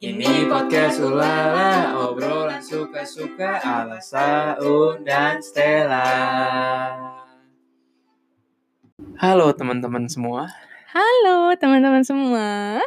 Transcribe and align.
Ini 0.00 0.48
podcast 0.48 0.96
Ulala, 1.04 1.92
obrolan 2.08 2.64
suka-suka 2.64 3.60
ala 3.60 4.00
Saun 4.00 5.04
dan 5.04 5.44
Stella. 5.44 6.08
Halo 9.20 9.52
teman-teman 9.52 10.08
semua, 10.08 10.48
Halo 10.96 11.52
teman-teman 11.60 12.00
semua, 12.00 12.80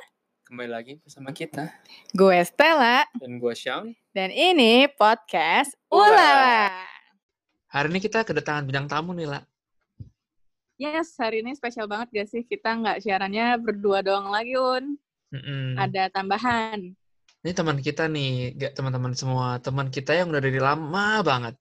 kembali 0.50 0.74
lagi 0.74 0.94
bersama 1.06 1.30
kita 1.30 1.70
gue 2.18 2.34
Stella 2.50 3.06
dan 3.22 3.38
gue 3.38 3.54
Sean. 3.54 3.94
dan 4.10 4.34
ini 4.34 4.90
podcast 4.98 5.78
Ulala. 5.94 6.74
Hari 7.70 7.94
ini 7.94 8.02
kita 8.02 8.26
kedatangan 8.26 8.66
bintang 8.66 8.90
tamu 8.90 9.14
nih, 9.14 9.30
La. 9.30 9.46
Yes, 10.82 11.14
hari 11.22 11.46
ini 11.46 11.54
spesial 11.54 11.86
banget 11.86 12.10
gak 12.10 12.26
sih? 12.34 12.42
Kita 12.42 12.74
nggak 12.74 13.06
siarannya 13.06 13.62
berdua 13.62 14.02
doang 14.02 14.34
lagi, 14.34 14.58
Un. 14.58 14.98
Mm-mm. 15.30 15.78
Ada 15.78 16.10
tambahan. 16.10 16.98
Ini 17.44 17.52
teman 17.52 17.76
kita 17.84 18.08
nih, 18.08 18.56
gak 18.56 18.72
teman-teman 18.80 19.12
semua, 19.20 19.60
teman 19.60 19.92
kita 19.92 20.16
yang 20.16 20.32
udah 20.32 20.40
dari 20.40 20.64
lama 20.64 21.20
banget. 21.20 21.60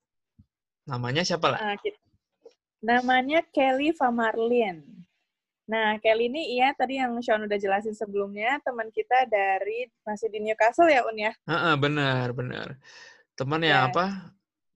Namanya 0.86 1.26
siapa, 1.26 1.50
La? 1.50 1.58
Ah, 1.58 1.74
kit- 1.74 1.98
Namanya 2.82 3.42
Kelly 3.50 3.90
Famarlin. 3.90 4.78
Nah, 5.66 5.98
Kelly 5.98 6.30
ini 6.30 6.58
iya 6.58 6.70
tadi 6.70 7.02
yang 7.02 7.18
Sean 7.18 7.46
udah 7.46 7.58
jelasin 7.58 7.98
sebelumnya, 7.98 8.62
teman 8.62 8.94
kita 8.94 9.26
dari 9.26 9.90
masih 10.06 10.30
di 10.30 10.38
Newcastle 10.38 10.86
ya, 10.86 11.02
Un 11.02 11.18
ya? 11.18 11.32
Heeh, 11.50 11.74
bener, 11.78 12.30
bener. 12.30 12.68
Teman 13.34 13.62
yang 13.66 13.86
Ya. 13.86 13.90
apa? 13.90 14.06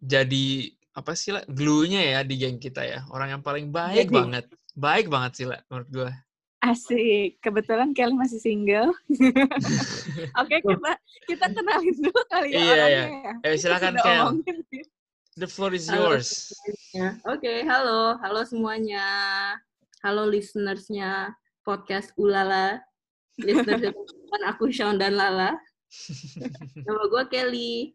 Jadi 0.03 0.75
apa 0.91 1.15
sih 1.15 1.31
lah? 1.35 1.47
Glue-nya 1.47 2.03
ya 2.03 2.21
di 2.27 2.35
geng 2.35 2.59
kita 2.59 2.83
ya. 2.83 3.07
Orang 3.15 3.31
yang 3.31 3.43
paling 3.47 3.71
baik 3.71 4.11
Jadi. 4.11 4.15
banget. 4.15 4.45
Baik 4.75 5.07
banget 5.07 5.33
sih 5.39 5.47
lah 5.47 5.63
menurut 5.71 5.89
gue. 5.91 6.11
Asik. 6.67 7.39
Kebetulan 7.39 7.95
Kelly 7.95 8.19
masih 8.19 8.43
single. 8.43 8.91
Oke, 10.43 10.57
kita 10.59 10.93
kita 11.31 11.47
kenalin 11.55 11.95
dulu 11.95 12.23
kali 12.27 12.55
ya 12.55 12.59
Iya, 12.59 12.73
orangnya 12.75 12.91
iya. 12.91 13.05
ya. 13.23 13.33
Eh 13.47 13.55
silakan 13.55 13.95
Kel. 14.03 14.27
The 15.37 15.47
floor 15.47 15.77
is 15.79 15.87
Halo. 15.87 16.17
yours. 16.17 16.51
Oke, 17.29 17.63
halo. 17.69 18.19
Halo 18.19 18.41
semuanya. 18.43 19.05
Halo 20.03 20.27
listeners-nya 20.27 21.31
podcast 21.63 22.11
Ulala. 22.19 22.83
Listeners 23.39 23.93
teman 24.27 24.43
aku 24.49 24.73
Sean 24.75 24.99
dan 24.99 25.15
Lala. 25.15 25.55
Nama 26.83 27.03
gue 27.07 27.23
Kelly. 27.31 27.95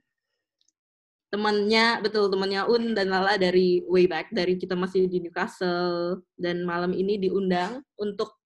Temannya, 1.32 2.04
betul, 2.04 2.28
temannya 2.28 2.68
Un 2.68 2.92
dan 2.92 3.08
Lala 3.10 3.36
dari 3.36 3.84
way 3.88 4.06
back. 4.08 4.32
Dari 4.32 4.56
kita 4.56 4.78
masih 4.80 5.08
di 5.12 5.20
Newcastle. 5.24 6.22
Dan 6.38 6.64
malam 6.64 6.94
ini 6.96 7.18
diundang 7.20 7.82
untuk 8.00 8.41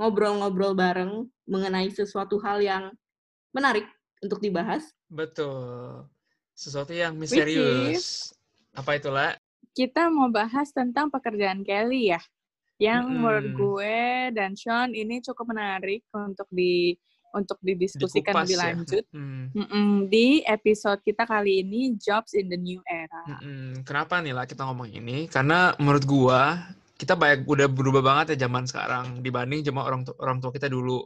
ngobrol-ngobrol 0.00 0.72
bareng 0.72 1.28
mengenai 1.44 1.92
sesuatu 1.92 2.40
hal 2.40 2.64
yang 2.64 2.84
menarik 3.52 3.84
untuk 4.24 4.40
dibahas. 4.40 4.88
Betul. 5.12 6.08
Sesuatu 6.56 6.96
yang 6.96 7.20
misterius. 7.20 8.32
Apa 8.72 8.96
itulah? 8.96 9.36
Kita 9.76 10.08
mau 10.08 10.32
bahas 10.32 10.72
tentang 10.72 11.12
pekerjaan 11.12 11.60
Kelly 11.60 12.16
ya. 12.16 12.20
Yang 12.80 13.12
menurut 13.12 13.44
Mm-mm. 13.44 13.58
gue 13.60 13.98
dan 14.32 14.56
Sean 14.56 14.96
ini 14.96 15.20
cukup 15.20 15.52
menarik 15.52 16.00
untuk 16.16 16.48
di 16.48 16.96
untuk 17.30 17.60
didiskusikan 17.62 18.32
Dikupas 18.34 18.46
lebih 18.48 18.56
ya. 18.56 18.62
lanjut. 18.72 19.04
Mm, 19.14 19.44
Mm-mm, 19.54 19.88
di 20.10 20.42
episode 20.42 20.98
kita 21.04 21.22
kali 21.28 21.62
ini 21.62 21.94
Jobs 21.94 22.34
in 22.34 22.50
the 22.50 22.58
New 22.58 22.80
Era. 22.88 23.22
mm-mm. 23.36 23.84
Kenapa 23.86 24.18
nih 24.24 24.34
lah 24.34 24.48
kita 24.48 24.64
ngomong 24.66 24.90
ini? 24.90 25.28
Karena 25.30 25.76
menurut 25.78 26.02
gua 26.08 26.56
kita 27.00 27.16
banyak 27.16 27.48
udah 27.48 27.66
berubah 27.72 28.02
banget 28.04 28.36
ya 28.36 28.44
zaman 28.44 28.68
sekarang 28.68 29.24
dibanding 29.24 29.64
zaman 29.64 29.80
orang 29.80 30.00
tu- 30.04 30.16
orang 30.20 30.36
tua 30.36 30.52
kita 30.52 30.68
dulu. 30.68 31.00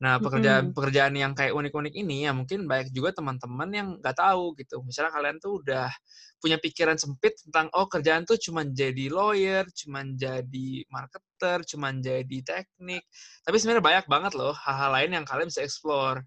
Nah, 0.00 0.16
pekerjaan 0.16 0.72
pekerjaan 0.72 1.12
yang 1.12 1.36
kayak 1.36 1.52
unik-unik 1.52 1.92
ini 1.92 2.24
ya 2.24 2.32
mungkin 2.32 2.64
banyak 2.64 2.88
juga 2.96 3.12
teman-teman 3.12 3.68
yang 3.68 3.88
nggak 4.00 4.16
tahu 4.16 4.56
gitu. 4.56 4.80
Misalnya 4.80 5.12
kalian 5.12 5.36
tuh 5.36 5.60
udah 5.60 5.92
punya 6.40 6.56
pikiran 6.56 6.96
sempit 6.96 7.36
tentang 7.36 7.68
oh 7.76 7.84
kerjaan 7.84 8.24
tuh 8.24 8.40
cuman 8.40 8.72
jadi 8.72 9.12
lawyer, 9.12 9.68
cuman 9.68 10.16
jadi 10.16 10.88
marketer, 10.88 11.68
cuman 11.68 12.00
jadi 12.00 12.38
teknik. 12.40 13.04
Tapi 13.44 13.56
sebenarnya 13.60 13.84
banyak 13.84 14.06
banget 14.08 14.32
loh 14.40 14.56
hal-hal 14.56 14.90
lain 14.96 15.20
yang 15.20 15.26
kalian 15.28 15.52
bisa 15.52 15.60
explore. 15.60 16.24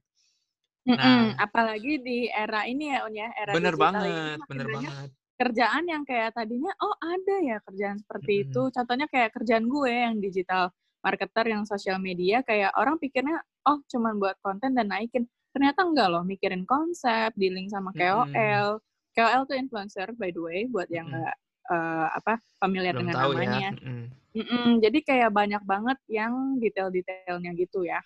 Nah. 0.85 1.33
Apalagi 1.39 2.03
di 2.03 2.27
era 2.27 2.67
ini 2.67 2.91
ya, 2.91 3.07
Un 3.07 3.15
ya, 3.15 3.31
era 3.33 3.55
Bener 3.55 3.73
banget, 3.79 4.37
bener 4.45 4.67
banyak 4.69 4.77
banget. 4.83 5.09
Kerjaan 5.43 5.83
yang 5.91 6.03
kayak 6.07 6.31
tadinya 6.31 6.71
oh 6.79 6.95
ada 7.03 7.35
ya 7.43 7.57
kerjaan 7.67 7.99
seperti 7.99 8.31
Mm-mm. 8.31 8.43
itu. 8.47 8.61
Contohnya 8.71 9.07
kayak 9.11 9.29
kerjaan 9.35 9.65
gue 9.67 9.91
yang 9.91 10.15
digital 10.23 10.71
marketer 11.03 11.45
yang 11.51 11.67
sosial 11.67 11.99
media 11.99 12.39
kayak 12.47 12.71
orang 12.79 12.95
pikirnya 12.95 13.43
oh 13.67 13.83
cuman 13.91 14.15
buat 14.23 14.39
konten 14.39 14.71
dan 14.71 14.87
naikin. 14.87 15.27
Ternyata 15.51 15.85
enggak 15.85 16.07
loh, 16.09 16.23
mikirin 16.23 16.63
konsep, 16.63 17.35
dealing 17.35 17.67
sama 17.67 17.91
KOL. 17.93 18.79
KOL 19.13 19.43
tuh 19.45 19.55
influencer 19.59 20.09
by 20.17 20.31
the 20.33 20.41
way 20.41 20.65
buat 20.65 20.89
yang 20.89 21.05
enggak 21.11 21.35
eh, 21.69 22.07
apa 22.17 22.39
familiar 22.57 22.95
Belum 22.95 23.01
dengan 23.05 23.15
tahu 23.19 23.31
namanya. 23.35 23.59
ya. 23.59 23.71
Mm-mm. 23.75 24.03
Mm-mm, 24.33 24.81
jadi 24.81 24.99
kayak 25.05 25.29
banyak 25.29 25.61
banget 25.61 25.99
yang 26.09 26.57
detail-detailnya 26.57 27.53
gitu 27.53 27.85
ya. 27.85 28.01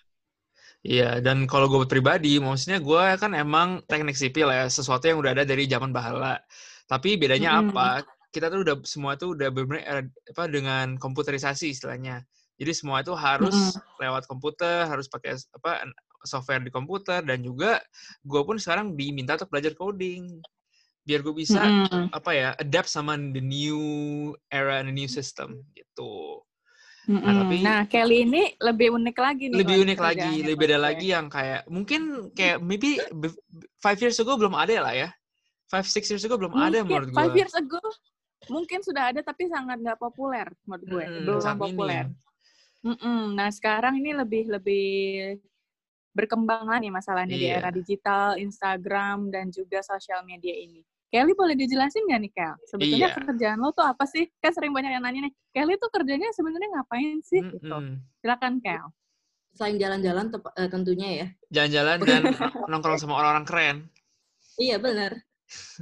Iya, 0.84 1.18
dan 1.24 1.48
kalau 1.50 1.66
gue 1.66 1.88
pribadi, 1.90 2.38
maksudnya 2.38 2.78
gue 2.78 3.04
kan 3.18 3.32
emang 3.34 3.82
teknik 3.88 4.14
sipil 4.14 4.46
ya, 4.52 4.68
sesuatu 4.70 5.08
yang 5.10 5.18
udah 5.18 5.34
ada 5.34 5.44
dari 5.48 5.66
zaman 5.66 5.90
bahala. 5.90 6.38
Tapi 6.88 7.20
bedanya 7.20 7.60
Mm-mm. 7.60 7.70
apa? 7.70 8.02
Kita 8.28 8.48
tuh 8.48 8.64
udah 8.64 8.76
semua 8.84 9.12
tuh 9.14 9.36
udah 9.36 9.48
benar 9.48 10.04
apa 10.08 10.44
dengan 10.48 10.96
komputerisasi 10.96 11.70
istilahnya. 11.70 12.24
Jadi 12.58 12.72
semua 12.74 13.00
itu 13.00 13.14
harus 13.14 13.54
lewat 13.96 14.26
komputer, 14.26 14.84
harus 14.84 15.06
pakai 15.06 15.36
apa 15.54 15.86
software 16.26 16.58
di 16.60 16.72
komputer 16.72 17.22
dan 17.22 17.38
juga 17.38 17.78
gue 18.20 18.40
pun 18.42 18.58
sekarang 18.58 18.98
diminta 18.98 19.38
untuk 19.38 19.54
belajar 19.54 19.76
coding 19.78 20.42
biar 21.06 21.24
gue 21.24 21.32
bisa 21.32 21.62
Mm-mm. 21.62 22.12
apa 22.12 22.30
ya 22.34 22.48
adapt 22.58 22.90
sama 22.90 23.16
the 23.16 23.40
new 23.40 23.80
era 24.50 24.82
and 24.82 24.90
the 24.90 24.96
new 24.96 25.08
system 25.08 25.62
gitu. 25.72 26.42
Mm-mm. 27.08 27.24
tapi- 27.24 27.64
Nah, 27.64 27.88
Kelly 27.88 28.28
ini 28.28 28.52
lebih 28.60 28.92
unik 28.92 29.16
lagi 29.16 29.44
nih. 29.48 29.56
lebih 29.56 29.76
Un, 29.78 29.82
unik 29.88 29.98
lagi, 30.04 30.32
lebih 30.44 30.56
beda 30.60 30.76
lagi 30.76 31.06
yang 31.08 31.26
kayak 31.32 31.64
mungkin 31.70 32.28
kayak 32.36 32.60
maybe 32.60 33.00
be- 33.14 33.32
five 33.80 33.96
years 33.96 34.20
ago 34.20 34.36
belum 34.36 34.52
ada 34.52 34.84
lah 34.84 34.92
ya. 34.92 35.08
Five 35.68 35.84
six 35.84 36.08
years 36.08 36.24
ago 36.24 36.34
belum 36.34 36.52
ada 36.52 36.80
Mungkin 36.80 36.88
menurut 36.88 37.08
five 37.12 37.30
gue. 37.30 37.38
years 37.38 37.54
ago 37.54 37.80
mungkin 38.48 38.80
sudah 38.80 39.12
ada 39.12 39.20
tapi 39.20 39.44
sangat 39.46 39.76
nggak 39.78 39.98
populer 39.98 40.48
menurut 40.64 40.84
gue 40.84 41.04
Mm-mm, 41.04 41.24
belum 41.26 41.40
populer 41.58 42.04
minim. 42.08 42.16
Mm-mm. 42.86 43.22
nah 43.34 43.50
sekarang 43.50 43.98
ini 43.98 44.14
lebih 44.14 44.48
lebih 44.48 44.88
berkembang 46.10 46.64
lah 46.64 46.78
nih 46.78 46.88
masalahnya 46.88 47.34
di 47.34 47.46
Iya. 47.46 47.60
era 47.60 47.70
digital 47.70 48.34
Instagram 48.36 49.28
dan 49.28 49.50
juga 49.50 49.82
sosial 49.82 50.24
media 50.24 50.54
ini 50.54 50.80
Kelly 51.08 51.32
boleh 51.32 51.56
dijelasin 51.56 52.04
nggak 52.04 52.20
nih 52.20 52.32
Kel? 52.36 52.54
Sebetulnya 52.68 53.08
Iya. 53.08 53.24
kerjaan 53.24 53.58
lo 53.64 53.72
tuh 53.72 53.80
apa 53.80 54.04
sih? 54.04 54.28
Kan 54.44 54.52
sering 54.52 54.76
banyak 54.76 54.92
yang 54.92 55.00
nanya 55.00 55.24
nih, 55.24 55.34
Kelly 55.56 55.80
tuh 55.80 55.88
kerjanya 55.88 56.28
sebenarnya 56.36 56.68
ngapain 56.68 57.16
sih? 57.24 57.40
Gitu. 57.48 57.64
Mm-mm. 57.64 57.96
Silakan 58.20 58.60
Kel. 58.60 58.92
Selain 59.56 59.80
jalan-jalan 59.80 60.28
tep- 60.28 60.52
eh, 60.52 60.68
tentunya 60.68 61.08
ya. 61.08 61.26
Jalan-jalan 61.48 61.96
dan 62.04 62.22
nongkrong 62.68 63.00
sama 63.00 63.16
orang-orang 63.16 63.46
keren. 63.48 63.76
Iya 64.60 64.76
benar. 64.76 65.16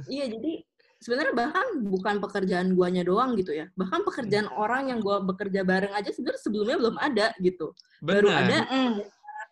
Iya 0.07 0.25
jadi 0.31 0.63
sebenarnya 0.97 1.33
bahkan 1.37 1.67
bukan 1.85 2.15
pekerjaan 2.17 2.73
guanya 2.73 3.05
doang 3.05 3.37
gitu 3.37 3.53
ya. 3.53 3.69
Bahkan 3.77 4.01
pekerjaan 4.01 4.49
orang 4.49 4.89
yang 4.89 4.99
gua 5.01 5.21
bekerja 5.21 5.61
bareng 5.61 5.93
aja 5.93 6.09
sebenarnya 6.09 6.41
sebelumnya 6.41 6.77
belum 6.81 6.95
ada 6.97 7.27
gitu. 7.37 7.73
Baru 8.01 8.33
Benar. 8.33 8.41
ada 8.43 8.57
Mm-mm. 8.65 8.91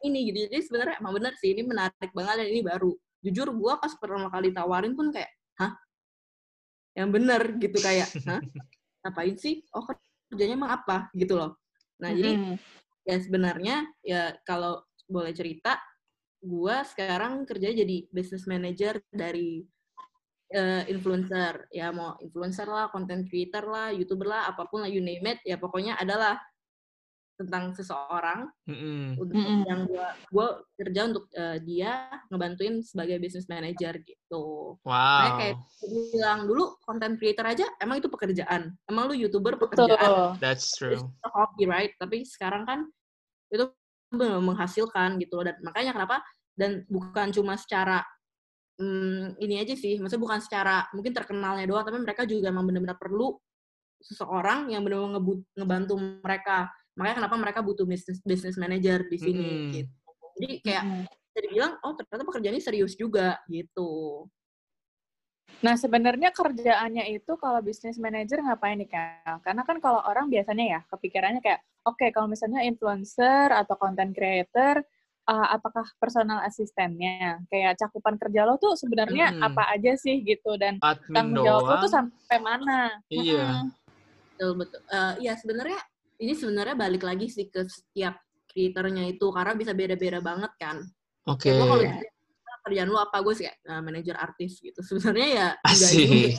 ini 0.06 0.20
gitu. 0.34 0.38
Jadi 0.50 0.62
sebenarnya 0.66 0.96
emang 1.02 1.14
benar 1.22 1.34
sih 1.38 1.54
ini 1.54 1.62
menarik 1.66 2.12
banget 2.14 2.36
dan 2.42 2.48
ini 2.50 2.62
baru. 2.66 2.92
Jujur 3.22 3.48
gua 3.54 3.78
pas 3.78 3.94
pertama 3.94 4.30
kali 4.30 4.54
tawarin 4.54 4.94
pun 4.98 5.14
kayak, 5.14 5.30
hah? 5.62 5.74
Yang 6.98 7.10
bener 7.14 7.42
gitu 7.62 7.78
kayak, 7.82 8.10
hah? 8.30 8.42
Ngapain 9.06 9.36
sih? 9.38 9.62
Oh 9.74 9.86
kerjanya 10.30 10.58
emang 10.58 10.72
apa 10.74 11.14
gitu 11.14 11.38
loh. 11.38 11.62
Nah 12.02 12.10
jadi 12.10 12.42
Mm-mm. 12.42 12.58
ya 13.06 13.16
sebenarnya 13.22 13.76
ya 14.02 14.34
kalau 14.42 14.82
boleh 15.06 15.30
cerita 15.30 15.78
gua 16.42 16.82
sekarang 16.82 17.46
kerja 17.46 17.70
jadi 17.70 18.10
business 18.10 18.50
manager 18.50 18.98
dari 19.14 19.62
eh, 20.52 20.84
influencer. 20.92 21.66
Ya 21.74 21.90
mau 21.90 22.18
influencer 22.22 22.68
lah 22.70 22.90
content 22.94 23.26
creator 23.26 23.66
lah 23.66 23.90
youtuber 23.90 24.30
lah 24.30 24.50
apa 24.50 24.68
pun 24.70 24.86
lah 24.86 24.90
you 24.90 25.02
name 25.02 25.26
it 25.26 25.40
ya 25.46 25.58
pokoknya 25.58 25.98
adalah 25.98 26.38
tentang 27.36 27.76
seseorang 27.76 28.48
untuk 29.20 29.36
Mm-mm. 29.36 29.68
yang 29.68 29.84
gua 29.92 30.16
gua 30.32 30.48
kerja 30.80 31.12
untuk 31.12 31.28
eh, 31.36 31.60
dia 31.68 32.08
ngebantuin 32.32 32.80
sebagai 32.80 33.20
business 33.20 33.52
manager 33.52 34.00
gitu. 34.08 34.80
Wow, 34.80 35.36
kayak 35.36 35.60
gua 35.60 35.90
bilang 36.16 36.40
dulu 36.48 36.80
content 36.80 37.20
creator 37.20 37.44
aja 37.44 37.68
emang 37.84 38.00
itu 38.00 38.08
pekerjaan? 38.08 38.72
Emang 38.88 39.12
lu 39.12 39.20
youtuber 39.20 39.60
Betul. 39.60 39.68
pekerjaan 39.68 40.40
that's 40.40 40.80
itu 40.80 40.96
true. 40.96 41.12
hobi 41.28 41.68
right? 41.68 41.92
Tapi 42.00 42.24
sekarang 42.24 42.64
kan 42.64 42.80
itu 43.52 43.68
menghasilkan 44.16 45.20
gitu 45.20 45.44
loh. 45.44 45.52
Dan 45.52 45.60
makanya 45.60 45.92
kenapa? 45.92 46.24
Dan 46.56 46.88
bukan 46.88 47.36
cuma 47.36 47.60
secara 47.60 48.00
hmm, 48.80 49.40
ini 49.40 49.56
aja 49.62 49.74
sih 49.76 50.00
maksudnya 50.00 50.24
bukan 50.24 50.40
secara 50.44 50.88
mungkin 50.92 51.12
terkenalnya 51.16 51.66
doang 51.68 51.86
tapi 51.88 52.00
mereka 52.00 52.24
juga 52.28 52.52
emang 52.52 52.68
benar-benar 52.68 53.00
perlu 53.00 53.36
seseorang 54.04 54.70
yang 54.70 54.84
benar-benar 54.84 55.42
ngebantu 55.56 55.94
mereka 56.22 56.70
makanya 56.96 57.16
kenapa 57.24 57.36
mereka 57.36 57.60
butuh 57.64 57.84
business 57.88 58.24
business 58.24 58.56
manager 58.56 59.04
di 59.08 59.18
sini 59.20 59.50
Mm-mm. 59.52 59.74
gitu 59.76 59.94
jadi 60.36 60.54
kayak 60.64 60.84
bisa 61.36 61.40
bilang 61.52 61.74
oh 61.84 61.92
ternyata 61.96 62.24
pekerjaan 62.24 62.56
ini 62.56 62.64
serius 62.64 62.94
juga 62.96 63.40
gitu 63.52 64.24
Nah, 65.64 65.80
sebenarnya 65.80 66.36
kerjaannya 66.36 67.16
itu 67.16 67.40
kalau 67.40 67.64
bisnis 67.64 67.96
manager 67.96 68.44
ngapain 68.44 68.76
nih, 68.76 68.90
Kak? 68.92 69.40
Karena 69.46 69.64
kan 69.64 69.78
kalau 69.80 70.04
orang 70.04 70.28
biasanya 70.28 70.66
ya, 70.68 70.80
kepikirannya 70.92 71.40
kayak, 71.40 71.64
oke, 71.88 71.96
okay, 71.96 72.10
kalau 72.12 72.28
misalnya 72.28 72.62
influencer 72.68 73.50
atau 73.50 73.74
content 73.80 74.12
creator, 74.12 74.84
uh, 75.26 75.48
apakah 75.54 75.86
personal 75.98 76.42
asistennya? 76.46 77.42
Kayak 77.50 77.82
cakupan 77.82 78.16
kerja 78.22 78.46
lo 78.46 78.56
tuh 78.62 78.78
sebenarnya 78.78 79.34
hmm. 79.36 79.42
apa 79.44 79.64
aja 79.74 79.98
sih 79.98 80.22
gitu 80.22 80.56
dan 80.58 80.78
Admin 80.82 81.14
tanggung 81.14 81.46
jawab 81.46 81.66
lo 81.66 81.76
tuh 81.86 81.92
sampai 81.92 82.38
mana? 82.40 82.94
Iya. 83.10 83.66
Hmm. 83.66 83.70
Betul 84.36 84.52
betul. 84.62 84.82
Uh, 84.92 85.14
ya 85.20 85.34
sebenarnya 85.38 85.80
ini 86.20 86.34
sebenarnya 86.36 86.76
balik 86.76 87.04
lagi 87.04 87.28
sih 87.28 87.52
ke 87.52 87.68
setiap 87.68 88.16
kreatornya 88.48 89.12
itu 89.12 89.28
karena 89.36 89.54
bisa 89.58 89.72
beda-beda 89.76 90.20
banget 90.24 90.52
kan. 90.56 90.78
Oke. 91.28 91.52
Okay. 91.52 91.60
kalau 91.60 91.84
kerjaan 92.66 92.90
lu 92.90 92.98
apa 92.98 93.22
gue 93.22 93.34
sih 93.38 93.46
kayak 93.46 93.58
uh, 93.70 93.82
manajer 93.84 94.16
artis 94.18 94.58
gitu. 94.58 94.80
Sebenarnya 94.88 95.28
ya 95.30 95.48
Asik. 95.62 96.34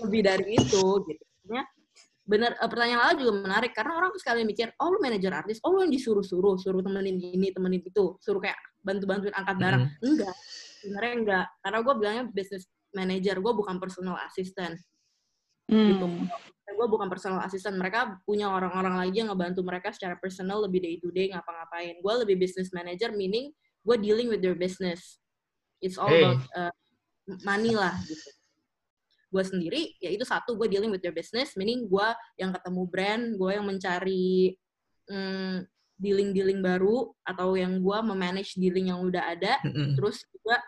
lebih 0.00 0.22
dari 0.24 0.56
itu 0.56 0.84
gitu. 1.06 1.24
Ya, 1.50 1.66
benar 2.22 2.54
uh, 2.62 2.70
pertanyaan 2.70 3.02
lain 3.12 3.18
juga 3.26 3.32
menarik 3.42 3.72
karena 3.74 3.98
orang 3.98 4.14
sekali 4.14 4.46
mikir 4.46 4.70
oh 4.78 4.94
lu 4.94 4.98
manajer 5.02 5.34
artis 5.34 5.58
oh 5.66 5.74
lu 5.74 5.82
yang 5.82 5.90
disuruh-suruh 5.90 6.54
suruh 6.54 6.78
temenin 6.78 7.18
ini 7.18 7.50
temenin 7.50 7.82
itu 7.82 8.14
suruh 8.22 8.38
kayak 8.38 8.58
bantu-bantuin 8.86 9.34
angkat 9.34 9.56
barang 9.58 9.82
mm. 9.90 10.06
enggak 10.06 10.34
sebenarnya 10.78 11.12
enggak 11.18 11.46
karena 11.66 11.78
gue 11.82 11.94
bilangnya 11.98 12.24
business 12.30 12.64
manager 12.94 13.36
gue 13.42 13.52
bukan 13.58 13.76
personal 13.82 14.16
assistant 14.22 14.78
mm. 15.66 15.88
gitu 15.98 16.06
gue 16.72 16.86
bukan 16.88 17.10
personal 17.10 17.42
assistant 17.42 17.74
mereka 17.74 18.16
punya 18.22 18.48
orang-orang 18.48 19.02
lagi 19.02 19.22
yang 19.22 19.34
ngebantu 19.34 19.60
mereka 19.66 19.90
secara 19.90 20.14
personal 20.16 20.62
lebih 20.62 20.78
day 20.78 20.96
to 21.02 21.10
day 21.10 21.26
ngapa-ngapain 21.34 21.98
gue 21.98 22.14
lebih 22.22 22.38
business 22.38 22.70
manager 22.70 23.10
meaning 23.12 23.50
gue 23.82 23.96
dealing 23.98 24.30
with 24.30 24.38
their 24.38 24.56
business 24.56 25.18
it's 25.82 25.98
all 25.98 26.06
hey. 26.06 26.22
about 26.22 26.42
uh, 26.54 26.74
money 27.42 27.74
lah 27.74 27.92
gitu 28.06 28.30
gue 29.32 29.42
sendiri 29.42 29.96
ya 29.96 30.12
itu 30.12 30.22
satu 30.28 30.54
gue 30.60 30.68
dealing 30.68 30.92
with 30.92 31.00
your 31.00 31.16
business 31.16 31.56
meaning 31.56 31.88
gue 31.88 32.08
yang 32.36 32.52
ketemu 32.52 32.82
brand 32.84 33.24
gue 33.40 33.50
yang 33.50 33.64
mencari 33.64 34.52
mm, 35.08 35.64
dealing-dealing 35.96 36.60
baru 36.60 37.08
atau 37.24 37.56
yang 37.56 37.80
gue 37.80 37.98
memanage 38.04 38.60
dealing 38.60 38.92
yang 38.92 39.00
udah 39.00 39.32
ada 39.32 39.56
mm-hmm. 39.64 39.96
terus 39.96 40.20
juga 40.28 40.60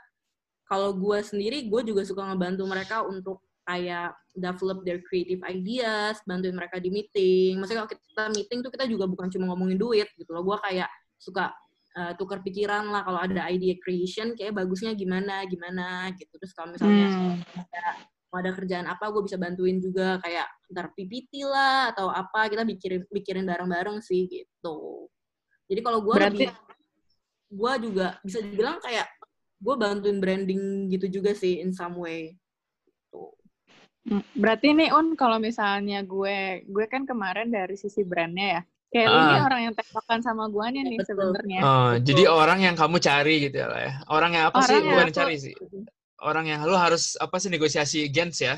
kalau 0.64 0.96
gue 0.96 1.18
sendiri 1.20 1.68
gue 1.68 1.80
juga 1.84 2.02
suka 2.08 2.24
ngebantu 2.24 2.64
mereka 2.64 3.04
untuk 3.04 3.44
kayak 3.64 4.12
develop 4.36 4.84
their 4.84 5.00
creative 5.00 5.40
ideas, 5.48 6.20
bantuin 6.28 6.52
mereka 6.52 6.76
di 6.76 6.92
meeting. 6.92 7.56
Maksudnya 7.56 7.84
kalau 7.84 7.90
kita 7.96 8.24
meeting 8.36 8.58
tuh 8.60 8.70
kita 8.70 8.84
juga 8.84 9.08
bukan 9.08 9.32
cuma 9.32 9.50
ngomongin 9.52 9.80
duit 9.80 10.08
gitu 10.20 10.30
loh. 10.36 10.44
Gue 10.44 10.60
kayak 10.60 10.88
suka 11.16 11.48
uh, 11.96 12.12
tukar 12.20 12.44
pikiran 12.44 12.92
lah 12.92 13.02
kalau 13.06 13.24
ada 13.24 13.48
idea 13.48 13.74
creation 13.80 14.36
kayak 14.36 14.52
bagusnya 14.52 14.92
gimana 14.92 15.48
gimana 15.48 16.12
gitu. 16.18 16.36
Terus 16.36 16.52
kalau 16.52 16.76
misalnya 16.76 17.08
hmm. 17.08 17.34
ada 17.56 17.84
mau 18.34 18.42
ada 18.42 18.50
kerjaan 18.50 18.90
apa 18.90 19.14
gue 19.14 19.22
bisa 19.22 19.38
bantuin 19.38 19.78
juga 19.78 20.18
kayak 20.18 20.42
ntar 20.74 20.90
PPT 20.90 21.46
lah 21.46 21.94
atau 21.94 22.10
apa 22.10 22.50
kita 22.50 22.66
bikirin 22.66 23.06
bikirin 23.06 23.46
bareng-bareng 23.46 24.02
sih 24.02 24.26
gitu 24.26 25.06
jadi 25.70 25.78
kalau 25.86 26.02
gue 26.02 26.18
Berarti... 26.18 26.50
gue 27.54 27.72
juga 27.86 28.18
bisa 28.26 28.42
dibilang 28.42 28.82
kayak 28.82 29.06
gue 29.62 29.74
bantuin 29.78 30.18
branding 30.18 30.90
gitu 30.90 31.06
juga 31.06 31.30
sih 31.30 31.62
in 31.62 31.70
some 31.70 31.94
way 31.94 32.34
gitu. 32.82 33.30
Hmm, 34.10 34.26
berarti 34.34 34.74
nih 34.74 34.90
Un 34.90 35.14
kalau 35.14 35.38
misalnya 35.38 36.02
gue 36.02 36.66
gue 36.66 36.84
kan 36.90 37.06
kemarin 37.06 37.54
dari 37.54 37.78
sisi 37.78 38.02
brandnya 38.02 38.58
ya 38.58 38.62
Kayak 38.94 39.10
ah. 39.10 39.18
ini 39.18 39.38
orang 39.42 39.60
yang 39.66 39.74
tembakan 39.74 40.20
sama 40.22 40.46
gue 40.46 40.66
nih, 40.70 40.82
nih 40.86 40.98
sebenarnya. 41.02 41.60
Oh, 41.66 41.92
jadi 41.98 42.30
orang 42.30 42.62
yang 42.62 42.78
kamu 42.78 43.02
cari 43.02 43.42
gitu 43.42 43.58
ya 43.58 43.66
lah 43.66 43.80
ya. 43.82 43.92
Orang 44.06 44.38
yang 44.38 44.54
apa 44.54 44.62
orang 44.62 44.70
sih? 44.70 44.78
Bukan 44.86 45.08
aku, 45.10 45.18
cari 45.18 45.34
sih 45.34 45.54
orang 46.24 46.48
yang 46.48 46.60
lu 46.64 46.74
harus 46.74 47.14
apa 47.20 47.36
sih 47.36 47.52
negosiasi 47.52 48.02
against 48.08 48.40
ya 48.40 48.56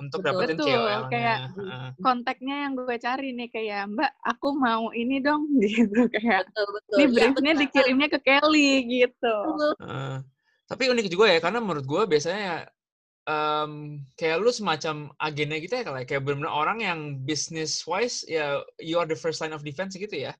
untuk 0.00 0.26
betul, 0.26 0.34
dapetin 0.34 0.56
betul. 0.58 0.66
KOL-nya. 0.66 0.98
Kayak 1.06 1.38
uh. 1.54 1.90
kontaknya 2.02 2.56
yang 2.66 2.72
gue 2.74 2.96
cari 2.98 3.28
nih 3.36 3.48
kayak 3.52 3.82
Mbak, 3.94 4.12
aku 4.26 4.48
mau 4.58 4.84
ini 4.90 5.16
dong 5.22 5.46
gitu 5.62 6.10
kayak. 6.10 6.50
Betul, 6.50 6.66
betul. 6.74 6.96
Ini 6.96 7.04
iya, 7.04 7.08
briefnya 7.12 7.52
ya, 7.52 7.60
dikirimnya 7.62 8.08
ke 8.10 8.18
Kelly 8.24 8.72
gitu. 8.90 9.36
Uh, 9.78 10.18
tapi 10.66 10.90
unik 10.90 11.06
juga 11.12 11.30
ya 11.30 11.38
karena 11.38 11.60
menurut 11.62 11.86
gue 11.86 12.02
biasanya 12.08 12.66
um, 13.28 14.02
kayak 14.18 14.40
lu 14.40 14.50
semacam 14.50 15.12
agennya 15.20 15.58
gitu 15.62 15.74
ya 15.78 15.84
kayak 15.84 16.06
kayak 16.08 16.22
benar-benar 16.24 16.52
orang 16.52 16.78
yang 16.82 17.00
business 17.22 17.84
wise 17.84 18.24
ya 18.26 18.64
you 18.80 18.96
are 18.96 19.08
the 19.08 19.16
first 19.16 19.38
line 19.44 19.54
of 19.54 19.62
defense 19.62 19.94
gitu 19.94 20.12
ya. 20.30 20.34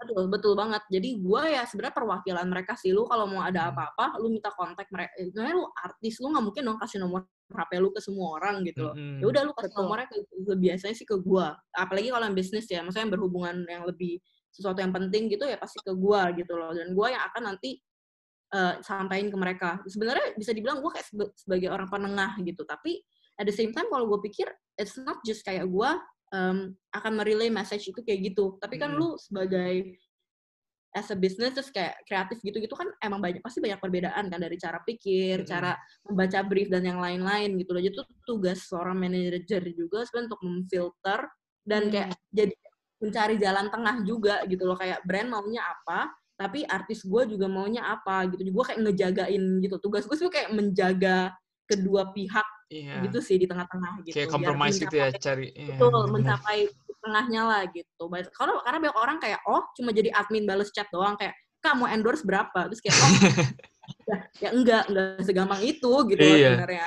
Betul, 0.00 0.32
betul 0.32 0.52
banget. 0.56 0.82
Jadi 0.88 1.20
gue 1.20 1.42
ya 1.52 1.62
sebenarnya 1.68 1.92
perwakilan 1.92 2.46
mereka 2.48 2.72
sih. 2.80 2.88
Lu 2.88 3.04
kalau 3.04 3.28
mau 3.28 3.44
ada 3.44 3.68
hmm. 3.68 3.70
apa-apa, 3.76 4.16
lu 4.16 4.32
minta 4.32 4.48
kontak 4.56 4.88
mereka. 4.88 5.12
Sebenarnya 5.20 5.54
lu 5.60 5.66
artis, 5.76 6.14
lu 6.24 6.32
nggak 6.32 6.44
mungkin 6.48 6.62
dong 6.64 6.78
kasih 6.80 6.98
nomor 7.04 7.28
HP 7.52 7.70
lu 7.76 7.90
ke 7.92 8.00
semua 8.00 8.26
orang 8.40 8.64
gitu 8.64 8.80
loh. 8.88 8.94
Hmm. 8.96 9.20
Ya 9.20 9.26
udah 9.28 9.42
lu 9.44 9.52
kasih 9.52 9.76
nomornya 9.76 10.08
ke, 10.08 10.16
ke 10.24 10.54
biasanya 10.56 10.94
sih 10.96 11.04
ke 11.04 11.16
gue. 11.20 11.46
Apalagi 11.76 12.08
kalau 12.08 12.24
yang 12.24 12.36
bisnis 12.36 12.64
ya, 12.72 12.80
maksudnya 12.80 13.04
yang 13.04 13.12
berhubungan 13.12 13.56
yang 13.68 13.84
lebih 13.84 14.16
sesuatu 14.50 14.82
yang 14.82 14.90
penting 14.90 15.30
gitu 15.30 15.46
ya 15.46 15.60
pasti 15.60 15.78
ke 15.84 15.92
gue 15.92 16.22
gitu 16.40 16.52
loh. 16.56 16.72
Dan 16.72 16.96
gue 16.96 17.06
yang 17.12 17.22
akan 17.28 17.42
nanti 17.52 17.76
uh, 18.56 18.80
sampaikan 18.80 19.28
ke 19.28 19.36
mereka. 19.36 19.70
Sebenarnya 19.84 20.32
bisa 20.32 20.56
dibilang 20.56 20.80
gue 20.80 20.90
kayak 20.96 21.06
sebagai 21.36 21.68
orang 21.68 21.92
penengah 21.92 22.40
gitu. 22.40 22.64
Tapi 22.64 23.04
at 23.36 23.44
the 23.44 23.52
same 23.52 23.76
time 23.76 23.88
kalau 23.92 24.08
gue 24.16 24.20
pikir 24.32 24.48
it's 24.80 24.96
not 24.96 25.20
just 25.28 25.44
kayak 25.44 25.68
gue 25.68 25.90
um, 26.34 26.74
akan 26.94 27.12
merelay 27.14 27.50
message 27.52 27.90
itu 27.90 28.00
kayak 28.02 28.32
gitu. 28.32 28.58
Tapi 28.58 28.78
kan 28.78 28.94
hmm. 28.94 28.98
lu 28.98 29.08
sebagai 29.20 29.98
as 30.90 31.06
a 31.14 31.14
business 31.14 31.54
terus 31.54 31.70
kayak 31.70 32.02
kreatif 32.02 32.42
gitu-gitu 32.42 32.74
kan 32.74 32.90
emang 32.98 33.22
banyak 33.22 33.38
pasti 33.38 33.62
banyak 33.62 33.78
perbedaan 33.78 34.26
kan 34.26 34.40
dari 34.42 34.58
cara 34.58 34.82
pikir, 34.82 35.42
hmm. 35.42 35.46
cara 35.46 35.78
membaca 36.02 36.38
brief 36.42 36.66
dan 36.66 36.82
yang 36.82 36.98
lain-lain 36.98 37.54
gitu 37.58 37.70
loh. 37.70 37.82
Jadi 37.82 37.94
itu 37.94 38.04
tugas 38.26 38.66
seorang 38.66 38.98
manajer 38.98 39.62
juga 39.74 40.02
sebenarnya 40.06 40.26
untuk 40.34 40.42
memfilter 40.42 41.20
dan 41.62 41.82
hmm. 41.86 41.92
kayak 41.92 42.08
jadi 42.34 42.54
mencari 43.00 43.34
jalan 43.40 43.66
tengah 43.72 43.96
juga 44.04 44.34
gitu 44.44 44.62
loh 44.68 44.76
kayak 44.76 45.00
brand 45.08 45.32
maunya 45.32 45.64
apa 45.64 46.12
tapi 46.36 46.64
artis 46.68 47.04
gue 47.04 47.36
juga 47.36 47.48
maunya 47.48 47.84
apa 47.84 48.28
gitu 48.32 48.48
gue 48.48 48.64
kayak 48.64 48.80
ngejagain 48.80 49.42
gitu 49.60 49.76
tugas 49.80 50.04
gue 50.04 50.16
sih 50.16 50.28
kayak 50.28 50.52
menjaga 50.52 51.32
kedua 51.64 52.12
pihak 52.12 52.44
yeah. 52.70 53.02
gitu 53.04 53.18
sih 53.20 53.36
di 53.36 53.50
tengah-tengah 53.50 54.06
gitu. 54.06 54.14
Kayak 54.16 54.30
kompromis 54.30 54.78
gitu 54.78 54.94
ya 54.94 55.10
cari. 55.12 55.50
Iya, 55.52 55.76
betul, 55.76 55.90
yeah, 55.92 56.08
mencapai 56.08 56.58
tengahnya 57.02 57.42
lah 57.44 57.62
gitu. 57.74 58.04
Karena 58.08 58.52
karena 58.62 58.78
banyak 58.78 58.96
orang 58.96 59.18
kayak 59.18 59.40
oh 59.44 59.66
cuma 59.74 59.90
jadi 59.90 60.14
admin 60.14 60.46
balas 60.46 60.70
chat 60.70 60.86
doang 60.94 61.18
kayak 61.18 61.34
kamu 61.60 61.84
endorse 61.92 62.24
berapa 62.24 62.72
terus 62.72 62.80
kayak 62.80 62.96
oh 62.96 63.12
ya, 64.08 64.16
ya 64.40 64.48
enggak 64.56 64.82
enggak 64.88 65.08
segampang 65.26 65.60
itu 65.60 65.92
gitu 66.08 66.22
iya. 66.24 66.56
sebenarnya. 66.56 66.86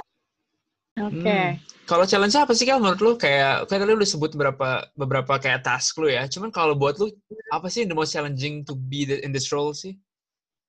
Oke. 0.94 1.26
Okay. 1.26 1.46
Hmm. 1.58 1.62
Kalau 1.84 2.06
challenge 2.08 2.38
apa 2.38 2.54
sih 2.56 2.64
kalau 2.64 2.80
menurut 2.80 3.02
lu 3.02 3.12
kayak 3.20 3.68
kayak 3.68 3.80
tadi 3.82 3.92
lu 3.92 4.00
udah 4.00 4.12
sebut 4.14 4.32
beberapa 4.38 4.70
beberapa 4.96 5.34
kayak 5.42 5.66
task 5.66 5.98
lu 6.00 6.08
ya. 6.08 6.30
Cuman 6.30 6.54
kalau 6.54 6.78
buat 6.78 6.96
lu 7.02 7.12
apa 7.52 7.68
sih 7.68 7.84
the 7.84 7.98
most 7.98 8.14
challenging 8.14 8.62
to 8.64 8.78
be 8.78 9.04
the, 9.04 9.20
in 9.26 9.34
this 9.34 9.50
role 9.50 9.74
sih? 9.74 9.98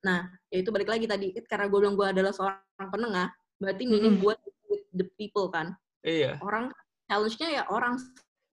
Nah, 0.04 0.28
ya 0.52 0.60
itu 0.60 0.68
balik 0.68 0.88
lagi 0.88 1.08
tadi 1.08 1.32
karena 1.48 1.68
gue 1.68 1.78
bilang 1.80 1.96
gue 1.96 2.04
adalah 2.04 2.32
seorang 2.32 2.88
penengah, 2.92 3.32
berarti 3.56 3.84
meaning 3.88 4.20
hmm. 4.20 4.22
gue 4.24 4.34
the 4.94 5.06
people 5.18 5.50
kan. 5.50 5.74
Iya. 6.06 6.38
Orang 6.40 6.70
challenge-nya 7.10 7.48
ya 7.60 7.62
orang 7.68 8.00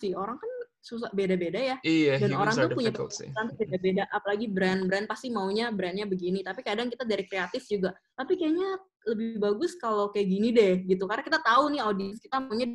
sih 0.01 0.17
orang 0.17 0.36
kan 0.41 0.51
susah 0.81 1.13
beda-beda 1.13 1.62
ya. 1.62 1.77
Iya. 1.86 2.17
Dan 2.25 2.33
orang 2.33 2.53
tuh 2.57 2.74
punya 2.74 2.91
kan 2.91 3.48
beda-beda. 3.53 4.03
Apalagi 4.10 4.50
brand-brand 4.50 5.05
pasti 5.05 5.29
maunya 5.29 5.69
brandnya 5.69 6.10
begini. 6.10 6.41
Tapi 6.41 6.65
kadang 6.65 6.89
kita 6.89 7.05
dari 7.05 7.24
kreatif 7.24 7.69
juga. 7.69 7.93
Tapi 8.17 8.33
kayaknya 8.36 8.81
lebih 9.13 9.38
bagus 9.41 9.77
kalau 9.77 10.10
kayak 10.10 10.27
gini 10.29 10.50
deh 10.53 10.81
gitu. 10.89 11.05
Karena 11.05 11.21
kita 11.21 11.39
tahu 11.41 11.74
nih 11.74 11.81
audiens 11.86 12.17
kita 12.17 12.41
maunya 12.41 12.67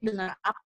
dengar 0.00 0.36
apa 0.40 0.60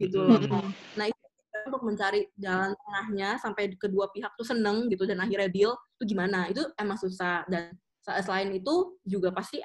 gitu 0.00 0.24
loh. 0.24 0.40
Mm-hmm. 0.40 0.68
Nah 0.96 1.06
itu 1.06 1.20
untuk 1.66 1.82
mencari 1.84 2.24
jalan 2.40 2.72
tengahnya 2.72 3.36
sampai 3.36 3.74
kedua 3.76 4.08
pihak 4.10 4.32
tuh 4.38 4.46
seneng 4.46 4.88
gitu 4.88 5.04
dan 5.04 5.20
akhirnya 5.20 5.50
deal 5.52 5.72
itu 6.00 6.16
gimana 6.16 6.48
itu 6.48 6.64
emang 6.80 6.96
susah 6.96 7.44
dan 7.52 7.76
selain 8.00 8.48
itu 8.56 8.96
juga 9.04 9.28
pasti 9.30 9.60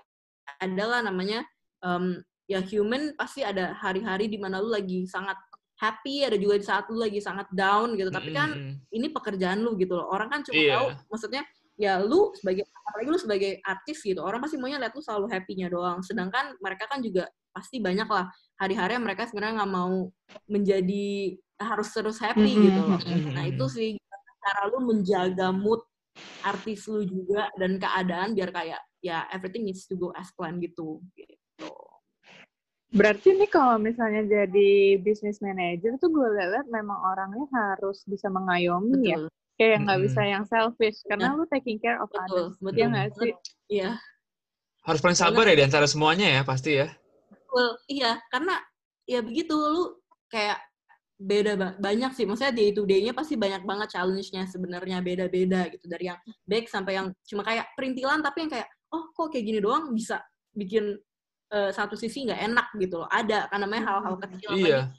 adalah 0.59 1.01
namanya 1.01 1.41
um, 1.85 2.19
ya 2.49 2.61
human 2.65 3.13
pasti 3.13 3.45
ada 3.45 3.77
hari-hari 3.77 4.25
di 4.25 4.41
mana 4.41 4.57
lu 4.57 4.73
lagi 4.73 5.05
sangat 5.05 5.37
happy, 5.77 6.23
ada 6.23 6.37
juga 6.39 6.55
di 6.57 6.65
saat 6.65 6.89
lu 6.89 6.97
lagi 6.97 7.19
sangat 7.21 7.45
down 7.53 7.93
gitu. 7.99 8.09
Tapi 8.09 8.33
kan 8.33 8.49
mm. 8.55 8.73
ini 8.95 9.07
pekerjaan 9.11 9.61
lu 9.61 9.77
gitu 9.77 9.93
loh. 9.99 10.09
Orang 10.09 10.31
kan 10.33 10.41
cuma 10.41 10.57
yeah. 10.57 10.79
tahu 10.79 10.87
maksudnya 11.11 11.43
ya 11.75 11.99
lu 11.99 12.31
sebagai 12.39 12.63
apalagi 12.87 13.09
lu 13.11 13.19
sebagai 13.19 13.51
artis 13.61 13.99
gitu. 14.01 14.23
Orang 14.23 14.39
pasti 14.39 14.55
maunya 14.55 14.79
lihat 14.79 14.95
lu 14.95 15.03
selalu 15.03 15.27
happy-nya 15.29 15.67
doang. 15.67 15.99
Sedangkan 16.01 16.55
mereka 16.63 16.87
kan 16.87 17.03
juga 17.03 17.27
pasti 17.51 17.79
banyak 17.79 18.07
lah 18.07 18.27
hari-hari 18.59 18.99
mereka 18.99 19.27
sebenarnya 19.27 19.63
nggak 19.63 19.73
mau 19.75 20.11
menjadi 20.51 21.39
harus 21.55 21.87
terus 21.91 22.19
happy 22.19 22.51
mm 22.51 22.55
-hmm. 22.55 22.65
gitu 22.67 22.81
loh. 22.83 22.99
Nah, 23.35 23.45
itu 23.47 23.65
sih 23.71 23.89
cara 24.43 24.69
lu 24.71 24.79
menjaga 24.83 25.51
mood 25.51 25.83
artis 26.47 26.87
lu 26.87 27.03
juga 27.03 27.51
dan 27.59 27.75
keadaan 27.75 28.31
biar 28.31 28.51
kayak 28.55 28.79
ya 29.03 29.27
everything 29.35 29.67
needs 29.67 29.83
to 29.83 29.99
go 29.99 30.15
as 30.15 30.31
planned 30.35 30.63
gitu. 30.63 31.03
Gitu. 31.55 31.71
Berarti 32.95 33.35
nih 33.35 33.49
kalau 33.51 33.75
misalnya 33.75 34.23
jadi 34.23 34.99
business 35.03 35.43
manager 35.43 35.99
tuh 35.99 36.07
gue 36.11 36.27
lihat 36.31 36.67
memang 36.71 36.95
orangnya 36.95 37.43
harus 37.51 38.07
bisa 38.07 38.31
mengayomi 38.31 39.11
ya. 39.11 39.19
kayak 39.59 39.83
nggak 39.83 39.99
mm 39.99 40.03
-hmm. 40.03 40.15
bisa 40.15 40.21
yang 40.23 40.43
selfish 40.47 40.99
karena 41.07 41.31
ya. 41.31 41.37
lu 41.39 41.43
taking 41.47 41.79
care 41.79 41.99
of 41.99 42.11
betul, 42.11 42.23
others 42.27 42.55
betul, 42.59 42.79
ya 42.79 42.85
nggak 42.91 43.07
sih? 43.19 43.31
iya. 43.71 43.89
Harus 44.85 45.01
paling 45.01 45.17
sabar 45.17 45.43
ya 45.49 45.55
di 45.59 45.65
antara 45.65 45.87
semuanya 45.89 46.27
ya 46.29 46.41
pasti 46.47 46.79
ya. 46.79 46.87
Betul 47.31 47.67
iya. 47.91 48.21
Karena 48.31 48.55
ya 49.07 49.19
begitu 49.19 49.55
lu 49.55 49.99
kayak 50.31 50.59
beda 51.15 51.79
banyak 51.79 52.11
sih. 52.15 52.27
Maksudnya 52.27 52.53
day 52.53 52.69
to 52.75 52.83
day-nya 52.83 53.15
pasti 53.15 53.39
banyak 53.39 53.63
banget 53.63 53.95
challenge-nya 53.95 54.45
sebenarnya 54.47 54.99
beda-beda 54.99 55.67
gitu. 55.71 55.87
Dari 55.87 56.11
yang 56.11 56.19
back 56.47 56.67
sampai 56.67 56.99
yang 56.99 57.07
cuma 57.27 57.41
kayak 57.43 57.71
perintilan 57.73 58.19
tapi 58.23 58.45
yang 58.45 58.51
kayak 58.51 58.67
oh 58.91 59.09
kok 59.15 59.31
kayak 59.31 59.45
gini 59.47 59.59
doang? 59.63 59.89
Bisa 59.95 60.19
bikin 60.51 60.99
uh, 61.53 61.69
satu 61.69 61.93
sisi 61.93 62.25
nggak 62.25 62.41
enak 62.41 62.67
gitu 62.79 63.03
loh. 63.03 63.09
Ada 63.09 63.51
kan 63.51 63.61
namanya 63.61 63.83
hal-hal 63.93 64.15
kecil 64.21 64.49
iya. 64.57 64.89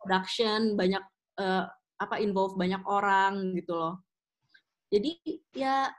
production 0.00 0.74
banyak 0.74 1.02
uh, 1.38 1.64
apa 2.00 2.18
involve 2.18 2.58
banyak 2.58 2.82
orang 2.88 3.54
gitu 3.54 3.74
loh. 3.76 3.94
Jadi 4.90 5.22
ya 5.54 5.90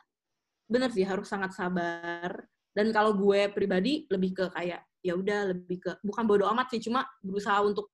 bener 0.67 0.89
sih 0.91 1.05
harus 1.05 1.29
sangat 1.29 1.55
sabar. 1.55 2.43
Dan 2.73 2.89
kalau 2.89 3.13
gue 3.13 3.53
pribadi 3.53 4.09
lebih 4.09 4.33
ke 4.33 4.45
kayak 4.49 4.81
ya 5.05 5.13
udah 5.13 5.53
lebih 5.53 5.77
ke 5.83 5.91
bukan 6.01 6.25
bodoh 6.25 6.49
amat 6.55 6.73
sih 6.73 6.81
cuma 6.81 7.05
berusaha 7.21 7.61
untuk 7.61 7.91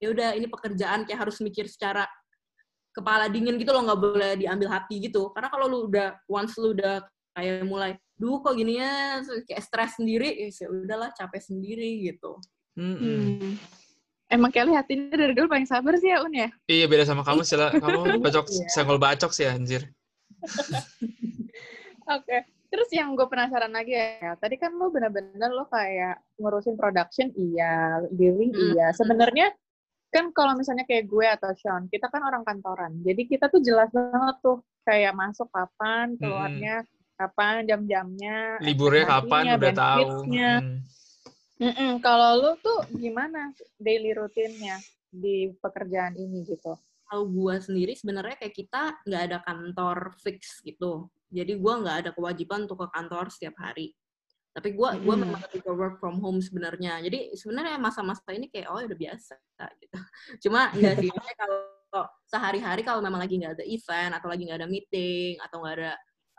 ya 0.00 0.08
udah 0.14 0.32
ini 0.34 0.48
pekerjaan 0.48 1.04
kayak 1.04 1.28
harus 1.28 1.36
mikir 1.44 1.68
secara 1.68 2.08
kepala 2.92 3.28
dingin 3.28 3.56
gitu 3.60 3.72
loh 3.72 3.84
nggak 3.84 4.00
boleh 4.00 4.32
diambil 4.40 4.68
hati 4.72 5.00
gitu. 5.00 5.30
Karena 5.36 5.48
kalau 5.52 5.66
lu 5.68 5.78
udah 5.88 6.16
once 6.28 6.56
lu 6.56 6.72
udah 6.72 7.04
kayak 7.32 7.64
mulai 7.64 7.96
duh 8.16 8.38
kok 8.44 8.54
gini 8.54 8.78
ya 8.78 9.24
kayak 9.48 9.62
stres 9.64 9.98
sendiri 9.98 10.48
ya 10.48 10.68
udahlah 10.68 11.10
capek 11.16 11.42
sendiri 11.42 12.06
gitu 12.06 12.38
mm 12.78 12.94
-hmm. 12.96 13.18
hmm. 13.40 13.54
Emang 14.32 14.48
Kelly 14.48 14.72
hatinya 14.72 15.12
dari 15.12 15.36
dulu 15.36 15.44
paling 15.44 15.68
sabar 15.68 15.92
sih 16.00 16.08
ya 16.08 16.24
Un 16.24 16.32
ya? 16.32 16.48
Iya 16.64 16.88
beda 16.88 17.04
sama 17.04 17.20
kamu 17.20 17.44
sih 17.44 17.60
Kamu 17.84 18.16
bacok, 18.24 18.48
yeah. 18.48 18.70
senggol 18.72 18.96
bacok 18.96 19.28
sih 19.28 19.44
anjir. 19.44 19.84
Oke. 22.08 22.24
Okay. 22.24 22.40
Terus 22.72 22.88
yang 22.96 23.12
gue 23.12 23.28
penasaran 23.28 23.68
lagi 23.68 23.92
ya, 23.92 24.32
tadi 24.40 24.56
kan 24.56 24.72
lo 24.72 24.88
bener-bener 24.88 25.52
lo 25.52 25.68
kayak 25.68 26.24
ngurusin 26.40 26.80
production 26.80 27.28
iya, 27.36 28.00
mm. 28.08 28.72
iya. 28.72 28.96
Sebenarnya 28.96 29.52
kan 30.08 30.32
kalau 30.32 30.56
misalnya 30.56 30.88
kayak 30.88 31.04
gue 31.04 31.26
atau 31.28 31.52
Sean, 31.52 31.92
kita 31.92 32.08
kan 32.08 32.24
orang 32.24 32.40
kantoran. 32.48 32.96
Jadi 33.04 33.28
kita 33.28 33.52
tuh 33.52 33.60
jelas 33.60 33.92
banget 33.92 34.40
tuh 34.40 34.64
kayak 34.88 35.12
masuk 35.12 35.52
kapan, 35.52 36.16
keluarnya 36.16 36.80
hmm. 36.80 37.01
Kapan, 37.26 37.62
jam-jamnya, 37.64 38.58
liburnya 38.58 39.04
kapan 39.06 39.42
udah 39.56 39.72
tahu. 39.74 40.08
Hmm. 40.26 40.82
Mm 41.62 42.02
Kalau 42.02 42.30
lu 42.42 42.52
tuh 42.58 42.82
gimana 42.98 43.54
daily 43.78 44.10
rutinnya 44.18 44.82
di 45.08 45.54
pekerjaan 45.62 46.18
ini 46.18 46.42
gitu? 46.42 46.74
Kalau 47.06 47.28
gue 47.28 47.54
sendiri 47.60 47.92
sebenarnya 47.94 48.40
kayak 48.40 48.54
kita 48.56 48.82
nggak 49.06 49.22
ada 49.30 49.38
kantor 49.46 50.16
fix 50.18 50.58
gitu. 50.66 51.06
Jadi 51.30 51.54
gue 51.56 51.72
nggak 51.72 51.96
ada 52.02 52.10
kewajiban 52.10 52.66
untuk 52.66 52.82
ke 52.82 52.88
kantor 52.90 53.30
setiap 53.30 53.56
hari 53.62 53.94
tapi 54.52 54.76
gue 54.76 54.88
gue 55.00 55.14
memang 55.16 55.40
ketika 55.48 55.72
work 55.72 55.96
from 55.96 56.20
home 56.20 56.36
sebenarnya 56.36 57.00
jadi 57.00 57.32
sebenarnya 57.32 57.80
masa-masa 57.80 58.36
ini 58.36 58.52
kayak 58.52 58.68
oh 58.68 58.78
ya 58.84 58.86
udah 58.92 59.00
biasa 59.00 59.34
gitu 59.80 59.96
cuma 60.48 60.68
enggak 60.76 61.00
sih 61.00 61.08
kalau 61.40 62.04
sehari-hari 62.28 62.84
kalau 62.84 63.00
memang 63.00 63.20
lagi 63.20 63.40
nggak 63.40 63.56
ada 63.56 63.64
event 63.64 64.12
atau 64.12 64.28
lagi 64.28 64.44
nggak 64.44 64.60
ada 64.60 64.68
meeting 64.68 65.40
atau 65.40 65.64
nggak 65.64 65.74
ada 65.80 65.92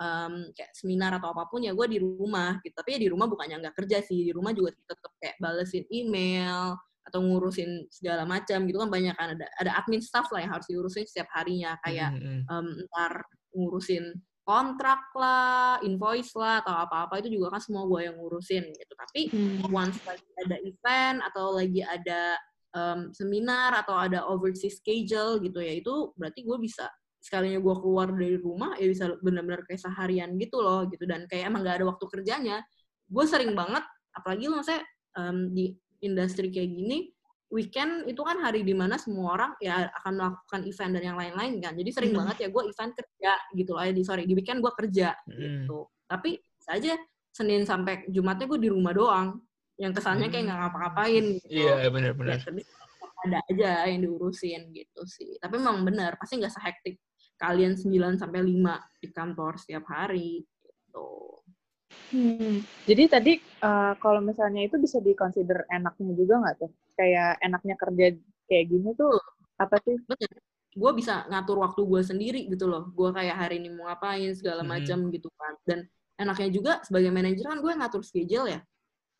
um, 0.03 0.51
kayak 0.51 0.71
seminar 0.75 1.15
atau 1.15 1.31
apa 1.31 1.47
pun 1.47 1.63
ya 1.63 1.71
gue 1.71 1.87
di 1.87 1.99
rumah 2.03 2.59
gitu. 2.59 2.75
Tapi 2.75 2.99
ya 2.99 2.99
di 3.07 3.09
rumah 3.09 3.31
bukannya 3.31 3.63
nggak 3.63 3.75
kerja 3.79 4.03
sih. 4.03 4.27
Di 4.27 4.31
rumah 4.35 4.51
juga 4.51 4.75
tetap 4.75 5.11
kayak 5.23 5.39
balesin 5.39 5.87
email 5.87 6.75
atau 7.03 7.19
ngurusin 7.19 7.87
segala 7.91 8.27
macam 8.27 8.67
gitu 8.67 8.77
kan 8.83 8.91
banyak 8.91 9.15
kan. 9.15 9.39
Ada 9.39 9.47
ada 9.63 9.71
admin 9.79 10.03
staff 10.03 10.27
lah 10.35 10.43
yang 10.43 10.51
harus 10.51 10.67
diurusin 10.67 11.07
setiap 11.07 11.31
harinya. 11.31 11.79
Kayak 11.81 12.19
um, 12.51 12.67
ntar 12.91 13.23
ngurusin 13.55 14.19
kontrak 14.43 15.07
lah, 15.15 15.79
invoice 15.87 16.35
lah, 16.35 16.59
atau 16.59 16.75
apa-apa 16.75 17.23
itu 17.23 17.39
juga 17.39 17.55
kan 17.55 17.61
semua 17.63 17.87
gue 17.87 18.11
yang 18.11 18.15
ngurusin 18.19 18.63
gitu. 18.75 18.93
Tapi 18.99 19.31
hmm. 19.31 19.71
once 19.71 19.99
lagi 20.03 20.27
ada 20.43 20.57
event 20.59 21.17
atau 21.31 21.55
lagi 21.55 21.79
ada 21.79 22.35
um, 22.75 23.07
seminar 23.15 23.71
atau 23.71 23.95
ada 23.95 24.27
overseas 24.27 24.83
schedule 24.83 25.39
gitu 25.39 25.63
ya, 25.63 25.79
itu 25.79 26.11
berarti 26.19 26.43
gue 26.43 26.57
bisa 26.59 26.91
sekalinya 27.23 27.63
gue 27.63 27.75
keluar 27.79 28.11
dari 28.11 28.35
rumah 28.35 28.75
ya 28.75 28.83
bisa 28.91 29.15
benar-benar 29.23 29.63
kayak 29.63 29.79
seharian 29.79 30.35
gitu 30.35 30.59
loh 30.59 30.83
gitu 30.91 31.07
dan 31.07 31.23
kayak 31.31 31.47
emang 31.47 31.63
gak 31.63 31.79
ada 31.79 31.87
waktu 31.87 32.05
kerjanya. 32.11 32.59
Gue 33.07 33.23
sering 33.23 33.55
banget, 33.55 33.87
apalagi 34.11 34.51
lo 34.51 34.59
maksudnya 34.59 34.83
um, 35.15 35.55
di 35.55 35.71
industri 36.03 36.51
kayak 36.51 36.67
gini, 36.67 37.15
weekend 37.47 38.09
itu 38.11 38.19
kan 38.25 38.43
hari 38.43 38.65
di 38.67 38.75
mana 38.75 38.99
semua 38.99 39.39
orang 39.39 39.51
ya 39.63 39.87
akan 40.03 40.13
melakukan 40.19 40.61
event 40.67 40.91
dan 40.99 41.03
yang 41.13 41.17
lain-lain 41.17 41.53
kan. 41.63 41.73
Jadi 41.79 41.89
sering 41.95 42.11
mm. 42.11 42.19
banget 42.19 42.35
ya 42.43 42.47
gue 42.51 42.63
event 42.67 42.91
kerja 42.91 43.31
gitu 43.55 43.71
loh. 43.71 43.83
Ya, 43.87 43.93
di 43.95 44.03
sorry 44.03 44.23
di 44.27 44.33
weekend 44.35 44.59
gue 44.59 44.73
kerja 44.75 45.15
mm. 45.23 45.39
gitu. 45.39 45.79
Tapi 46.09 46.41
saja 46.59 46.97
Senin 47.31 47.63
sampai 47.63 48.09
Jumatnya 48.11 48.49
gue 48.51 48.59
di 48.59 48.69
rumah 48.73 48.91
doang. 48.91 49.39
Yang 49.79 50.01
kesannya 50.01 50.27
kayak 50.27 50.43
nggak 50.49 50.59
ngapa-ngapain. 50.59 51.23
Gitu. 51.39 51.47
Iya 51.47 51.87
yeah, 51.87 51.89
benar-benar. 51.93 52.37
Ya, 52.41 52.51
ada 53.23 53.39
aja 53.47 53.71
yang 53.87 54.01
diurusin 54.03 54.61
gitu 54.75 55.01
sih. 55.07 55.37
Tapi 55.39 55.55
memang 55.61 55.87
benar 55.87 56.19
pasti 56.19 56.41
nggak 56.41 56.51
sehektik 56.51 56.99
kalian 57.43 57.75
9 57.75 58.15
sampai 58.15 58.39
5 58.39 59.03
di 59.03 59.07
kantor 59.11 59.59
setiap 59.59 59.83
hari 59.91 60.47
gitu. 60.63 61.43
Hmm. 62.15 62.63
Jadi 62.87 63.03
tadi 63.11 63.33
uh, 63.59 63.99
kalau 63.99 64.23
misalnya 64.23 64.63
itu 64.63 64.79
bisa 64.79 65.03
dikonsider 65.03 65.67
enaknya 65.67 66.15
juga 66.15 66.39
nggak 66.39 66.55
tuh? 66.63 66.71
Kayak 66.95 67.43
enaknya 67.43 67.75
kerja 67.75 68.05
kayak 68.47 68.65
gini 68.71 68.89
tuh 68.95 69.19
apa 69.59 69.75
sih? 69.83 69.99
Betul. 70.07 70.31
Gue 70.73 70.91
bisa 70.97 71.27
ngatur 71.29 71.61
waktu 71.61 71.81
gue 71.83 72.01
sendiri 72.01 72.41
gitu 72.47 72.65
loh. 72.65 72.87
Gue 72.95 73.11
kayak 73.11 73.35
hari 73.35 73.59
ini 73.59 73.75
mau 73.75 73.91
ngapain 73.91 74.31
segala 74.33 74.63
macam 74.63 75.03
hmm. 75.03 75.11
gitu 75.11 75.27
kan. 75.35 75.53
Dan 75.67 75.79
enaknya 76.15 76.49
juga 76.49 76.73
sebagai 76.87 77.11
manajer 77.11 77.43
kan 77.43 77.59
gue 77.59 77.73
ngatur 77.75 78.01
schedule 78.07 78.47
ya. 78.47 78.63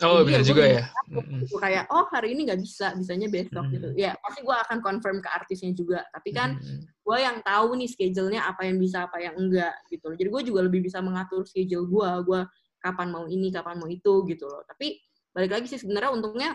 Oh, 0.02 0.26
benar 0.26 0.42
juga 0.42 0.66
ya. 0.66 0.84
Gitu, 1.06 1.56
kayak 1.62 1.86
oh 1.94 2.10
hari 2.10 2.34
ini 2.34 2.50
nggak 2.50 2.60
bisa, 2.66 2.98
bisanya 2.98 3.30
besok 3.30 3.70
gitu. 3.70 3.88
hmm. 3.88 3.94
gitu. 3.94 4.02
Ya 4.02 4.18
pasti 4.20 4.42
gue 4.42 4.56
akan 4.58 4.82
confirm 4.82 5.22
ke 5.22 5.30
artisnya 5.30 5.72
juga. 5.78 6.02
Tapi 6.10 6.34
kan 6.34 6.58
hmm. 6.58 6.82
gue 7.06 7.18
yang 7.22 7.38
tahu 7.46 7.78
nih 7.78 7.88
schedule-nya 7.88 8.42
apa 8.44 8.66
yang 8.66 8.82
bisa, 8.82 9.06
apa 9.06 9.22
yang 9.22 9.38
enggak 9.38 9.72
gitu. 9.94 10.12
Jadi 10.18 10.30
gue 10.34 10.42
juga 10.50 10.60
lebih 10.66 10.82
bisa 10.84 11.00
mengatur 11.00 11.46
schedule 11.46 11.86
gue. 11.88 12.10
Gue 12.26 12.42
kapan 12.84 13.08
mau 13.16 13.24
ini 13.32 13.48
kapan 13.48 13.80
mau 13.80 13.88
itu 13.88 14.28
gitu 14.28 14.44
loh 14.44 14.68
tapi 14.68 15.00
balik 15.32 15.56
lagi 15.56 15.72
sih 15.72 15.80
sebenarnya 15.80 16.12
untungnya 16.12 16.52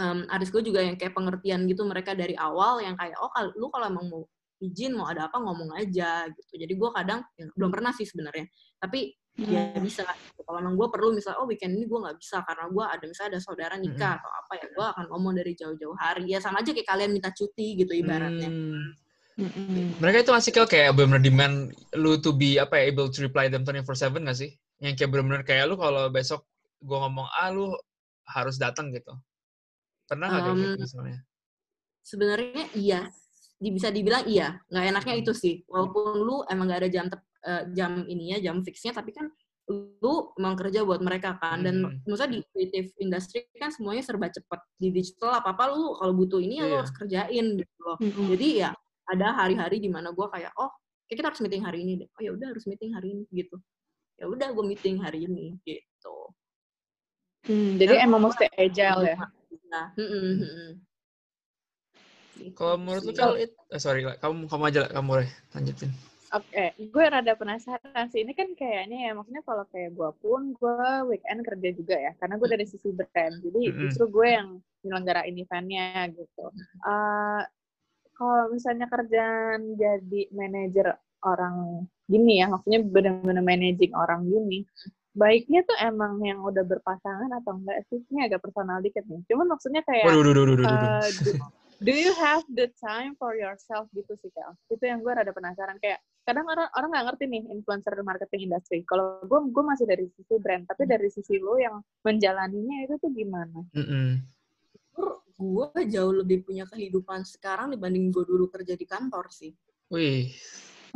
um, 0.00 0.24
aris 0.32 0.48
gue 0.48 0.64
juga 0.64 0.80
yang 0.80 0.96
kayak 0.96 1.12
pengertian 1.12 1.68
gitu 1.68 1.84
mereka 1.84 2.16
dari 2.16 2.32
awal 2.40 2.80
yang 2.80 2.96
kayak 2.96 3.20
oh 3.20 3.28
kalau 3.28 3.52
lu 3.52 3.68
kalau 3.68 3.92
emang 3.92 4.08
mau 4.08 4.22
izin 4.64 4.96
mau 4.96 5.04
ada 5.04 5.28
apa 5.28 5.36
ngomong 5.36 5.76
aja 5.76 6.24
gitu 6.32 6.52
jadi 6.56 6.72
gue 6.72 6.90
kadang 6.96 7.20
ya, 7.36 7.44
belum 7.52 7.70
pernah 7.70 7.92
sih 7.92 8.08
sebenarnya 8.08 8.48
tapi 8.80 9.12
hmm. 9.38 9.50
ya 9.50 9.62
bisa 9.80 10.02
gitu. 10.04 10.40
kalau 10.46 10.58
emang 10.62 10.74
gue 10.78 10.88
perlu 10.90 11.14
misalnya 11.14 11.38
oh 11.42 11.46
weekend 11.48 11.74
ini 11.74 11.86
gue 11.86 11.98
nggak 11.98 12.16
bisa 12.18 12.42
karena 12.46 12.64
gue 12.70 12.84
ada 12.84 13.04
misalnya 13.04 13.30
ada 13.36 13.40
saudara 13.40 13.74
nikah 13.78 14.12
hmm. 14.14 14.18
atau 14.22 14.30
apa 14.30 14.52
ya 14.58 14.66
gue 14.70 14.86
akan 14.94 15.04
ngomong 15.10 15.32
dari 15.36 15.52
jauh-jauh 15.54 15.96
hari 15.98 16.24
ya 16.30 16.38
sama 16.38 16.62
aja 16.62 16.70
kayak 16.70 16.88
kalian 16.88 17.10
minta 17.12 17.30
cuti 17.34 17.78
gitu 17.78 17.92
ibaratnya 17.94 18.50
hmm. 18.50 19.02
Mm-hmm. 19.34 19.98
Mereka 19.98 20.22
itu 20.22 20.30
masih 20.30 20.54
kayak 20.54 20.94
benar-benar 20.94 21.18
demand 21.18 21.74
lu 21.98 22.14
to 22.22 22.30
be 22.30 22.54
apa 22.54 22.78
ya 22.78 22.94
able 22.94 23.10
to 23.10 23.18
reply 23.18 23.50
them 23.50 23.66
24/7 23.66 24.22
gak 24.22 24.38
sih? 24.38 24.54
yang 24.82 24.94
kayak 24.98 25.10
bener-bener 25.10 25.42
kayak 25.46 25.64
lu 25.70 25.76
kalau 25.78 26.10
besok 26.10 26.44
gue 26.82 26.98
ngomong 26.98 27.28
A 27.40 27.48
lu 27.54 27.72
harus 28.28 28.60
datang 28.60 28.90
gitu 28.90 29.16
pernah 30.04 30.28
nggak 30.28 30.42
um, 30.42 30.46
kayak 30.46 30.58
gitu 30.60 30.80
misalnya 30.84 31.18
sebenarnya 32.04 32.64
iya 32.76 33.00
bisa 33.64 33.88
dibilang 33.88 34.28
iya 34.28 34.60
nggak 34.68 34.84
enaknya 34.92 35.14
itu 35.24 35.32
sih 35.32 35.64
walaupun 35.64 36.20
lu 36.20 36.36
emang 36.52 36.68
nggak 36.68 36.80
ada 36.84 36.90
jam 36.92 37.06
uh, 37.46 37.62
jam 37.76 38.04
ininya 38.08 38.40
jam 38.40 38.60
fixnya 38.64 38.92
tapi 38.96 39.12
kan 39.12 39.28
lu 40.04 40.28
emang 40.36 40.60
kerja 40.60 40.84
buat 40.84 41.00
mereka 41.00 41.40
kan 41.40 41.64
dan 41.64 41.80
hmm. 41.80 42.04
maksudnya 42.04 42.36
di 42.36 42.40
creative 42.52 42.88
industry 43.00 43.48
kan 43.56 43.72
semuanya 43.72 44.04
serba 44.04 44.28
cepat 44.28 44.60
di 44.76 44.92
digital 44.92 45.40
apa 45.40 45.56
apa 45.56 45.72
lu 45.72 45.96
kalau 45.96 46.12
butuh 46.12 46.36
ini 46.36 46.60
ya 46.60 46.64
yeah. 46.64 46.68
lu 46.68 46.74
iya. 46.74 46.80
harus 46.84 46.92
kerjain 46.92 47.46
gitu 47.56 47.76
loh 47.80 47.96
hmm. 47.96 48.26
jadi 48.36 48.48
ya 48.52 48.70
ada 49.08 49.26
hari-hari 49.32 49.80
di 49.80 49.88
mana 49.88 50.12
gue 50.12 50.26
kayak 50.28 50.52
oh 50.60 50.68
kayak 51.08 51.16
kita 51.16 51.28
harus 51.32 51.40
meeting 51.40 51.64
hari 51.64 51.78
ini 51.80 51.92
deh 52.04 52.08
oh 52.12 52.20
ya 52.20 52.30
udah 52.36 52.46
harus 52.52 52.64
meeting 52.68 52.92
hari 52.92 53.08
ini 53.16 53.24
gitu 53.32 53.56
ya 54.20 54.24
udah 54.28 54.48
gue 54.52 54.64
meeting 54.68 54.96
hari 55.00 55.18
ini 55.24 55.56
gitu 55.64 56.16
hmm, 57.48 57.80
jadi 57.80 58.04
emang 58.04 58.28
mesti 58.28 58.52
agile 58.52 59.02
ya 59.08 59.16
nah, 59.72 59.86
hmm, 59.96 60.08
hmm, 60.08 60.36
hmm. 60.40 60.70
Gitu 62.34 62.54
kalau 62.58 62.74
menurut 62.76 63.02
lu 63.06 63.12
kalau 63.14 63.38
itu, 63.38 63.54
eh, 63.70 63.78
sorry, 63.78 64.02
kamu 64.18 64.50
kamu 64.50 64.62
aja 64.66 64.78
lah, 64.82 64.90
kamu 64.90 65.06
boleh 65.06 65.28
lanjutin. 65.54 65.90
Oke, 66.34 66.50
okay. 66.50 66.68
gue 66.90 67.04
rada 67.06 67.38
penasaran 67.38 68.10
sih. 68.10 68.26
Ini 68.26 68.34
kan 68.34 68.58
kayaknya 68.58 69.06
ya, 69.06 69.10
maksudnya 69.14 69.46
kalau 69.46 69.62
kayak 69.70 69.94
gue 69.94 70.10
pun, 70.18 70.50
gue 70.58 70.86
weekend 71.06 71.46
kerja 71.46 71.68
juga 71.70 71.94
ya. 71.94 72.10
Karena 72.18 72.34
gue 72.42 72.48
dari 72.50 72.66
sisi 72.66 72.90
brand. 72.90 73.38
Jadi 73.38 73.60
justru 73.86 74.10
gue 74.10 74.28
yang 74.34 74.58
menyelenggarain 74.82 75.30
eventnya 75.30 76.10
gitu. 76.10 76.46
Uh, 76.82 77.46
kalau 78.18 78.50
misalnya 78.50 78.90
kerjaan 78.90 79.78
jadi 79.78 80.20
manajer 80.34 80.98
orang 81.22 81.86
gini 82.10 82.42
ya, 82.42 82.50
maksudnya 82.50 82.82
benar-benar 82.82 83.44
managing 83.46 83.94
orang 83.94 84.26
gini, 84.26 84.66
baiknya 85.14 85.62
tuh 85.62 85.78
emang 85.86 86.18
yang 86.26 86.42
udah 86.42 86.66
berpasangan 86.66 87.30
atau 87.30 87.62
enggak 87.62 87.86
sih? 87.94 88.02
Ini 88.10 88.26
agak 88.26 88.42
personal 88.42 88.82
dikit 88.82 89.06
nih. 89.06 89.22
Cuman 89.30 89.54
maksudnya 89.54 89.86
kayak, 89.86 90.10
waduh, 90.10 90.34
waduh, 90.34 90.42
waduh, 90.50 90.66
uh, 90.66 91.06
do, 91.22 91.30
do 91.78 91.92
you 91.94 92.10
have 92.18 92.42
the 92.50 92.66
time 92.82 93.14
for 93.22 93.38
yourself 93.38 93.86
gitu 93.94 94.18
sih, 94.18 94.34
Kel? 94.34 94.50
Itu 94.66 94.82
yang 94.82 94.98
gue 94.98 95.14
rada 95.14 95.30
penasaran. 95.30 95.78
Kayak, 95.78 96.02
kadang 96.24 96.48
orang 96.48 96.68
orang 96.72 96.88
nggak 96.90 97.06
ngerti 97.12 97.24
nih 97.28 97.42
influencer 97.52 97.94
marketing 98.00 98.48
industry. 98.48 98.80
Kalau 98.88 99.20
gue 99.22 99.40
gue 99.52 99.64
masih 99.64 99.84
dari 99.84 100.08
sisi 100.08 100.34
brand, 100.40 100.64
tapi 100.64 100.88
dari 100.88 101.08
sisi 101.12 101.36
lo 101.36 101.60
yang 101.60 101.78
menjalaninya 102.00 102.88
itu 102.88 102.94
tuh 102.96 103.10
gimana? 103.12 103.60
Mm 103.76 103.84
-mm. 103.84 104.08
Gue 105.34 105.68
jauh 105.90 106.14
lebih 106.14 106.48
punya 106.48 106.64
kehidupan 106.64 107.28
sekarang 107.28 107.76
dibanding 107.76 108.08
gue 108.08 108.24
dulu 108.24 108.48
kerja 108.48 108.72
di 108.72 108.86
kantor 108.88 109.28
sih. 109.28 109.52
Wih. 109.92 110.32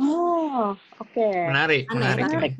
Oh, 0.01 0.73
oke. 0.73 1.11
Okay. 1.11 1.45
Menarik, 1.51 1.83
aneh, 1.91 1.99
menarik. 2.17 2.23
menarik. 2.25 2.53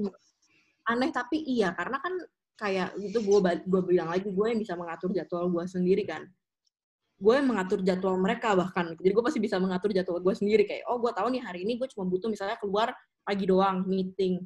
Aneh 0.85 1.09
tapi 1.09 1.41
iya, 1.41 1.71
karena 1.71 1.97
kan 2.03 2.13
kayak 2.59 2.91
itu 2.99 3.23
gue 3.23 3.39
gue 3.63 3.81
bilang 3.87 4.11
lagi 4.11 4.27
gue 4.27 4.45
yang 4.51 4.59
bisa 4.59 4.75
mengatur 4.75 5.15
jadwal 5.15 5.47
gue 5.47 5.63
sendiri 5.63 6.03
kan 6.03 6.27
gue 7.19 7.35
mengatur 7.43 7.83
jadwal 7.83 8.15
mereka 8.15 8.55
bahkan. 8.55 8.95
Jadi 8.95 9.11
gue 9.11 9.23
pasti 9.23 9.39
bisa 9.43 9.59
mengatur 9.59 9.91
jadwal 9.91 10.23
gue 10.23 10.33
sendiri. 10.33 10.63
Kayak 10.63 10.87
oh 10.87 11.03
gue 11.03 11.11
tahu 11.11 11.27
nih 11.35 11.43
hari 11.43 11.67
ini 11.67 11.75
gue 11.75 11.87
cuma 11.91 12.07
butuh 12.07 12.31
misalnya 12.31 12.55
keluar 12.55 12.95
pagi 13.27 13.43
doang 13.43 13.83
meeting. 13.83 14.39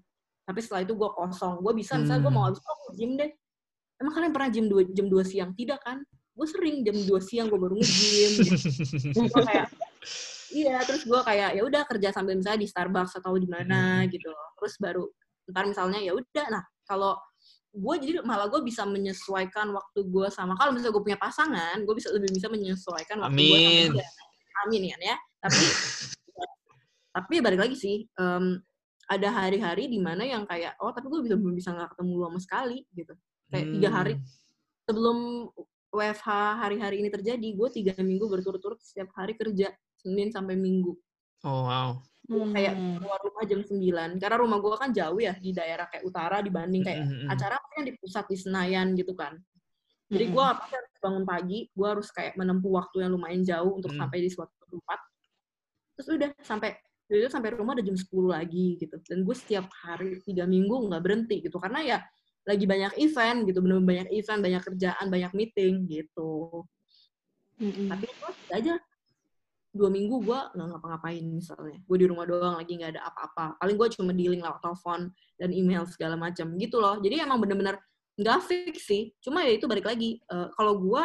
Tapi 0.44 0.60
setelah 0.60 0.82
itu 0.82 0.98
gue 0.98 1.10
kosong. 1.14 1.62
Gue 1.62 1.74
bisa 1.78 2.02
misalnya 2.02 2.26
gue 2.26 2.34
mau 2.34 2.44
hmm. 2.44 2.50
habis 2.50 2.62
oh, 2.66 2.92
gym 2.98 3.12
deh. 3.16 3.32
Emang 4.02 4.14
kalian 4.18 4.34
pernah 4.34 4.50
jam 4.50 4.66
dua 4.66 4.82
jam 4.90 5.06
dua 5.06 5.24
siang? 5.24 5.54
Tidak 5.54 5.80
kan? 5.86 6.02
Gue 6.34 6.48
sering 6.50 6.82
jam 6.82 6.98
dua 7.06 7.22
siang 7.22 7.48
gue 7.48 7.60
baru 7.62 7.78
nge-gym. 7.78 8.34
Gitu. 9.14 9.38
kayak 9.38 9.70
iya 10.54 10.78
terus 10.86 11.06
gue 11.06 11.22
kayak 11.26 11.58
ya 11.58 11.62
udah 11.66 11.82
kerja 11.90 12.10
sambil 12.14 12.38
misalnya 12.38 12.62
di 12.62 12.70
Starbucks 12.70 13.22
atau 13.22 13.38
di 13.38 13.46
mana 13.46 14.02
hmm. 14.02 14.10
gitu. 14.10 14.34
Terus 14.58 14.74
baru 14.82 15.06
ntar 15.54 15.70
misalnya 15.70 16.02
ya 16.02 16.18
udah. 16.18 16.46
Nah 16.50 16.64
kalau 16.90 17.22
gue 17.74 17.96
jadi 18.06 18.22
malah 18.22 18.46
gue 18.54 18.62
bisa 18.62 18.86
menyesuaikan 18.86 19.74
waktu 19.74 20.06
gue 20.06 20.28
sama 20.30 20.54
kalau 20.54 20.78
misalnya 20.78 20.94
gue 20.94 21.04
punya 21.10 21.18
pasangan 21.18 21.82
gue 21.82 21.96
bisa 21.98 22.14
lebih 22.14 22.30
bisa 22.30 22.46
menyesuaikan 22.46 23.18
waktu 23.26 23.34
gue 23.42 23.58
sama 23.58 23.98
dia. 23.98 24.10
Amin 24.64 24.82
kan 24.94 25.02
ya. 25.02 25.16
Tapi 25.42 25.64
tapi 27.18 27.34
balik 27.42 27.60
lagi 27.66 27.76
sih 27.78 28.06
um, 28.22 28.62
ada 29.10 29.30
hari-hari 29.34 29.90
di 29.90 29.98
mana 29.98 30.22
yang 30.22 30.46
kayak 30.46 30.78
oh 30.86 30.94
tapi 30.94 31.10
gue 31.10 31.26
bisa 31.26 31.36
belum 31.36 31.56
bisa 31.58 31.70
nggak 31.74 31.98
ketemu 31.98 32.12
lu 32.14 32.26
sama 32.30 32.40
sekali 32.40 32.78
gitu. 32.94 33.14
Kayak 33.50 33.66
hmm. 33.66 33.74
tiga 33.74 33.90
hari 33.90 34.14
sebelum 34.86 35.18
WFH 35.94 36.30
hari-hari 36.62 36.96
ini 37.02 37.10
terjadi 37.10 37.48
gue 37.58 37.70
tiga 37.74 37.94
minggu 37.98 38.30
berturut-turut 38.30 38.78
setiap 38.86 39.10
hari 39.18 39.34
kerja 39.34 39.74
Senin 39.98 40.30
sampai 40.30 40.54
Minggu. 40.54 40.94
Oh 41.42 41.66
wow 41.66 42.13
hmm. 42.30 42.54
kayak 42.56 42.74
keluar 43.00 43.20
rumah 43.20 43.44
jam 43.44 43.62
9 43.64 44.22
karena 44.22 44.38
rumah 44.40 44.58
gue 44.64 44.76
kan 44.80 44.90
jauh 44.96 45.20
ya 45.20 45.34
di 45.36 45.52
daerah 45.52 45.86
kayak 45.92 46.04
utara 46.08 46.40
dibanding 46.40 46.84
kayak 46.84 47.04
hmm. 47.04 47.28
acara 47.28 47.60
yang 47.76 47.86
di 47.90 47.94
pusat 48.00 48.26
di 48.30 48.38
Senayan 48.40 48.96
gitu 48.96 49.12
kan 49.18 49.36
jadi 50.08 50.30
gue 50.30 50.46
hmm. 50.46 50.60
harus 50.72 50.94
bangun 51.04 51.24
pagi 51.28 51.60
gue 51.74 51.88
harus 51.88 52.08
kayak 52.14 52.34
menempuh 52.40 52.72
waktu 52.72 53.04
yang 53.04 53.12
lumayan 53.12 53.42
jauh 53.44 53.76
untuk 53.76 53.92
hmm. 53.92 54.00
sampai 54.00 54.18
di 54.24 54.30
suatu 54.32 54.54
tempat 54.70 55.00
terus 55.94 56.08
udah 56.10 56.30
sampai 56.42 56.72
itu 57.14 57.30
sampai 57.30 57.54
rumah 57.54 57.78
udah 57.78 57.86
jam 57.86 57.98
10 58.00 58.10
lagi 58.26 58.80
gitu 58.82 58.96
dan 59.06 59.22
gue 59.22 59.36
setiap 59.38 59.70
hari 59.86 60.18
tiga 60.26 60.50
minggu 60.50 60.90
nggak 60.90 61.04
berhenti 61.04 61.44
gitu 61.46 61.62
karena 61.62 61.84
ya 61.84 61.98
lagi 62.44 62.66
banyak 62.68 62.94
event 63.00 63.40
gitu 63.48 63.60
benar 63.64 63.80
banyak 63.80 64.10
event 64.12 64.40
banyak 64.42 64.62
kerjaan 64.64 65.06
banyak 65.08 65.32
meeting 65.32 65.86
gitu 65.88 66.64
mm-hmm. 67.62 67.88
tapi 67.92 68.06
itu 68.10 68.28
aja 68.52 68.74
dua 69.74 69.90
minggu 69.90 70.22
gue 70.22 70.40
nggak 70.54 70.68
ngapa-ngapain 70.70 71.26
misalnya 71.26 71.82
gue 71.82 71.98
di 71.98 72.06
rumah 72.06 72.30
doang 72.30 72.56
lagi 72.62 72.78
nggak 72.78 72.94
ada 72.94 73.02
apa-apa 73.10 73.58
paling 73.58 73.76
gue 73.76 73.88
cuma 73.98 74.12
dealing 74.14 74.42
lewat 74.46 74.62
telepon 74.62 75.10
dan 75.42 75.50
email 75.50 75.84
segala 75.90 76.14
macam 76.14 76.54
gitu 76.62 76.78
loh 76.78 77.02
jadi 77.02 77.26
emang 77.26 77.42
bener-bener 77.42 77.82
nggak 78.14 78.40
fix 78.46 78.86
sih 78.86 79.10
cuma 79.18 79.42
ya 79.42 79.58
itu 79.58 79.66
balik 79.66 79.90
lagi 79.90 80.22
uh, 80.30 80.54
kalau 80.54 80.78
gue 80.78 81.04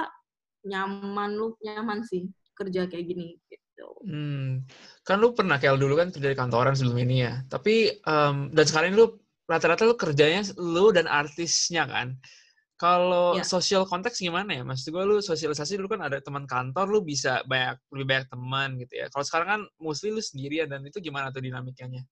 nyaman 0.69 1.31
lu 1.33 1.57
nyaman 1.65 2.05
sih 2.05 2.29
kerja 2.59 2.91
kayak 2.91 3.05
gini 3.07 3.39
gitu. 3.47 3.89
Hmm. 4.03 4.67
Kan 5.07 5.23
lu 5.23 5.31
pernah 5.31 5.63
kayak 5.63 5.79
dulu 5.79 5.95
kan 5.95 6.11
kerja 6.11 6.35
di 6.35 6.39
kantoran 6.39 6.75
sebelum 6.75 6.99
ini 6.99 7.23
ya. 7.23 7.47
Tapi 7.47 8.03
um, 8.03 8.51
dan 8.51 8.65
sekarang 8.67 8.99
lu 8.99 9.15
rata-rata 9.47 9.87
lu 9.87 9.95
kerjanya 9.95 10.43
lu 10.59 10.91
dan 10.91 11.07
artisnya 11.07 11.87
kan. 11.87 12.19
Kalau 12.79 13.35
ya. 13.35 13.43
social 13.43 13.83
konteks 13.83 14.23
gimana 14.23 14.55
ya? 14.55 14.63
Maksud 14.63 14.95
gue 14.95 15.03
lu 15.03 15.19
sosialisasi 15.19 15.75
dulu 15.83 15.99
kan 15.99 16.07
ada 16.07 16.23
teman 16.23 16.47
kantor, 16.47 16.87
lu 16.87 17.03
bisa 17.03 17.43
banyak 17.43 17.75
lebih 17.91 18.07
banyak 18.07 18.27
teman 18.31 18.69
gitu 18.79 18.95
ya. 19.03 19.07
Kalau 19.11 19.25
sekarang 19.27 19.49
kan 19.51 19.61
mostly 19.83 20.15
lu 20.15 20.23
sendirian 20.23 20.71
dan 20.71 20.87
itu 20.87 21.03
gimana 21.03 21.35
tuh 21.35 21.43
dinamikanya? 21.43 22.07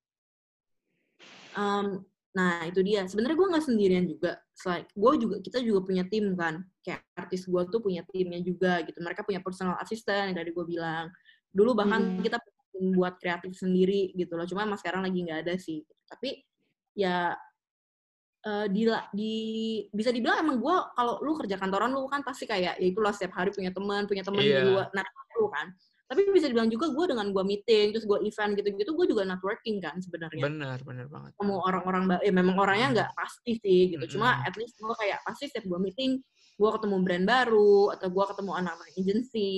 Um, 1.55 2.03
nah 2.35 2.67
itu 2.67 2.83
dia. 2.83 3.07
Sebenarnya 3.07 3.39
gue 3.39 3.49
nggak 3.55 3.63
sendirian 3.63 4.05
juga. 4.11 4.43
Selain 4.59 4.83
gue 4.91 5.13
juga 5.23 5.37
kita 5.39 5.63
juga 5.63 5.87
punya 5.87 6.03
tim 6.11 6.35
kan. 6.35 6.59
Kayak 6.83 7.07
artis 7.15 7.47
gue 7.47 7.63
tuh 7.71 7.79
punya 7.79 8.03
timnya 8.11 8.43
juga 8.43 8.83
gitu. 8.83 8.99
Mereka 8.99 9.23
punya 9.23 9.39
personal 9.39 9.79
assistant 9.79 10.35
yang 10.35 10.37
tadi 10.43 10.51
gue 10.51 10.67
bilang. 10.67 11.15
Dulu 11.55 11.79
bahkan 11.79 12.19
hmm. 12.19 12.27
kita 12.27 12.43
buat 12.99 13.23
kreatif 13.23 13.55
sendiri 13.55 14.11
gitu 14.19 14.35
loh. 14.35 14.51
Cuma 14.51 14.67
emang 14.67 14.83
sekarang 14.83 15.07
lagi 15.07 15.23
nggak 15.23 15.47
ada 15.47 15.55
sih. 15.63 15.87
Tapi 16.11 16.43
ya 16.99 17.39
uh, 18.47 18.67
di, 18.71 18.87
di 19.11 19.35
bisa 19.91 20.15
dibilang 20.15 20.39
emang 20.41 20.63
gue 20.63 20.77
kalau 20.95 21.19
lu 21.21 21.35
kerja 21.35 21.59
kantoran 21.59 21.91
lu 21.91 22.07
kan 22.07 22.23
pasti 22.23 22.47
kayak 22.47 22.79
ya 22.79 22.87
itulah 22.87 23.11
setiap 23.11 23.43
hari 23.43 23.51
punya 23.51 23.75
teman 23.75 24.07
punya 24.07 24.23
teman 24.23 24.41
yeah. 24.41 24.63
di 24.63 24.71
luar 24.71 24.87
nah 24.95 25.05
lu 25.37 25.51
kan. 25.51 25.75
Tapi 26.07 26.23
bisa 26.31 26.47
dibilang 26.47 26.71
juga 26.71 26.87
gue 26.95 27.07
dengan 27.11 27.35
gue 27.35 27.43
meeting 27.43 27.91
terus 27.91 28.07
gue 28.07 28.19
event 28.23 28.55
gitu-gitu 28.55 28.95
gue 28.95 29.07
juga 29.11 29.27
networking 29.27 29.83
kan 29.83 29.99
sebenarnya. 29.99 30.39
Benar 30.47 30.79
benar 30.87 31.07
banget. 31.11 31.35
Ketemu 31.35 31.55
orang-orang 31.59 32.03
ya 32.23 32.33
memang 32.33 32.57
orangnya 32.63 32.87
nggak 32.95 33.11
pasti 33.19 33.59
sih 33.59 33.91
gitu. 33.91 34.17
Cuma 34.17 34.39
at 34.47 34.55
least 34.55 34.79
gue 34.79 34.95
kayak 34.95 35.19
pasti 35.27 35.51
setiap 35.51 35.67
gue 35.67 35.81
meeting 35.83 36.23
gue 36.57 36.71
ketemu 36.73 36.97
brand 37.03 37.27
baru 37.27 37.93
atau 37.99 38.09
gue 38.09 38.25
ketemu 38.33 38.53
anak-anak 38.55 38.89
agency 38.97 39.55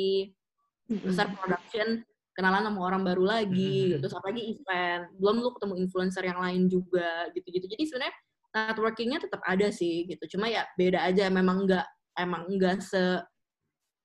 besar 0.88 1.28
production 1.36 2.00
kenalan 2.32 2.64
sama 2.64 2.80
orang 2.80 3.02
baru 3.04 3.24
lagi 3.28 3.92
gitu. 3.92 4.08
Terus 4.08 4.14
apalagi 4.16 4.42
event. 4.56 5.02
Belum 5.20 5.36
lu 5.44 5.50
ketemu 5.52 5.74
influencer 5.84 6.24
yang 6.24 6.40
lain 6.40 6.64
juga 6.72 7.28
gitu-gitu. 7.36 7.68
Jadi 7.68 7.84
sebenarnya 7.92 8.16
networkingnya 8.66 9.22
tetap 9.22 9.40
ada 9.46 9.68
sih 9.70 10.08
gitu. 10.08 10.38
Cuma 10.38 10.50
ya 10.50 10.66
beda 10.74 11.06
aja 11.06 11.30
memang 11.30 11.68
nggak 11.68 11.86
emang 12.18 12.50
nggak 12.50 12.82
se 12.82 13.02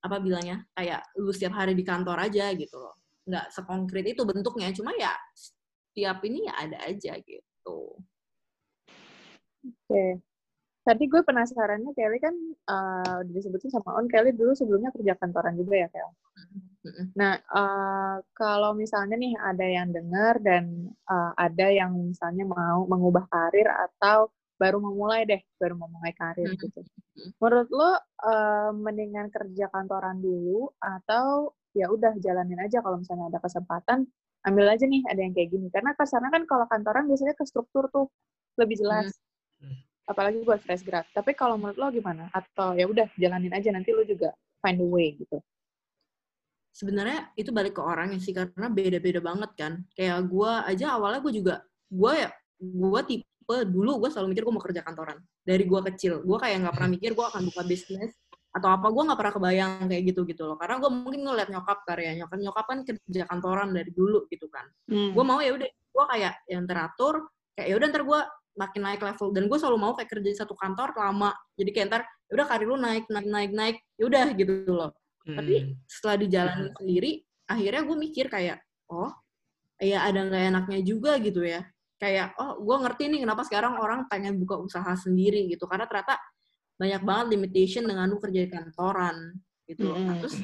apa 0.04 0.20
bilangnya 0.20 0.68
kayak 0.76 1.02
lu 1.16 1.32
setiap 1.32 1.56
hari 1.63 1.74
di 1.74 1.82
kantor 1.82 2.20
aja 2.20 2.52
gitu 2.54 2.76
loh. 2.78 2.94
Nggak 3.26 3.50
sekonkret 3.56 4.06
itu 4.13 4.22
bentuknya 4.28 4.70
cuma 4.76 4.92
ya 5.00 5.16
setiap 5.34 6.20
ini 6.28 6.50
ya 6.50 6.54
ada 6.58 6.78
aja 6.86 7.13
gitu. 7.22 7.80
Oke. 9.63 9.88
Okay. 9.88 10.12
tadi 10.84 11.08
gue 11.08 11.24
penasarannya 11.24 11.96
Kelly 11.96 12.20
kan 12.20 12.36
uh, 12.68 13.24
disebutin 13.24 13.72
sama 13.72 13.96
On 13.96 14.04
Kelly 14.12 14.36
dulu 14.36 14.52
sebelumnya 14.52 14.92
kerja 14.92 15.16
kantoran 15.16 15.56
juga 15.56 15.80
ya 15.80 15.88
Kel? 15.88 16.12
Nah, 17.16 17.39
uh, 17.39 18.20
kalau 18.36 18.76
misalnya 18.76 19.16
nih 19.16 19.32
ada 19.39 19.63
yang 19.63 19.88
dengar 19.96 20.44
dan 20.44 20.92
uh, 21.08 21.32
ada 21.39 21.72
yang 21.72 21.96
misalnya 21.96 22.44
mau 22.44 22.84
mengubah 22.84 23.24
karir 23.32 23.72
atau 23.72 24.28
baru 24.63 24.80
memulai 24.80 25.28
deh, 25.28 25.41
baru 25.60 25.76
memulai 25.76 26.15
karir 26.15 26.47
hmm. 26.47 26.60
gitu. 26.63 26.80
Menurut 27.43 27.69
lo 27.76 27.91
uh, 27.91 28.71
mendingan 28.71 29.28
kerja 29.28 29.67
kantoran 29.67 30.23
dulu 30.23 30.71
atau 30.80 31.52
ya 31.76 31.91
udah 31.91 32.15
jalanin 32.23 32.63
aja 32.63 32.80
kalau 32.80 33.04
misalnya 33.04 33.28
ada 33.36 33.39
kesempatan 33.43 34.08
ambil 34.47 34.65
aja 34.71 34.88
nih 34.88 35.04
ada 35.12 35.19
yang 35.19 35.36
kayak 35.36 35.52
gini. 35.52 35.67
Karena 35.67 35.91
kasarnya 35.99 36.32
kan 36.32 36.47
kalau 36.47 36.65
kantoran 36.71 37.04
biasanya 37.12 37.36
ke 37.36 37.43
struktur 37.43 37.91
tuh 37.91 38.08
lebih 38.56 38.80
jelas. 38.80 39.12
Hmm. 39.60 39.76
Apalagi 40.08 40.39
buat 40.47 40.63
fresh 40.63 40.88
grad. 40.88 41.04
Tapi 41.12 41.36
kalau 41.36 41.60
menurut 41.60 41.76
lo 41.76 41.91
gimana? 41.91 42.32
Atau 42.32 42.80
ya 42.80 42.88
udah 42.88 43.12
jalanin 43.19 43.52
aja 43.52 43.67
nanti 43.76 43.91
lo 43.91 44.08
juga 44.08 44.32
find 44.63 44.80
a 44.80 44.88
way 44.88 45.19
gitu 45.19 45.43
sebenarnya 46.73 47.30
itu 47.38 47.54
balik 47.54 47.78
ke 47.78 47.82
orangnya 47.86 48.17
sih 48.17 48.34
karena 48.34 48.65
beda-beda 48.65 49.21
banget 49.21 49.52
kan 49.54 49.73
kayak 49.93 50.26
gue 50.26 50.52
aja 50.65 50.97
awalnya 50.97 51.21
gue 51.21 51.34
juga 51.38 51.56
gue 51.93 52.13
ya 52.17 52.30
gue 52.58 53.02
tipe 53.06 53.26
dulu 53.67 53.91
gue 54.03 54.10
selalu 54.10 54.27
mikir 54.36 54.43
gue 54.47 54.53
mau 54.53 54.63
kerja 54.63 54.82
kantoran 54.82 55.17
dari 55.43 55.63
gue 55.67 55.79
kecil 55.91 56.23
gue 56.23 56.38
kayak 56.39 56.63
nggak 56.63 56.75
pernah 56.75 56.91
mikir 56.91 57.12
gue 57.15 57.25
akan 57.25 57.41
buka 57.51 57.62
bisnis 57.67 58.12
atau 58.53 58.69
apa 58.69 58.88
gue 58.93 59.03
nggak 59.03 59.19
pernah 59.19 59.34
kebayang 59.34 59.73
kayak 59.89 60.03
gitu 60.13 60.21
gitu 60.29 60.43
loh 60.45 60.58
karena 60.62 60.77
gue 60.77 60.89
mungkin 60.93 61.19
ngeliat 61.25 61.49
nyokap 61.49 61.79
karya 61.89 62.12
nyokap 62.21 62.38
nyokap 62.38 62.65
kan 62.69 62.79
kerja 62.86 63.23
kantoran 63.25 63.69
dari 63.73 63.91
dulu 63.91 64.29
gitu 64.29 64.45
kan 64.47 64.65
hmm. 64.88 65.17
gue 65.17 65.23
mau 65.25 65.41
ya 65.41 65.51
udah 65.58 65.69
gue 65.69 66.06
kayak 66.13 66.34
yang 66.47 66.63
teratur 66.69 67.15
kayak 67.58 67.67
ya 67.69 67.75
udah 67.82 67.88
ntar 67.89 68.03
gue 68.06 68.19
makin 68.53 68.82
naik 68.86 69.01
level 69.01 69.27
dan 69.34 69.43
gue 69.49 69.58
selalu 69.58 69.77
mau 69.82 69.91
kayak 69.97 70.10
kerja 70.13 70.29
di 70.29 70.38
satu 70.38 70.53
kantor 70.53 70.93
lama 70.93 71.34
jadi 71.58 71.69
kayak 71.73 71.88
ntar 71.89 72.01
ya 72.29 72.32
udah 72.38 72.47
karir 72.47 72.67
lu 72.69 72.77
naik 72.77 73.06
naik 73.10 73.27
naik 73.27 73.51
naik 73.51 73.77
ya 73.97 74.03
udah 74.06 74.25
gitu 74.38 74.53
loh 74.69 74.93
Hmm. 75.23 75.39
Tapi 75.39 75.56
setelah 75.88 76.17
dijalani 76.19 76.67
hmm. 76.67 76.75
sendiri, 76.77 77.12
akhirnya 77.47 77.82
gue 77.88 77.97
mikir 77.97 78.25
kayak, 78.27 78.58
oh, 78.91 79.12
ya 79.79 80.03
ada 80.03 80.27
nggak 80.27 80.43
enaknya 80.51 80.79
juga 80.84 81.15
gitu 81.23 81.43
ya. 81.43 81.63
Kayak, 82.04 82.36
oh, 82.36 82.60
gue 82.60 82.76
ngerti 82.84 83.04
nih 83.08 83.20
kenapa 83.24 83.48
sekarang 83.48 83.80
orang 83.80 84.12
pengen 84.12 84.36
buka 84.36 84.60
usaha 84.60 84.92
sendiri 85.00 85.48
gitu. 85.48 85.63
Karena 85.72 85.88
ternyata 85.88 86.20
banyak 86.76 87.02
banget 87.08 87.26
limitation 87.39 87.88
dengan 87.88 88.12
lu 88.12 88.20
kerja 88.20 88.44
di 88.44 88.52
kantoran 88.52 89.16
gitu. 89.63 89.96
Hmm. 89.96 90.04
Nah, 90.12 90.16
terus 90.20 90.36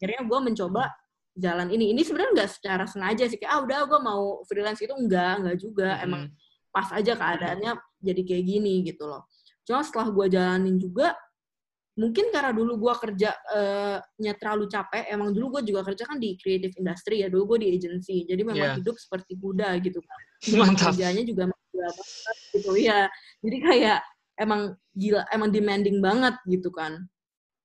akhirnya 0.00 0.24
gue 0.24 0.38
mencoba 0.40 0.88
jalan 1.36 1.68
ini. 1.68 1.92
Ini 1.92 2.00
sebenarnya 2.08 2.32
nggak 2.40 2.50
secara 2.56 2.84
sengaja 2.88 3.28
sih. 3.28 3.36
Kayak, 3.36 3.52
ah 3.52 3.60
udah 3.68 3.78
gue 3.84 4.00
mau 4.00 4.22
freelance 4.48 4.80
itu. 4.80 4.96
Enggak, 4.96 5.44
enggak 5.44 5.56
juga. 5.60 5.90
Hmm. 6.00 6.04
Emang 6.08 6.22
pas 6.72 6.88
aja 6.88 7.12
keadaannya 7.12 7.72
jadi 8.00 8.22
kayak 8.24 8.44
gini 8.48 8.74
gitu 8.88 9.04
loh. 9.04 9.28
Cuma 9.68 9.84
setelah 9.84 10.08
gue 10.08 10.26
jalanin 10.32 10.80
juga, 10.80 11.12
mungkin 11.94 12.34
karena 12.34 12.50
dulu 12.50 12.74
gue 12.82 12.94
kerja 12.98 13.30
uh, 13.54 14.02
nya 14.18 14.34
terlalu 14.34 14.66
capek 14.66 15.06
emang 15.14 15.30
dulu 15.30 15.58
gue 15.58 15.70
juga 15.70 15.86
kerja 15.86 16.10
kan 16.10 16.18
di 16.18 16.34
creative 16.34 16.74
industry 16.74 17.22
ya 17.22 17.30
dulu 17.30 17.54
gue 17.54 17.66
di 17.66 17.68
agency 17.78 18.26
jadi 18.26 18.42
memang 18.42 18.74
yeah. 18.74 18.78
hidup 18.78 18.98
seperti 18.98 19.38
kuda 19.38 19.78
gitu 19.78 20.02
kan 20.02 20.20
mantap. 20.58 20.90
kerjanya 20.90 21.22
juga 21.22 21.44
banget 21.46 21.94
gitu 22.50 22.72
ya 22.82 23.06
jadi 23.46 23.58
kayak 23.62 24.00
emang 24.38 24.74
gila 24.94 25.22
emang 25.30 25.50
demanding 25.50 25.98
banget 26.02 26.34
gitu 26.46 26.70
kan. 26.74 27.06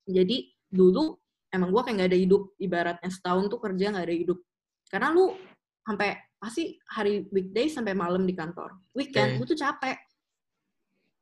Jadi 0.09 0.53
dulu 0.69 1.17
emang 1.53 1.73
gue 1.73 1.81
kayak 1.81 1.95
nggak 2.01 2.09
ada 2.13 2.19
hidup 2.19 2.43
ibaratnya 2.61 3.09
setahun 3.09 3.49
tuh 3.49 3.59
kerja 3.61 3.93
nggak 3.93 4.05
ada 4.05 4.15
hidup. 4.15 4.39
Karena 4.89 5.13
lu 5.13 5.33
sampai 5.85 6.17
pasti 6.39 6.77
hari 6.89 7.25
weekday 7.33 7.69
sampai 7.69 7.93
malam 7.97 8.25
di 8.25 8.33
kantor. 8.33 8.77
Weekend 8.93 9.37
okay. 9.37 9.39
lu 9.41 9.45
tuh 9.45 9.57
capek 9.57 9.97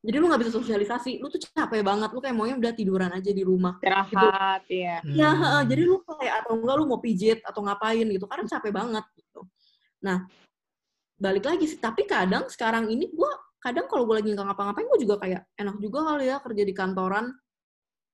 jadi 0.05 0.21
lu 0.21 0.29
nggak 0.29 0.41
bisa 0.45 0.53
sosialisasi. 0.53 1.17
Lu 1.17 1.27
tuh 1.27 1.41
capek 1.41 1.81
banget. 1.81 2.09
Lu 2.13 2.19
kayak 2.21 2.35
maunya 2.37 2.55
udah 2.57 2.73
tiduran 2.77 3.09
aja 3.09 3.31
di 3.33 3.41
rumah. 3.41 3.81
Istirahat 3.81 4.61
gitu. 4.69 4.77
ya 4.77 4.95
ya 5.03 5.29
hmm. 5.33 5.65
jadi 5.65 5.81
lu 5.89 5.95
kayak 6.05 6.33
atau 6.45 6.53
enggak 6.53 6.75
lu 6.77 6.85
mau 6.85 6.99
pijit 7.01 7.39
atau 7.41 7.65
ngapain 7.65 8.05
gitu. 8.05 8.25
Karena 8.29 8.45
capek 8.45 8.71
banget 8.73 9.05
gitu. 9.17 9.41
Nah 10.05 10.29
balik 11.17 11.49
lagi 11.49 11.65
sih. 11.65 11.79
Tapi 11.81 12.05
kadang 12.05 12.45
sekarang 12.45 12.93
ini 12.93 13.09
gue 13.09 13.31
kadang 13.57 13.89
kalau 13.89 14.05
gue 14.05 14.21
lagi 14.21 14.29
nggak 14.37 14.47
ngapa-ngapain 14.53 14.85
gue 14.85 14.99
juga 15.01 15.15
kayak 15.17 15.41
enak 15.57 15.75
juga 15.81 15.99
kali 16.13 16.25
ya 16.29 16.37
kerja 16.45 16.63
di 16.63 16.73
kantoran. 16.77 17.25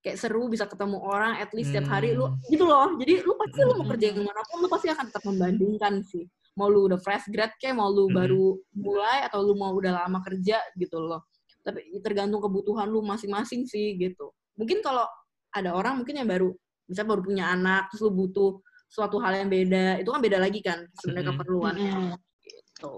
Kayak 0.04 0.18
seru 0.20 0.52
bisa 0.52 0.68
ketemu 0.68 1.00
orang 1.00 1.40
at 1.40 1.52
least 1.52 1.76
setiap 1.76 1.92
hari. 1.92 2.16
Lu 2.16 2.32
hmm. 2.32 2.48
gitu 2.48 2.64
loh. 2.64 2.96
Jadi 2.96 3.28
lu 3.28 3.36
pasti 3.36 3.60
lu 3.60 3.74
mau 3.76 3.88
kerja 3.92 4.06
yang 4.08 4.24
pun 4.24 4.58
lu 4.64 4.70
pasti 4.72 4.88
akan 4.88 5.06
tetap 5.12 5.24
membandingkan 5.28 6.00
sih. 6.08 6.24
Mau 6.56 6.72
lu 6.72 6.88
udah 6.88 6.98
fresh 7.02 7.28
grad 7.28 7.52
kayak 7.60 7.76
mau 7.76 7.92
lu 7.92 8.08
hmm. 8.08 8.16
baru 8.16 8.48
mulai 8.72 9.28
atau 9.28 9.44
lu 9.44 9.60
mau 9.60 9.76
udah 9.76 10.08
lama 10.08 10.24
kerja 10.24 10.64
gitu 10.80 11.04
loh 11.04 11.28
tapi 11.64 11.80
tergantung 12.04 12.44
kebutuhan 12.44 12.92
lu 12.92 13.00
masing-masing 13.02 13.64
sih 13.64 13.96
gitu. 13.96 14.36
Mungkin 14.60 14.84
kalau 14.84 15.08
ada 15.56 15.72
orang 15.74 16.04
mungkin 16.04 16.20
yang 16.20 16.28
baru 16.28 16.52
bisa 16.84 17.08
baru 17.08 17.24
punya 17.24 17.56
anak 17.56 17.88
terus 17.90 18.04
lu 18.04 18.12
butuh 18.12 18.60
suatu 18.92 19.18
hal 19.24 19.34
yang 19.34 19.50
beda 19.50 20.04
itu 20.04 20.10
kan 20.12 20.22
beda 20.22 20.38
lagi 20.38 20.60
kan 20.60 20.86
sebenarnya 21.00 21.32
mm-hmm. 21.32 21.40
keperluan 21.40 21.74
mm-hmm. 21.80 22.10
gitu. 22.44 22.94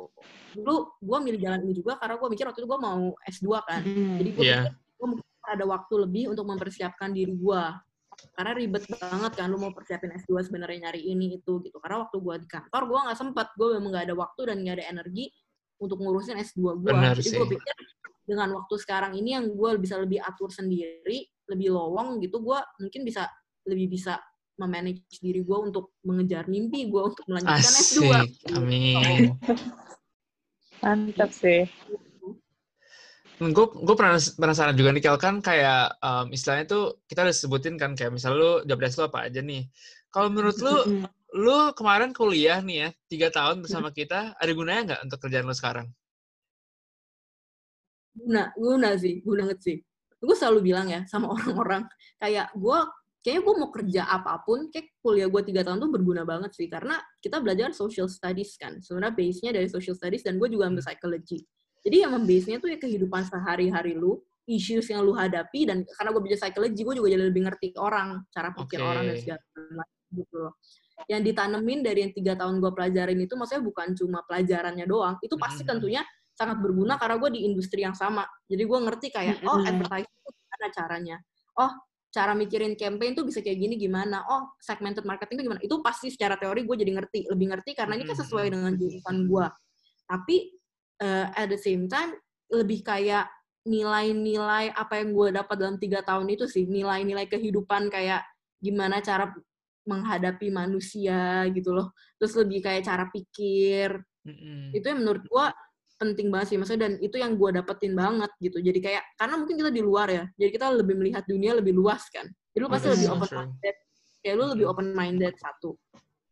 Dulu 0.58 0.75
gue 0.99 1.17
milih 1.30 1.39
jalan 1.39 1.60
ini 1.63 1.73
juga 1.78 1.93
karena 2.01 2.17
gue 2.17 2.28
mikir 2.34 2.45
waktu 2.49 2.60
itu 2.65 2.67
gue 2.67 2.82
mau 2.82 3.01
S2 3.30 3.47
kan. 3.63 3.82
Mm-hmm. 3.86 4.15
jadi 4.19 4.30
gue 4.34 4.43
yeah. 4.43 4.65
gue 4.73 5.08
mungkin 5.15 5.25
ada 5.45 5.65
waktu 5.69 5.93
lebih 6.01 6.23
untuk 6.34 6.45
mempersiapkan 6.49 7.13
diri 7.13 7.38
gue 7.38 7.63
karena 8.32 8.51
ribet 8.56 8.84
banget 8.95 9.32
kan 9.36 9.47
lu 9.51 9.60
mau 9.60 9.75
persiapin 9.75 10.10
S2 10.15 10.49
sebenarnya 10.49 10.89
nyari 10.89 11.01
ini 11.06 11.38
itu 11.38 11.62
gitu. 11.62 11.78
Karena 11.80 12.04
waktu 12.08 12.17
gue 12.17 12.36
di 12.43 12.47
kantor 12.49 12.82
gue 12.89 12.99
nggak 13.06 13.19
sempat 13.19 13.47
gue 13.54 13.78
memang 13.78 13.91
nggak 13.93 14.06
ada 14.12 14.15
waktu 14.17 14.41
dan 14.51 14.56
nggak 14.65 14.75
ada 14.82 14.86
energi 14.91 15.25
untuk 15.80 15.99
ngurusin 15.99 16.39
S2 16.39 16.60
gue 16.82 16.91
jadi 16.91 17.30
gue 17.36 17.47
pikir 17.56 17.75
dengan 18.25 18.57
waktu 18.57 18.75
sekarang 18.81 19.13
ini 19.13 19.38
yang 19.38 19.53
gue 19.53 19.69
bisa 19.77 20.01
lebih 20.01 20.19
atur 20.19 20.49
sendiri, 20.49 21.29
lebih 21.45 21.77
lowong 21.77 22.17
gitu, 22.25 22.41
gue 22.41 22.59
mungkin 22.81 23.01
bisa 23.05 23.29
lebih 23.69 23.93
bisa 23.93 24.17
memanage 24.55 25.19
diri 25.19 25.43
gue 25.43 25.57
untuk 25.57 25.99
mengejar 26.07 26.47
mimpi 26.47 26.88
gue 26.88 27.01
untuk 27.01 27.25
melanjutkan 27.27 27.59
Asik. 27.59 28.01
S2. 28.01 28.03
Amin. 28.55 29.35
Mantap 30.79 31.31
sih. 31.31 31.67
Gue 33.35 33.65
gue 33.67 33.95
pernah 33.99 34.15
penasaran 34.15 34.75
juga 34.79 34.95
nih 34.95 35.03
Kel 35.03 35.19
kan 35.19 35.43
kayak 35.43 35.99
um, 35.99 36.31
istilahnya 36.31 36.65
tuh 36.71 37.03
kita 37.03 37.27
udah 37.27 37.35
sebutin 37.35 37.75
kan 37.75 37.91
kayak 37.91 38.15
misalnya 38.15 38.38
lu 38.39 38.51
job 38.63 38.79
desk 38.79 38.95
lu 39.03 39.11
apa 39.11 39.27
aja 39.27 39.43
nih. 39.43 39.67
Kalau 40.07 40.31
menurut 40.31 40.55
lu, 40.63 41.03
lu 41.35 41.75
kemarin 41.75 42.15
kuliah 42.15 42.63
nih 42.63 42.88
ya 42.88 42.89
tiga 43.11 43.27
tahun 43.35 43.59
bersama 43.59 43.91
kita, 43.91 44.39
ada 44.39 44.51
gunanya 44.55 44.81
nggak 44.88 45.01
untuk 45.11 45.19
kerjaan 45.19 45.43
lu 45.43 45.51
sekarang? 45.51 45.88
Guna 48.15 48.56
guna 48.56 48.89
sih 48.95 49.19
guna 49.21 49.45
banget 49.45 49.60
sih 49.62 49.78
gue 50.25 50.36
selalu 50.36 50.60
bilang 50.71 50.88
ya 50.89 51.04
sama 51.06 51.30
orang-orang 51.36 51.86
kayak 52.17 52.49
gue 52.56 52.80
kayaknya 53.21 53.41
gue 53.41 53.56
mau 53.58 53.69
kerja 53.73 54.01
apa 54.06 54.34
pun 54.45 54.69
kayak 54.69 54.93
kuliah 55.01 55.30
gue 55.30 55.41
tiga 55.45 55.62
tahun 55.65 55.82
tuh 55.82 55.89
berguna 55.89 56.23
banget 56.23 56.54
sih 56.54 56.69
karena 56.69 57.01
kita 57.19 57.41
belajar 57.41 57.73
social 57.73 58.06
studies 58.06 58.54
kan 58.56 58.78
sebenarnya 58.82 59.13
base-nya 59.17 59.51
dari 59.54 59.67
social 59.69 59.97
studies 59.97 60.21
dan 60.21 60.38
gue 60.38 60.47
juga 60.49 60.69
ambil 60.69 60.82
hmm. 60.82 60.89
psychology 60.89 61.39
jadi 61.86 62.06
yang 62.10 62.21
base-nya 62.25 62.58
tuh 62.62 62.69
ya 62.73 62.78
kehidupan 62.78 63.25
sehari-hari 63.25 63.97
lu 63.97 64.21
issues 64.45 64.86
yang 64.93 65.01
lu 65.01 65.17
hadapi 65.17 65.65
dan 65.65 65.82
karena 65.89 66.10
gue 66.13 66.21
belajar 66.21 66.39
psychology 66.45 66.82
gue 66.86 66.95
juga 67.01 67.10
jadi 67.17 67.23
lebih 67.34 67.43
ngerti 67.49 67.67
orang 67.82 68.21
cara 68.30 68.54
pikir 68.54 68.78
okay. 68.78 68.89
orang 68.93 69.04
dan 69.10 69.17
segala 69.17 69.41
macam 69.73 70.06
gitu 70.13 70.36
loh 70.38 70.54
yang 71.12 71.21
ditanemin 71.25 71.80
dari 71.84 71.99
yang 72.08 72.13
tiga 72.15 72.34
tahun 72.39 72.63
gue 72.63 72.71
pelajarin 72.71 73.19
itu 73.19 73.34
maksudnya 73.36 73.63
bukan 73.65 73.88
cuma 73.97 74.23
pelajarannya 74.23 74.86
doang 74.88 75.15
itu 75.19 75.36
pasti 75.36 75.65
hmm. 75.65 75.69
Sangat 76.36 76.60
berguna 76.60 77.00
karena 77.00 77.15
gue 77.15 77.30
di 77.32 77.41
industri 77.48 77.82
yang 77.82 77.95
sama. 77.95 78.28
Jadi 78.45 78.63
gue 78.67 78.80
ngerti 78.84 79.08
kayak, 79.10 79.41
oh 79.48 79.63
advertising 79.63 80.12
itu 80.12 80.32
gimana 80.36 80.65
caranya. 80.76 81.17
Oh, 81.56 81.71
cara 82.12 82.32
mikirin 82.36 82.76
campaign 82.76 83.15
tuh 83.15 83.24
bisa 83.24 83.39
kayak 83.39 83.60
gini 83.60 83.76
gimana. 83.80 84.24
Oh, 84.28 84.52
segmented 84.60 85.08
marketing 85.08 85.39
itu 85.39 85.43
gimana. 85.48 85.62
Itu 85.63 85.80
pasti 85.80 86.12
secara 86.12 86.36
teori 86.36 86.67
gue 86.67 86.76
jadi 86.76 86.91
ngerti. 86.91 87.32
Lebih 87.32 87.48
ngerti 87.56 87.71
karena 87.76 87.95
ini 87.95 88.04
kan 88.04 88.19
sesuai 88.19 88.48
dengan 88.52 88.71
jurusan 88.76 89.28
gue. 89.32 89.48
Tapi 90.06 90.36
uh, 91.04 91.28
at 91.32 91.48
the 91.48 91.60
same 91.60 91.88
time, 91.88 92.15
lebih 92.52 92.84
kayak 92.84 93.32
nilai-nilai 93.65 94.69
apa 94.76 95.02
yang 95.02 95.15
gue 95.15 95.28
dapat 95.34 95.56
dalam 95.58 95.76
tiga 95.80 96.04
tahun 96.04 96.28
itu 96.32 96.48
sih. 96.52 96.67
Nilai-nilai 96.67 97.32
kehidupan 97.32 97.88
kayak 97.88 98.28
gimana 98.60 99.00
cara 99.00 99.32
menghadapi 99.88 100.52
manusia 100.52 101.48
gitu 101.52 101.71
loh. 101.71 101.95
Terus 102.19 102.34
lebih 102.43 102.60
kayak 102.63 102.84
cara 102.84 103.08
pikir. 103.08 104.04
Mm-hmm. 104.26 104.71
Itu 104.71 104.86
yang 104.88 105.00
menurut 105.04 105.24
gue 105.24 105.45
penting 105.95 106.27
banget 106.27 106.47
sih 106.53 106.58
maksudnya 106.60 106.91
dan 106.91 106.93
itu 106.99 107.15
yang 107.15 107.39
gue 107.39 107.49
dapetin 107.55 107.95
banget 107.95 108.31
gitu. 108.43 108.60
Jadi 108.60 108.79
kayak 108.84 109.03
karena 109.15 109.36
mungkin 109.39 109.55
kita 109.55 109.71
di 109.71 109.81
luar 109.81 110.08
ya 110.12 110.23
jadi 110.36 110.51
kita 110.51 110.67
lebih 110.75 110.95
melihat 110.99 111.23
dunia 111.23 111.51
lebih 111.55 111.73
luas 111.75 112.03
kan. 112.12 112.27
Jadi 112.51 112.62
lu 112.63 112.69
pasti 112.71 112.88
lebih 112.91 113.08
open 113.15 113.31
minded 113.31 113.75
kayak 114.25 114.36
lu 114.41 114.45
lebih 114.58 114.65
open 114.65 114.88
minded 114.91 115.34
satu. 115.38 115.77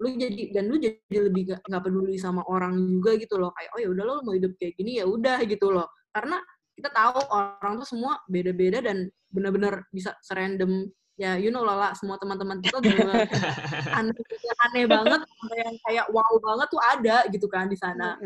Lu 0.02 0.08
jadi 0.18 0.50
dan 0.50 0.68
lu 0.68 0.82
jadi 0.82 1.18
lebih 1.30 1.54
gak, 1.54 1.62
gak 1.70 1.82
peduli 1.86 2.18
sama 2.18 2.42
orang 2.50 2.74
juga 2.76 3.14
gitu 3.22 3.38
loh. 3.38 3.54
Kayak 3.54 3.72
oh 3.78 3.80
ya 3.80 3.88
udah 3.94 4.04
lo 4.04 4.14
mau 4.26 4.34
hidup 4.34 4.58
kayak 4.58 4.74
gini 4.76 4.98
ya 4.98 5.06
udah 5.06 5.38
gitu 5.46 5.70
loh. 5.70 5.88
Karena 6.10 6.42
kita 6.74 6.90
tahu 6.90 7.22
orang 7.30 7.74
tuh 7.78 7.88
semua 7.88 8.18
beda-beda 8.26 8.82
dan 8.82 9.08
benar-benar 9.30 9.86
bisa 9.94 10.18
serandom. 10.26 10.90
Ya 11.14 11.38
you 11.38 11.54
know 11.54 11.62
lah 11.62 11.94
semua 11.94 12.18
teman-teman 12.18 12.58
kita 12.58 12.82
benar 12.82 13.30
aneh, 14.02 14.18
aneh 14.66 14.86
banget 14.90 15.22
yang 15.62 15.78
kayak 15.86 16.06
wow 16.10 16.34
banget 16.42 16.68
tuh 16.74 16.82
ada 16.82 17.18
gitu 17.30 17.46
kan 17.46 17.70
di 17.70 17.78
sana. 17.78 18.18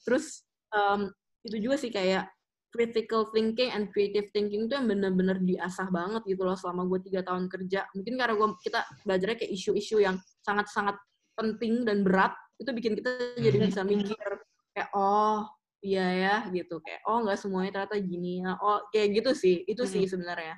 Terus 0.00 0.40
um, 0.72 1.00
itu 1.44 1.56
juga 1.58 1.76
sih 1.78 1.92
kayak 1.92 2.28
critical 2.72 3.28
thinking 3.36 3.68
and 3.68 3.92
creative 3.92 4.32
thinking 4.32 4.64
itu 4.64 4.72
yang 4.72 4.88
bener-bener 4.88 5.36
diasah 5.44 5.92
banget 5.92 6.24
gitu 6.24 6.42
loh 6.42 6.56
selama 6.56 6.88
gue 6.88 7.04
tiga 7.04 7.20
tahun 7.20 7.52
kerja. 7.52 7.84
Mungkin 7.92 8.14
karena 8.16 8.34
gue 8.34 8.48
kita 8.64 8.80
belajarnya 9.04 9.36
kayak 9.36 9.52
isu-isu 9.52 10.00
yang 10.00 10.16
sangat-sangat 10.40 10.96
penting 11.36 11.84
dan 11.84 12.00
berat, 12.00 12.32
itu 12.60 12.70
bikin 12.72 12.92
kita 12.96 13.10
jadi 13.36 13.56
hmm. 13.60 13.68
bisa 13.68 13.82
mikir 13.84 14.28
kayak 14.72 14.88
oh 14.96 15.44
iya 15.82 16.06
ya 16.14 16.36
gitu 16.54 16.78
kayak 16.80 17.02
oh 17.10 17.26
nggak 17.26 17.36
semuanya 17.36 17.70
ternyata 17.74 17.98
gini 17.98 18.40
ya 18.40 18.54
oh 18.62 18.86
kayak 18.94 19.20
gitu 19.20 19.30
sih 19.34 19.66
itu 19.66 19.82
sih 19.82 20.06
hmm. 20.06 20.12
sebenarnya 20.14 20.56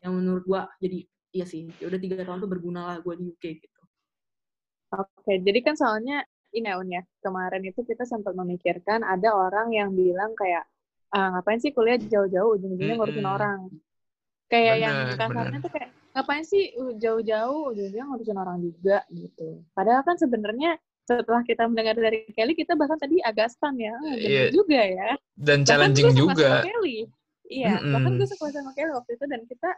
yang 0.00 0.14
menurut 0.14 0.44
gue 0.46 0.60
jadi 0.80 0.98
iya 1.34 1.44
sih 1.44 1.66
ya 1.82 1.90
udah 1.90 2.00
tiga 2.00 2.22
tahun 2.22 2.38
tuh 2.38 2.50
berguna 2.50 2.80
lah 2.86 2.96
gue 3.02 3.14
di 3.18 3.24
UK 3.34 3.44
gitu. 3.58 3.80
Oke, 4.94 5.42
jadi 5.42 5.58
kan 5.58 5.74
soalnya 5.74 6.22
ini 6.54 6.70
ya, 6.70 7.02
kemarin 7.18 7.62
itu 7.66 7.82
kita 7.82 8.06
sempat 8.06 8.32
memikirkan 8.38 9.02
ada 9.02 9.34
orang 9.34 9.74
yang 9.74 9.90
bilang 9.90 10.32
kayak 10.38 10.64
ah, 11.10 11.34
ngapain 11.34 11.58
sih 11.58 11.74
kuliah 11.74 11.98
jauh-jauh 11.98 12.58
ujung-ujungnya 12.58 12.94
ngurusin 12.94 13.26
-hmm. 13.26 13.36
orang. 13.36 13.60
Kayak 14.46 14.74
bener, 14.78 14.84
yang 14.86 14.96
kasarnya 15.18 15.58
tuh 15.58 15.72
kayak 15.74 15.88
ngapain 16.14 16.44
sih 16.46 16.64
jauh-jauh 17.02 17.74
ujung-ujungnya 17.74 18.06
ngurusin 18.06 18.38
orang 18.38 18.58
juga 18.62 19.02
gitu. 19.10 19.66
Padahal 19.74 20.02
kan 20.06 20.14
sebenarnya 20.14 20.78
setelah 21.04 21.44
kita 21.44 21.68
mendengar 21.68 21.98
dari 22.00 22.24
Kelly 22.32 22.56
kita 22.56 22.72
bahkan 22.80 22.96
tadi 22.96 23.20
agak 23.20 23.52
stun 23.52 23.76
ya, 23.76 23.92
ah, 23.92 24.16
yeah. 24.16 24.48
juga 24.54 24.80
ya. 24.80 25.10
Dan 25.36 25.66
bahkan 25.66 25.92
challenging 25.92 26.14
juga. 26.16 26.64
Kelly. 26.64 27.10
Iya, 27.44 27.76
mm 27.76 27.80
-hmm. 27.82 27.92
bahkan 27.92 28.12
gue 28.16 28.28
sekolah 28.30 28.52
sama 28.56 28.70
Kelly 28.72 28.92
waktu 28.96 29.10
itu 29.20 29.24
dan 29.28 29.40
kita 29.44 29.70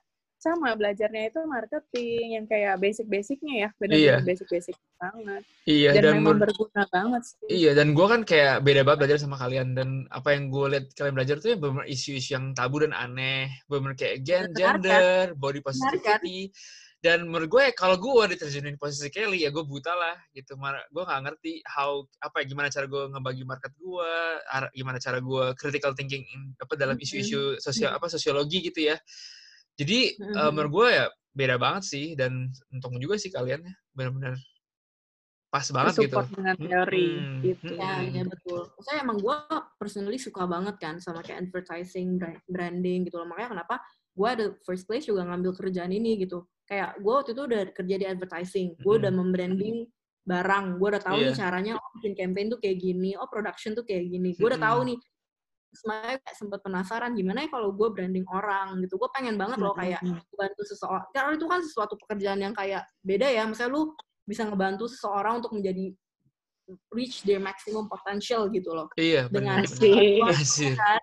sama 0.46 0.78
belajarnya 0.78 1.34
itu 1.34 1.40
marketing 1.42 2.26
yang 2.38 2.46
kayak 2.46 2.78
basic-basicnya 2.78 3.54
ya 3.66 3.68
benar-benar 3.82 4.22
iya. 4.22 4.26
basic-basic 4.26 4.76
banget. 4.94 5.42
Iya 5.66 5.90
dan, 5.98 6.02
dan 6.02 6.12
memang 6.22 6.38
berguna 6.38 6.82
banget 6.94 7.22
sih. 7.26 7.46
Iya 7.50 7.70
dan 7.74 7.98
gue 7.98 8.06
kan 8.06 8.22
kayak 8.22 8.62
beda 8.62 8.86
banget 8.86 8.98
belajar 9.02 9.18
sama 9.18 9.36
kalian 9.42 9.74
dan 9.74 10.06
apa 10.14 10.38
yang 10.38 10.54
gue 10.54 10.66
lihat 10.70 10.86
kalian 10.94 11.14
belajar 11.18 11.36
tuh 11.42 11.50
ya 11.50 11.58
benar 11.58 11.84
isu-isu 11.90 12.38
yang 12.38 12.54
tabu 12.54 12.86
dan 12.86 12.94
aneh 12.94 13.50
benar 13.66 13.98
kayak 13.98 14.22
gen 14.22 14.54
gender 14.54 15.34
body 15.34 15.58
positivity. 15.58 16.54
Dan 16.96 17.28
menurut 17.28 17.46
gue 17.52 17.64
kalau 17.76 18.00
gue 18.00 18.34
diterjunin 18.34 18.74
posisi 18.80 19.06
Kelly 19.12 19.46
ya 19.46 19.54
gue 19.54 19.62
buta 19.62 19.94
lah 19.94 20.16
gitu. 20.34 20.58
Gue 20.90 21.02
nggak 21.06 21.22
ngerti 21.28 21.62
how 21.68 22.02
apa 22.18 22.42
ya, 22.42 22.50
gimana 22.50 22.66
cara 22.72 22.86
gue 22.88 23.02
ngebagi 23.14 23.44
market 23.46 23.72
gue 23.78 24.12
gimana 24.74 24.98
cara 24.98 25.18
gue 25.22 25.44
critical 25.54 25.92
thinking 25.94 26.24
apa 26.58 26.74
dalam 26.74 26.96
isu-isu 26.98 27.60
sosial 27.62 27.94
apa 27.94 28.10
sosiologi 28.10 28.58
gitu 28.64 28.90
ya 28.90 28.96
jadi 29.76 30.16
mm-hmm. 30.16 30.34
uh, 30.36 30.50
menurut 30.52 30.72
gue 30.72 30.88
ya 30.96 31.06
beda 31.36 31.56
banget 31.60 31.84
sih 31.84 32.06
dan 32.16 32.48
untung 32.72 32.96
juga 32.96 33.20
sih 33.20 33.28
kalian 33.28 33.60
ya 33.60 33.74
benar-benar 33.92 34.40
pas 35.46 35.66
banget 35.72 35.94
gitu. 36.04 36.20
dengan 36.36 36.56
teori 36.58 37.08
hmm. 37.16 37.40
gitu. 37.40 37.72
Ya, 37.78 38.02
ya 38.04 38.24
betul. 38.28 38.68
Saya 38.82 39.00
emang 39.00 39.22
gue 39.22 39.36
personally 39.80 40.20
suka 40.20 40.44
banget 40.44 40.76
kan 40.76 41.00
sama 41.00 41.22
kayak 41.24 41.48
advertising, 41.48 42.20
branding 42.50 43.08
gitu 43.08 43.22
loh. 43.22 43.30
Makanya 43.30 43.56
kenapa 43.56 43.80
gue 44.12 44.28
ada 44.28 44.44
first 44.68 44.84
place 44.84 45.08
juga 45.08 45.24
ngambil 45.24 45.56
kerjaan 45.56 45.96
ini 45.96 46.20
gitu. 46.20 46.44
Kayak 46.66 46.98
gue 47.00 47.12
waktu 47.14 47.32
itu 47.32 47.42
udah 47.46 47.62
kerja 47.72 47.96
di 47.96 48.06
advertising, 48.10 48.76
gue 48.76 48.94
udah 49.00 49.12
membranding 49.14 49.86
barang, 50.26 50.82
gue 50.82 50.88
udah 50.92 51.02
tahu 51.06 51.18
yeah. 51.22 51.26
nih 51.30 51.32
iya. 51.32 51.40
caranya 51.40 51.72
oh 51.78 51.90
bikin 52.02 52.14
campaign 52.18 52.46
tuh 52.50 52.58
kayak 52.58 52.78
gini, 52.82 53.10
oh 53.14 53.28
production 53.30 53.72
tuh 53.72 53.86
kayak 53.86 54.10
gini. 54.10 54.34
Gue 54.34 54.50
udah 54.50 54.60
tahu 54.60 54.92
nih 54.92 54.98
sebenarnya 55.76 56.18
kayak 56.24 56.36
sempat 56.36 56.60
penasaran 56.64 57.12
gimana 57.12 57.44
ya 57.44 57.48
kalau 57.52 57.70
gue 57.76 57.88
branding 57.92 58.26
orang 58.32 58.80
gitu 58.80 58.96
gue 58.96 59.10
pengen 59.12 59.36
banget 59.36 59.60
loh 59.60 59.76
kayak 59.76 60.00
bantu 60.32 60.62
seseorang 60.64 61.06
karena 61.12 61.30
itu 61.36 61.46
kan 61.46 61.60
sesuatu 61.60 61.94
pekerjaan 62.00 62.40
yang 62.40 62.56
kayak 62.56 62.88
beda 63.04 63.28
ya 63.28 63.44
misalnya 63.44 63.76
lu 63.76 63.82
bisa 64.26 64.42
ngebantu 64.42 64.90
seseorang 64.90 65.38
untuk 65.44 65.54
menjadi 65.54 65.94
reach 66.90 67.22
their 67.22 67.38
maximum 67.38 67.86
potential 67.86 68.50
gitu 68.50 68.74
loh. 68.74 68.90
Iya, 68.98 69.30
dengan 69.30 69.62
sih. 69.62 70.18
Kan. 70.74 71.02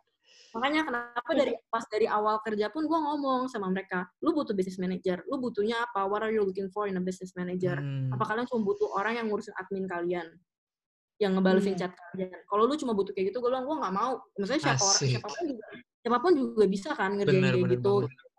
Makanya 0.54 0.86
kenapa 0.86 1.32
dari 1.34 1.58
pas 1.66 1.82
dari 1.90 2.06
awal 2.06 2.38
kerja 2.46 2.70
pun 2.70 2.86
gue 2.86 3.00
ngomong 3.00 3.50
sama 3.50 3.74
mereka, 3.74 4.06
lu 4.22 4.38
butuh 4.38 4.54
business 4.54 4.78
manager, 4.78 5.26
lu 5.26 5.42
butuhnya 5.42 5.82
apa? 5.82 6.06
What 6.06 6.22
are 6.22 6.30
you 6.30 6.46
looking 6.46 6.70
for 6.70 6.86
in 6.86 7.00
a 7.00 7.02
business 7.02 7.34
manager? 7.34 7.80
Hmm. 7.80 8.14
Apa 8.14 8.22
kalian 8.30 8.46
cuma 8.46 8.62
butuh 8.62 8.92
orang 8.94 9.18
yang 9.18 9.34
ngurusin 9.34 9.56
admin 9.58 9.90
kalian? 9.90 10.28
Yang 11.22 11.38
ngebalesin 11.38 11.78
hmm. 11.78 11.82
chat 11.82 11.94
kalian. 11.94 12.34
Kalau 12.50 12.64
lu 12.66 12.76
cuma 12.76 12.94
butuh 12.98 13.14
kayak 13.14 13.32
gitu, 13.32 13.38
gue 13.42 13.50
bilang 13.50 13.66
gue 13.70 13.78
nggak 13.78 13.94
mau. 13.94 14.22
Misalnya 14.38 14.62
siapa 14.74 14.84
orang, 14.84 15.02
siapa 15.10 15.28
pun 15.30 15.44
juga, 15.46 15.66
siapa 16.02 16.18
pun 16.20 16.32
juga 16.34 16.66
bisa 16.66 16.90
kan 16.98 17.12
ngerjain 17.16 17.38
bener, 17.40 17.54
kayak 17.54 17.64
bener 17.64 17.74
gitu. 17.78 17.94
Banget 18.06 18.32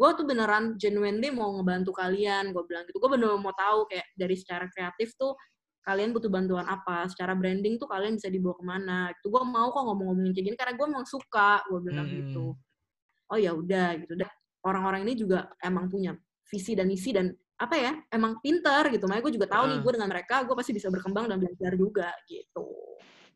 gue 0.00 0.08
tuh 0.16 0.24
beneran 0.24 0.64
genuinely 0.80 1.28
mau 1.28 1.52
ngebantu 1.60 1.92
kalian 1.92 2.56
gue 2.56 2.62
bilang 2.64 2.88
gitu 2.88 2.96
gue 2.96 3.10
bener 3.10 3.36
mau 3.36 3.52
tahu 3.52 3.84
kayak 3.84 4.06
dari 4.16 4.32
secara 4.32 4.64
kreatif 4.72 5.12
tuh 5.18 5.36
kalian 5.84 6.16
butuh 6.16 6.32
bantuan 6.32 6.64
apa 6.64 7.04
secara 7.12 7.36
branding 7.36 7.76
tuh 7.76 7.84
kalian 7.84 8.16
bisa 8.16 8.32
dibawa 8.32 8.56
ke 8.56 8.64
mana 8.64 8.98
itu 9.12 9.28
gue 9.28 9.42
mau 9.44 9.68
kok 9.68 9.84
ngomong-ngomongin 9.84 10.32
kayak 10.32 10.46
gini 10.48 10.56
karena 10.56 10.74
gue 10.78 10.86
emang 10.88 11.04
suka 11.04 11.60
gue 11.68 11.80
bilang 11.84 12.08
hmm. 12.08 12.16
gitu 12.16 12.46
oh 13.28 13.38
ya 13.38 13.52
udah 13.52 13.88
gitu 14.00 14.14
dan 14.16 14.28
orang-orang 14.64 15.04
ini 15.04 15.14
juga 15.20 15.52
emang 15.60 15.92
punya 15.92 16.16
visi 16.48 16.72
dan 16.72 16.88
misi 16.88 17.12
dan 17.12 17.36
apa 17.60 17.76
ya 17.76 17.92
emang 18.08 18.40
pinter 18.40 18.88
gitu 18.88 19.04
makanya 19.04 19.24
gue 19.28 19.34
juga 19.36 19.48
tahu 19.52 19.64
uh. 19.64 19.68
nih 19.68 19.78
gue 19.84 19.92
dengan 19.92 20.08
mereka 20.08 20.36
gue 20.48 20.56
pasti 20.56 20.72
bisa 20.72 20.88
berkembang 20.88 21.28
dan 21.28 21.36
belajar 21.36 21.76
juga 21.76 22.08
gitu 22.24 22.68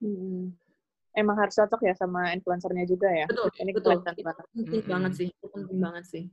hmm. 0.00 0.48
emang 1.12 1.36
harus 1.36 1.52
cocok 1.60 1.80
ya 1.84 1.92
sama 1.92 2.32
influencernya 2.32 2.88
juga 2.88 3.12
ya 3.12 3.28
betul 3.28 3.52
ini 3.60 3.70
betul 3.76 4.00
itu 4.00 4.02
penting 4.56 4.80
hmm. 4.80 4.88
banget 4.88 5.12
sih 5.12 5.28
itu 5.28 5.46
penting 5.52 5.78
banget 5.78 6.04
sih 6.08 6.24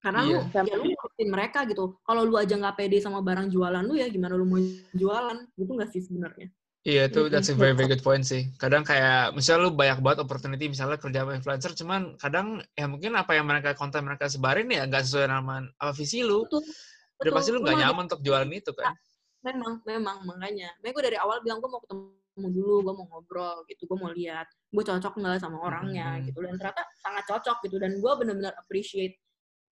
karena 0.00 0.20
yeah. 0.24 0.40
lu 0.64 0.64
ya 0.64 0.76
lu 0.80 0.84
ngurusin 0.96 1.28
mereka 1.28 1.68
gitu 1.68 2.00
kalau 2.08 2.24
lu 2.24 2.40
aja 2.40 2.56
nggak 2.56 2.76
pede 2.80 3.04
sama 3.04 3.20
barang 3.20 3.52
jualan 3.52 3.84
lu 3.84 4.00
ya 4.00 4.08
gimana 4.08 4.32
lu 4.32 4.48
mau 4.48 4.56
jualan 4.96 5.44
gitu 5.60 5.70
nggak 5.76 5.92
sih 5.92 6.00
sebenarnya 6.00 6.48
Iya, 6.80 7.12
itu 7.12 7.28
that's 7.28 7.52
a 7.52 7.56
very 7.56 7.76
very 7.76 7.92
good 7.92 8.00
point 8.00 8.24
sih. 8.24 8.48
Kadang 8.56 8.88
kayak 8.88 9.36
misalnya 9.36 9.68
lu 9.68 9.76
banyak 9.76 10.00
banget 10.00 10.24
opportunity 10.24 10.64
misalnya 10.64 10.96
kerja 10.96 11.28
sama 11.28 11.36
influencer, 11.36 11.76
cuman 11.76 12.16
kadang 12.16 12.64
ya 12.72 12.88
mungkin 12.88 13.20
apa 13.20 13.36
yang 13.36 13.44
mereka 13.44 13.76
konten 13.76 14.08
mereka 14.08 14.32
sebarin 14.32 14.64
ya 14.72 14.88
nggak 14.88 15.04
sesuai 15.04 15.28
sama 15.28 15.68
apa 15.76 15.92
visi 15.92 16.24
lu. 16.24 16.48
Betul. 16.48 16.64
Betul. 17.20 17.28
Udah 17.28 17.32
pasti 17.36 17.50
lu 17.52 17.60
nggak 17.60 17.78
nyaman 17.84 18.04
untuk 18.08 18.22
jualan 18.24 18.48
itu 18.48 18.72
kan. 18.72 18.96
Memang, 19.44 19.84
memang 19.84 20.16
makanya. 20.24 20.72
Makanya 20.80 20.92
gue 20.96 21.04
dari 21.12 21.18
awal 21.20 21.36
bilang 21.44 21.60
gue 21.60 21.68
mau 21.68 21.80
ketemu 21.84 22.48
dulu, 22.48 22.74
gue 22.80 22.94
mau 22.96 23.06
ngobrol 23.12 23.56
gitu, 23.68 23.84
gue 23.84 23.98
mau 24.00 24.08
lihat 24.08 24.48
gue 24.48 24.84
cocok 24.86 25.12
nggak 25.20 25.44
sama 25.44 25.60
orangnya 25.60 26.16
hmm. 26.16 26.32
gitu. 26.32 26.38
Dan 26.40 26.56
ternyata 26.56 26.82
sangat 27.04 27.24
cocok 27.28 27.56
gitu. 27.68 27.76
Dan 27.76 28.00
gue 28.00 28.12
benar-benar 28.16 28.56
appreciate 28.56 29.20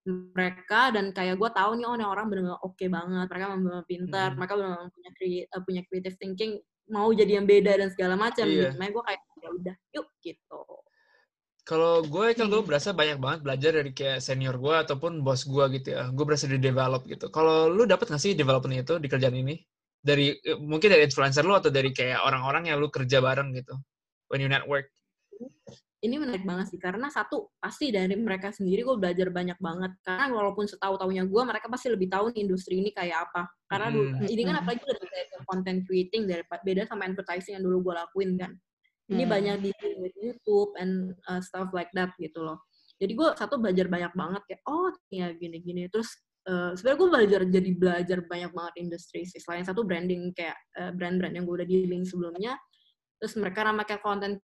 mereka 0.09 0.93
dan 0.93 1.13
kayak 1.13 1.37
gue 1.37 1.51
tahu 1.53 1.77
nih 1.77 1.85
oh 1.85 1.97
nih 1.97 2.09
orang 2.09 2.33
benar-benar 2.33 2.61
oke 2.65 2.81
okay 2.81 2.89
banget 2.89 3.29
mereka 3.29 3.45
benar-benar 3.53 3.85
pintar 3.85 4.29
hmm. 4.33 4.37
mereka 4.41 4.53
benar-benar 4.57 4.89
punya 4.89 5.11
uh, 5.53 5.63
punya 5.65 5.83
creative 5.85 6.17
thinking 6.17 6.53
mau 6.89 7.13
jadi 7.13 7.41
yang 7.41 7.45
beda 7.45 7.77
dan 7.77 7.89
segala 7.93 8.17
macam 8.17 8.49
iya. 8.49 8.73
gitu 8.73 8.81
makanya 8.81 8.93
gue 8.97 9.05
kayak 9.05 9.21
ya 9.21 9.49
udah 9.53 9.77
yuk 9.93 10.09
gitu 10.25 10.63
kalau 11.69 12.01
gue 12.01 12.33
kan 12.33 12.49
gue 12.49 12.65
berasa 12.65 12.97
banyak 12.97 13.21
banget 13.21 13.41
belajar 13.45 13.71
dari 13.77 13.93
kayak 13.93 14.25
senior 14.25 14.57
gue 14.57 14.73
ataupun 14.73 15.21
bos 15.21 15.45
gue 15.45 15.65
gitu 15.77 16.01
ya. 16.01 16.09
Gue 16.17 16.25
berasa 16.25 16.49
di 16.49 16.57
develop 16.57 17.05
gitu. 17.05 17.29
Kalau 17.29 17.69
lu 17.69 17.85
dapat 17.85 18.09
nggak 18.09 18.23
sih 18.25 18.33
development 18.33 18.89
itu 18.89 18.97
di 18.97 19.05
kerjaan 19.05 19.37
ini? 19.37 19.61
Dari 20.01 20.33
eh, 20.33 20.57
mungkin 20.57 20.89
dari 20.89 21.05
influencer 21.05 21.45
lu 21.45 21.53
atau 21.53 21.69
dari 21.69 21.93
kayak 21.93 22.25
orang-orang 22.25 22.73
yang 22.73 22.81
lu 22.81 22.89
kerja 22.89 23.21
bareng 23.21 23.53
gitu? 23.53 23.77
When 24.33 24.41
you 24.41 24.49
network. 24.49 24.89
Ini 26.01 26.17
menarik 26.17 26.47
banget 26.49 26.73
sih 26.73 26.81
karena 26.81 27.13
satu 27.13 27.53
pasti 27.61 27.93
dari 27.93 28.17
mereka 28.17 28.49
sendiri 28.49 28.89
gue 28.89 28.97
belajar 28.97 29.29
banyak 29.29 29.61
banget. 29.61 29.93
Karena 30.01 30.33
walaupun 30.33 30.65
setahu 30.65 30.97
tahunya 30.97 31.29
gue 31.29 31.43
mereka 31.45 31.69
pasti 31.69 31.93
lebih 31.93 32.09
tahu 32.09 32.33
nih 32.33 32.49
industri 32.49 32.81
ini 32.81 32.97
kayak 32.97 33.29
apa. 33.29 33.45
Karena 33.69 33.93
dulu 33.93 34.17
hmm. 34.17 34.25
ini 34.25 34.43
kan 34.49 34.57
hmm. 34.57 34.63
apalagi 34.65 34.81
udah 34.89 34.97
dari 35.05 35.29
content 35.45 35.79
creating 35.85 36.23
dari 36.25 36.43
beda 36.49 36.89
sama 36.89 37.05
advertising 37.05 37.61
yang 37.61 37.65
dulu 37.69 37.93
gue 37.93 37.95
lakuin 38.01 38.41
kan 38.41 38.57
ini 39.09 39.25
hmm. 39.25 39.33
banyak 39.33 39.57
di 39.65 39.71
YouTube 40.21 40.73
and 40.77 41.17
uh, 41.29 41.41
stuff 41.41 41.73
like 41.73 41.91
that 41.97 42.13
gitu 42.21 42.41
loh 42.41 42.61
jadi 42.99 43.13
gue 43.15 43.29
satu 43.39 43.61
belajar 43.63 43.87
banyak 43.87 44.13
banget 44.13 44.43
kayak 44.49 44.63
oh 44.69 44.91
ya 45.09 45.31
gini-gini 45.33 45.87
terus 45.89 46.13
uh, 46.51 46.75
sebenarnya 46.75 46.99
gue 46.99 47.09
belajar 47.11 47.41
jadi 47.47 47.71
belajar 47.79 48.19
banyak 48.27 48.53
banget 48.53 48.75
industri 48.81 49.23
sih 49.25 49.41
selain 49.41 49.65
satu 49.65 49.87
branding 49.87 50.35
kayak 50.35 50.59
uh, 50.79 50.91
brand-brand 50.93 51.35
yang 51.35 51.47
gue 51.47 51.63
udah 51.63 51.69
dealing 51.69 52.03
sebelumnya 52.05 52.59
terus 53.19 53.35
mereka 53.39 53.67
nama 53.67 53.83
kayak 53.83 54.03
content 54.03 54.39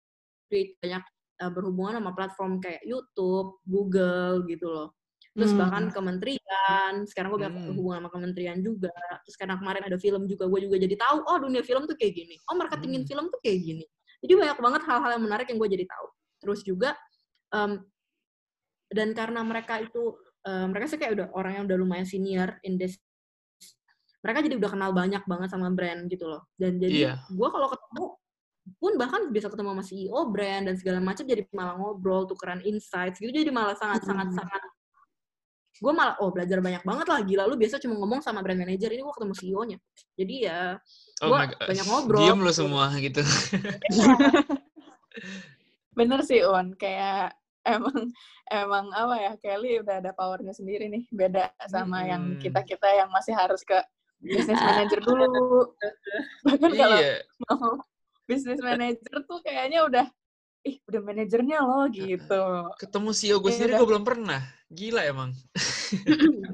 create 0.53 0.77
banyak 0.85 1.01
uh, 1.43 1.51
berhubungan 1.51 1.99
sama 1.99 2.13
platform 2.13 2.61
kayak 2.63 2.85
YouTube, 2.87 3.59
Google 3.67 4.47
gitu 4.47 4.69
loh. 4.71 4.89
Terus 5.33 5.57
hmm. 5.57 5.61
bahkan 5.65 5.85
kementerian, 5.89 6.93
sekarang 7.09 7.33
gue 7.33 7.41
hmm. 7.41 7.73
berhubungan 7.73 7.99
sama 8.05 8.11
kementerian 8.13 8.59
juga. 8.61 8.93
Terus 9.25 9.37
karena 9.41 9.57
kemarin 9.57 9.83
ada 9.89 9.97
film 9.97 10.29
juga, 10.29 10.45
gue 10.45 10.61
juga 10.69 10.77
jadi 10.77 10.95
tahu, 11.01 11.19
oh 11.25 11.39
dunia 11.41 11.65
film 11.65 11.89
tuh 11.89 11.97
kayak 11.97 12.13
gini. 12.13 12.37
Oh 12.53 12.55
marketingin 12.61 13.03
hmm. 13.03 13.09
film 13.09 13.25
tuh 13.33 13.41
kayak 13.41 13.59
gini. 13.65 13.85
Jadi 14.23 14.33
banyak 14.39 14.59
banget 14.63 14.83
hal-hal 14.87 15.11
yang 15.19 15.25
menarik 15.27 15.47
yang 15.51 15.59
gue 15.59 15.71
jadi 15.71 15.87
tahu. 15.87 16.07
Terus 16.43 16.61
juga, 16.63 16.91
um, 17.51 17.83
dan 18.89 19.13
karena 19.13 19.43
mereka 19.43 19.83
itu, 19.83 20.15
um, 20.47 20.67
mereka 20.71 20.87
sih 20.95 20.99
kayak 20.99 21.13
udah 21.19 21.27
orang 21.35 21.53
yang 21.59 21.65
udah 21.67 21.77
lumayan 21.79 22.07
senior 22.07 22.57
in 22.63 22.79
this, 22.79 22.97
mereka 24.23 24.47
jadi 24.47 24.55
udah 24.59 24.71
kenal 24.71 24.91
banyak 24.95 25.23
banget 25.27 25.49
sama 25.51 25.75
brand 25.75 26.07
gitu 26.07 26.31
loh. 26.31 26.47
Dan 26.55 26.79
jadi 26.79 27.15
yeah. 27.15 27.17
gue 27.27 27.49
kalau 27.51 27.67
ketemu, 27.67 28.05
pun 28.79 28.95
bahkan 28.95 29.27
bisa 29.35 29.51
ketemu 29.51 29.75
sama 29.75 29.83
CEO 29.83 30.21
brand 30.31 30.71
dan 30.71 30.79
segala 30.79 31.03
macam 31.03 31.27
jadi 31.27 31.43
malah 31.51 31.75
ngobrol 31.75 32.31
tukeran 32.31 32.63
insights 32.63 33.19
gitu 33.19 33.35
jadi 33.35 33.51
malah 33.51 33.75
sangat 33.75 34.07
sangat 34.07 34.31
sangat 34.31 34.63
gue 35.83 35.93
malah 35.93 36.15
oh 36.23 36.31
belajar 36.31 36.63
banyak 36.63 36.87
banget 36.87 37.07
lah. 37.11 37.21
Gila 37.27 37.43
lu 37.51 37.59
biasa 37.59 37.83
cuma 37.83 37.99
ngomong 37.99 38.23
sama 38.23 38.39
brand 38.39 38.63
manager. 38.63 38.95
Ini 38.95 39.03
gue 39.03 39.15
ketemu 39.19 39.35
CEO-nya 39.35 39.79
jadi 40.15 40.35
ya 40.39 40.61
oh 41.27 41.29
gue 41.35 41.39
banyak 41.59 41.87
ngobrol. 41.91 42.23
Diem 42.23 42.39
lu 42.39 42.53
semua 42.55 42.95
gitu. 43.03 43.23
Bener 45.99 46.21
sih 46.23 46.41
On 46.47 46.73
kayak 46.79 47.35
emang 47.67 48.15
emang 48.49 48.87
apa 48.95 49.15
ya 49.19 49.33
Kelly 49.43 49.83
udah 49.83 49.99
ada 49.99 50.15
powernya 50.15 50.55
sendiri 50.55 50.87
nih. 50.87 51.05
Beda 51.11 51.51
sama 51.67 52.07
hmm. 52.07 52.09
yang 52.09 52.23
kita 52.39 52.61
kita 52.63 52.87
yang 52.87 53.11
masih 53.11 53.35
harus 53.35 53.67
ke 53.67 53.77
business 54.23 54.63
manager 54.71 55.01
dulu. 55.03 55.75
Bahkan 56.47 56.71
kalau 56.79 56.99
iya. 57.03 57.27
mau 57.51 57.83
bisnis 58.31 58.63
manager 58.63 59.17
tuh 59.27 59.43
kayaknya 59.43 59.83
udah 59.83 60.07
ih 60.63 60.77
udah 60.87 61.01
manajernya 61.03 61.59
loh 61.63 61.85
gitu. 61.91 62.43
Ketemu 62.79 63.11
CEO 63.11 63.37
gue 63.43 63.51
ya, 63.51 63.57
sendiri 63.59 63.73
gue 63.79 63.89
belum 63.89 64.05
pernah. 64.07 64.41
Gila 64.71 65.03
emang. 65.05 65.31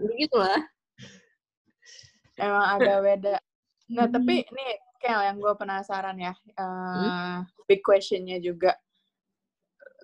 Begitu 0.00 0.36
lah. 0.36 0.60
Emang 2.38 2.66
ada 2.78 3.02
beda. 3.02 3.34
Nah 3.90 4.06
tapi 4.06 4.46
nih 4.46 4.70
Kel 5.02 5.22
yang 5.26 5.38
gue 5.42 5.54
penasaran 5.58 6.18
ya, 6.18 6.34
uh, 6.58 6.62
hmm? 6.62 7.38
big 7.70 7.82
questionnya 7.82 8.38
juga 8.42 8.74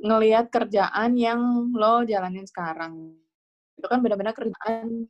ngelihat 0.03 0.51
kerjaan 0.51 1.15
yang 1.15 1.71
lo 1.75 2.03
jalanin 2.03 2.47
sekarang 2.47 3.15
itu 3.75 3.87
kan 3.87 3.99
benar-benar 4.03 4.35
kerjaan 4.35 5.07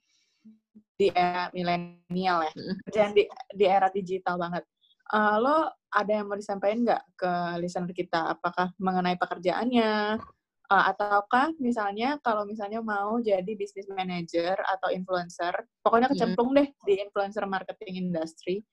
di 0.96 1.12
era 1.12 1.52
milenial 1.52 2.48
ya, 2.48 2.52
kerjaan 2.88 3.12
di 3.12 3.24
di 3.52 3.64
era 3.68 3.88
digital 3.92 4.40
banget. 4.40 4.64
Uh, 5.12 5.36
lo 5.36 5.58
ada 5.92 6.10
yang 6.10 6.26
mau 6.26 6.38
disampaikan 6.38 6.84
nggak 6.84 7.02
ke 7.18 7.32
listener 7.60 7.92
kita? 7.92 8.36
Apakah 8.38 8.72
mengenai 8.80 9.20
pekerjaannya? 9.20 10.18
Uh, 10.64 10.84
ataukah 10.88 11.52
misalnya 11.60 12.16
kalau 12.24 12.48
misalnya 12.48 12.80
mau 12.80 13.20
jadi 13.20 13.52
business 13.52 13.84
manager 13.92 14.56
atau 14.64 14.88
influencer, 14.88 15.52
pokoknya 15.84 16.08
hmm. 16.08 16.16
kecemplung 16.16 16.50
deh 16.56 16.68
di 16.88 16.94
influencer 17.04 17.44
marketing 17.44 18.08
industry. 18.08 18.64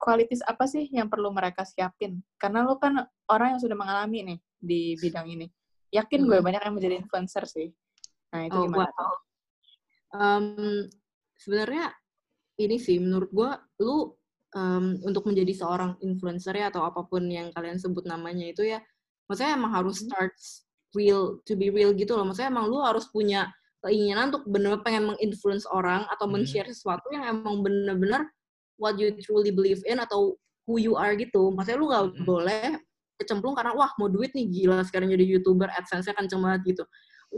Kualitas 0.00 0.40
apa 0.48 0.64
sih 0.66 0.88
yang 0.88 1.12
perlu 1.12 1.30
mereka 1.30 1.62
siapin? 1.68 2.18
Karena 2.40 2.64
lo 2.64 2.80
kan 2.80 2.96
orang 3.28 3.54
yang 3.54 3.60
sudah 3.60 3.76
mengalami 3.76 4.18
nih 4.34 4.38
di 4.56 4.82
bidang 4.98 5.28
ini. 5.30 5.46
Yakin 5.92 6.24
gue 6.24 6.40
hmm. 6.40 6.46
banyak 6.48 6.62
yang 6.64 6.74
menjadi 6.74 6.94
influencer 6.96 7.44
sih. 7.44 7.68
Nah 8.32 8.48
itu 8.48 8.56
oh, 8.56 8.64
gimana? 8.66 8.88
Gua 8.88 9.30
Um, 10.12 10.84
sebenarnya 11.40 11.88
ini 12.60 12.76
sih 12.76 13.00
menurut 13.00 13.32
gue, 13.32 13.50
lu 13.80 14.12
um, 14.56 14.96
untuk 15.04 15.24
menjadi 15.28 15.52
seorang 15.56 15.96
influencer 16.00 16.56
ya 16.56 16.68
atau 16.72 16.84
apa 16.84 17.04
pun 17.04 17.24
yang 17.28 17.52
kalian 17.52 17.76
sebut 17.80 18.04
namanya 18.04 18.48
itu 18.48 18.64
ya, 18.64 18.80
maksudnya 19.28 19.56
emang 19.56 19.72
harus 19.72 20.00
hmm. 20.00 20.06
start 20.08 20.34
real 20.92 21.40
to 21.48 21.56
be 21.56 21.72
real 21.72 21.92
gitu 21.92 22.16
loh. 22.16 22.24
Maksudnya 22.28 22.52
emang 22.52 22.68
lu 22.68 22.80
harus 22.80 23.08
punya 23.08 23.48
keinginan 23.82 24.30
untuk 24.30 24.46
bener-bener 24.46 24.82
pengen 24.86 25.04
menginfluence 25.14 25.66
orang 25.72 26.06
atau 26.12 26.28
hmm. 26.28 26.38
men-share 26.38 26.68
sesuatu 26.70 27.10
yang 27.10 27.26
emang 27.26 27.64
bener-bener 27.64 28.28
what 28.78 28.94
you 28.98 29.10
truly 29.22 29.50
believe 29.50 29.82
in 29.88 29.98
atau 29.98 30.36
who 30.66 30.78
you 30.78 30.94
are 30.94 31.12
gitu. 31.18 31.50
Maksudnya 31.50 31.78
lu 31.78 31.86
nggak 31.90 32.04
Mm-mm. 32.14 32.24
boleh 32.26 32.64
kecemplung 33.18 33.54
karena 33.54 33.74
wah 33.74 33.90
mau 33.98 34.10
duit 34.10 34.34
nih 34.34 34.46
gila 34.50 34.82
sekarang 34.82 35.10
jadi 35.10 35.38
youtuber 35.38 35.70
adsense-nya 35.74 36.14
kenceng 36.14 36.42
banget 36.42 36.74
gitu. 36.74 36.84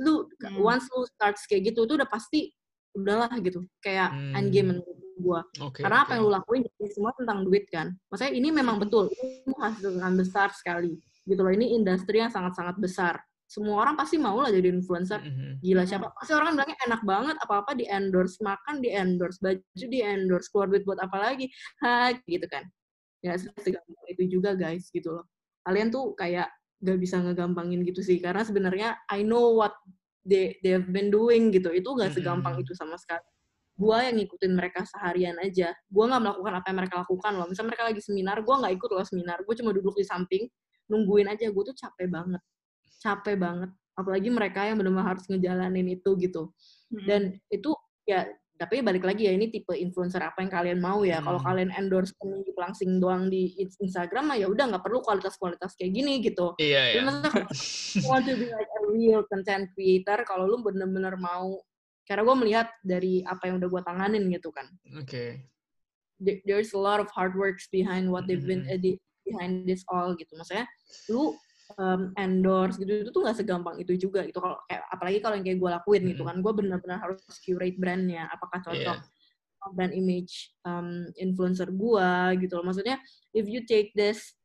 Lu 0.01 0.29
Hmm. 0.41 0.61
once 0.61 0.89
lu 0.93 1.05
start 1.09 1.37
kayak 1.45 1.73
gitu 1.73 1.85
itu 1.85 1.93
udah 1.97 2.09
pasti 2.09 2.53
udahlah 2.95 3.29
gitu 3.43 3.65
kayak 3.85 4.13
Hmm. 4.13 4.39
end 4.39 4.49
game 4.55 4.69
menurut 4.73 5.04
gua. 5.25 5.41
Oke. 5.65 5.81
Karena 5.81 6.05
oke. 6.05 6.05
apa 6.05 6.11
yang 6.13 6.23
lu 6.29 6.31
lakuin 6.37 6.61
jadi 6.69 6.93
semua 6.93 7.17
tentang 7.17 7.39
duit 7.49 7.65
kan. 7.73 7.97
Maksudnya 8.13 8.33
ini 8.37 8.49
memang 8.53 8.77
betul, 8.77 9.09
ini 9.17 9.49
menghasilkan 9.49 10.13
besar 10.21 10.49
sekali. 10.53 11.01
Gitu 11.25 11.41
loh, 11.41 11.49
ini 11.49 11.73
industri 11.73 12.21
yang 12.21 12.29
sangat-sangat 12.29 12.77
besar. 12.77 13.17
Semua 13.49 13.81
orang 13.87 13.97
pasti 13.97 14.21
mau 14.21 14.37
lah 14.41 14.53
jadi 14.53 14.69
influencer. 14.69 15.21
Mhm. 15.25 15.65
Gila 15.65 15.85
siapa? 15.89 16.13
Pasti 16.13 16.33
orang 16.37 16.53
kan 16.53 16.55
bilangnya 16.61 16.77
enak 16.85 17.03
banget, 17.09 17.37
apa-apa 17.41 17.73
di 17.73 17.85
endorse, 17.89 18.41
makan 18.45 18.85
di 18.85 18.89
endorse, 18.93 19.41
baju 19.41 19.85
di 19.89 20.01
endorse, 20.05 20.49
keluar 20.53 20.69
duit 20.69 20.85
buat 20.85 21.01
apa 21.01 21.17
lagi? 21.17 21.49
Ha, 21.81 22.13
gitu 22.29 22.45
kan. 22.49 22.69
Ya 23.25 23.41
segampang 23.41 24.05
itu 24.13 24.29
juga 24.29 24.53
guys, 24.53 24.93
gitu 24.93 25.17
loh. 25.17 25.25
Kalian 25.65 25.89
tuh 25.89 26.13
kayak 26.13 26.53
gak 26.85 26.99
bisa 27.01 27.17
ngegampangin 27.25 27.81
gitu 27.89 28.05
sih, 28.05 28.21
karena 28.21 28.45
sebenarnya 28.45 29.01
I 29.09 29.25
know 29.25 29.57
what 29.57 29.73
they 30.25 30.61
they 30.61 30.77
have 30.77 30.89
been 30.93 31.09
doing 31.09 31.49
gitu. 31.53 31.73
Itu 31.73 31.97
gak 31.97 32.13
segampang 32.13 32.61
Mhm. 32.61 32.63
itu 32.69 32.73
sama 32.77 32.97
sekali 33.01 33.25
gua 33.75 34.07
yang 34.07 34.17
ngikutin 34.23 34.53
mereka 34.55 34.87
seharian 34.87 35.37
aja. 35.43 35.75
Gua 35.91 36.11
nggak 36.11 36.23
melakukan 36.23 36.55
apa 36.55 36.67
yang 36.71 36.79
mereka 36.83 36.95
lakukan 37.03 37.33
loh. 37.35 37.47
Misalnya 37.51 37.69
mereka 37.75 37.85
lagi 37.91 38.01
seminar, 38.03 38.37
gua 38.47 38.55
nggak 38.63 38.75
ikut 38.79 38.91
loh 38.95 39.07
seminar. 39.07 39.39
Gue 39.43 39.55
cuma 39.59 39.71
duduk 39.75 39.95
di 39.99 40.07
samping, 40.07 40.43
nungguin 40.89 41.27
aja. 41.29 41.51
Gue 41.51 41.65
tuh 41.67 41.77
capek 41.77 42.09
banget. 42.09 42.43
Capek 43.03 43.37
banget. 43.37 43.71
Apalagi 43.95 44.29
mereka 44.31 44.67
yang 44.67 44.79
benar-benar 44.79 45.15
harus 45.15 45.25
ngejalanin 45.31 45.87
itu 45.87 46.11
gitu. 46.19 46.51
Hmm. 46.91 47.07
Dan 47.07 47.23
itu 47.51 47.71
ya, 48.07 48.27
tapi 48.55 48.87
balik 48.87 49.03
lagi 49.03 49.27
ya, 49.27 49.35
ini 49.35 49.51
tipe 49.51 49.75
influencer 49.75 50.23
apa 50.23 50.39
yang 50.39 50.51
kalian 50.51 50.79
mau 50.79 51.03
ya. 51.03 51.19
Kalau 51.19 51.43
kalian 51.43 51.75
endorse 51.75 52.15
peninggi 52.19 52.55
pelangsing 52.55 53.03
doang 53.03 53.27
di 53.27 53.55
Instagram, 53.59 54.31
mah 54.31 54.39
ya 54.39 54.47
udah 54.47 54.71
nggak 54.71 54.83
perlu 54.83 55.03
kualitas-kualitas 55.03 55.75
kayak 55.75 55.91
gini 55.91 56.23
gitu. 56.23 56.55
Iya, 56.63 56.95
iya. 56.95 57.03
want 58.11 58.27
to 58.27 58.35
be 58.39 58.47
like 58.51 58.71
a 58.71 58.83
real 58.91 59.27
content 59.27 59.71
creator 59.75 60.23
kalau 60.23 60.47
lu 60.47 60.63
bener-bener 60.63 61.19
mau 61.19 61.59
karena 62.05 62.23
gue 62.23 62.37
melihat 62.37 62.69
dari 62.85 63.25
apa 63.25 63.49
yang 63.49 63.57
udah 63.61 63.69
gue 63.69 63.83
tanganin 63.85 64.25
gitu 64.29 64.53
kan 64.53 64.69
Oke. 64.97 65.41
There- 66.21 66.41
there's 66.47 66.71
a 66.73 66.81
lot 66.81 67.03
of 67.03 67.11
hard 67.11 67.35
works 67.35 67.67
behind 67.69 68.07
what 68.13 68.25
they've 68.31 68.45
been 68.45 68.65
Mhm. 68.65 68.75
edit 68.77 68.97
behind 69.25 69.65
this 69.67 69.83
all 69.89 70.13
gitu 70.15 70.31
maksudnya 70.37 70.69
lu 71.09 71.33
um, 71.81 72.13
endorse 72.21 72.77
gitu 72.77 73.03
itu 73.03 73.11
tuh 73.11 73.25
nggak 73.25 73.41
segampang 73.41 73.81
itu 73.81 73.97
juga 73.97 74.21
gitu 74.29 74.37
kalau 74.37 74.61
kayak 74.69 74.85
apalagi 74.93 75.19
kalau 75.25 75.35
yang 75.41 75.47
kayak 75.49 75.59
gue 75.59 75.71
lakuin 75.73 76.03
gitu 76.13 76.23
Mhm. 76.23 76.29
kan 76.29 76.37
gue 76.45 76.53
benar-benar 76.55 76.99
harus 77.01 77.25
curate 77.41 77.81
brandnya 77.81 78.29
apakah 78.29 78.61
cocok 78.61 78.99
Iya. 79.01 79.09
sama 79.59 79.73
brand 79.73 79.95
image 79.97 80.53
um, 80.69 81.09
influencer 81.17 81.73
gue 81.73 82.11
gitu 82.45 82.53
loh 82.61 82.65
maksudnya 82.69 83.01
if 83.33 83.49
you 83.49 83.65
take 83.65 83.97
this 83.97 84.37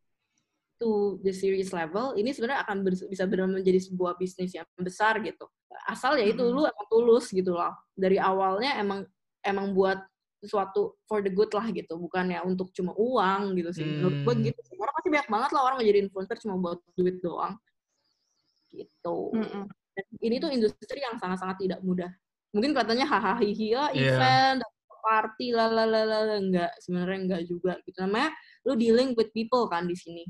to 0.80 1.20
the 1.28 1.36
series 1.36 1.76
level 1.76 2.16
ini 2.16 2.32
sebenarnya 2.32 2.64
akan 2.64 2.88
bisa 2.88 3.28
benar 3.28 3.52
menjadi 3.52 3.84
sebuah 3.84 4.16
bisnis 4.16 4.56
yang 4.56 4.64
besar 4.80 5.20
gitu 5.20 5.44
asal 5.86 6.18
ya 6.18 6.26
itu 6.26 6.42
Mhm. 6.42 6.52
lu 6.54 6.62
emang 6.66 6.88
tulus 6.90 7.30
gitu 7.30 7.54
loh. 7.54 7.74
Dari 7.94 8.18
awalnya 8.18 8.78
emang 8.78 9.06
emang 9.46 9.72
buat 9.74 10.02
sesuatu 10.40 10.96
for 11.06 11.20
the 11.20 11.30
good 11.30 11.52
lah 11.52 11.68
gitu. 11.70 12.00
Bukan 12.00 12.32
ya 12.32 12.42
untuk 12.44 12.72
cuma 12.72 12.96
uang 12.96 13.54
gitu 13.60 13.70
sih. 13.76 13.84
Menurut 13.86 14.18
gue 14.26 14.34
Hmm. 14.36 14.46
gitu 14.50 14.60
sih. 14.66 14.76
Karena 14.80 14.94
pasti 14.96 15.10
banyak 15.12 15.30
banget 15.30 15.50
lah 15.54 15.62
orang 15.68 15.78
jadi 15.84 16.00
influencer 16.04 16.38
cuma 16.42 16.56
buat 16.58 16.80
duit 16.96 17.20
doang. 17.20 17.54
Gitu. 18.70 19.18
Mm-mm. 19.34 19.66
Dan 19.70 20.06
ini 20.22 20.36
tuh 20.38 20.50
industri 20.54 21.02
yang 21.02 21.18
sangat-sangat 21.18 21.58
tidak 21.60 21.80
mudah. 21.82 22.10
Mungkin 22.54 22.74
kelihatannya 22.74 23.06
hahaha 23.06 23.42
ya 23.46 23.90
Iya. 23.94 24.14
event 24.16 24.62
party 25.00 25.56
lalalala 25.56 26.38
enggak 26.38 26.72
sebenarnya 26.84 27.18
enggak 27.24 27.42
juga 27.48 27.74
gitu. 27.88 27.98
Namanya 28.04 28.30
lu 28.68 28.76
dealing 28.76 29.16
with 29.16 29.32
people 29.34 29.66
kan 29.68 29.88
di 29.88 29.96
sini. 29.96 30.28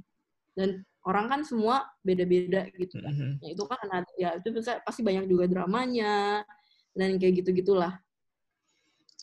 Dan 0.54 0.86
orang 1.08 1.26
kan 1.32 1.42
semua 1.48 1.88
beda-beda 2.04 2.68
gitu 2.76 3.00
kan 3.00 3.14
Mhm. 3.14 3.32
ya 3.40 3.50
itu 3.56 3.64
kan 3.64 3.80
ada- 3.88 4.16
ya 4.20 4.30
itu 4.36 4.50
bisa 4.52 4.84
pasti 4.84 5.00
banyak 5.00 5.26
juga 5.28 5.48
dramanya 5.48 6.44
dan 6.92 7.16
kayak 7.16 7.44
gitu 7.46 7.56
gitulah 7.56 8.00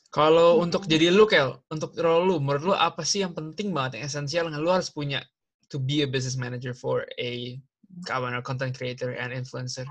Kalau 0.06 0.56
Mhm. 0.56 0.62
untuk 0.70 0.82
jadi 0.88 1.12
lu, 1.12 1.28
Kel, 1.28 1.60
untuk 1.68 1.92
role 1.98 2.24
lu, 2.24 2.36
menurut 2.40 2.72
lu 2.72 2.74
apa 2.74 3.04
sih 3.04 3.20
yang 3.20 3.36
penting 3.36 3.74
banget, 3.74 4.00
yang 4.00 4.08
esensial 4.08 4.48
yang 4.48 4.62
lu 4.64 4.72
harus 4.72 4.88
punya 4.88 5.20
to 5.68 5.76
be 5.76 6.00
a 6.00 6.08
business 6.08 6.40
manager 6.40 6.72
for 6.72 7.04
a 7.20 7.58
kawan 8.06 8.32
content 8.40 8.72
creator 8.72 9.12
and 9.12 9.34
influencer? 9.34 9.84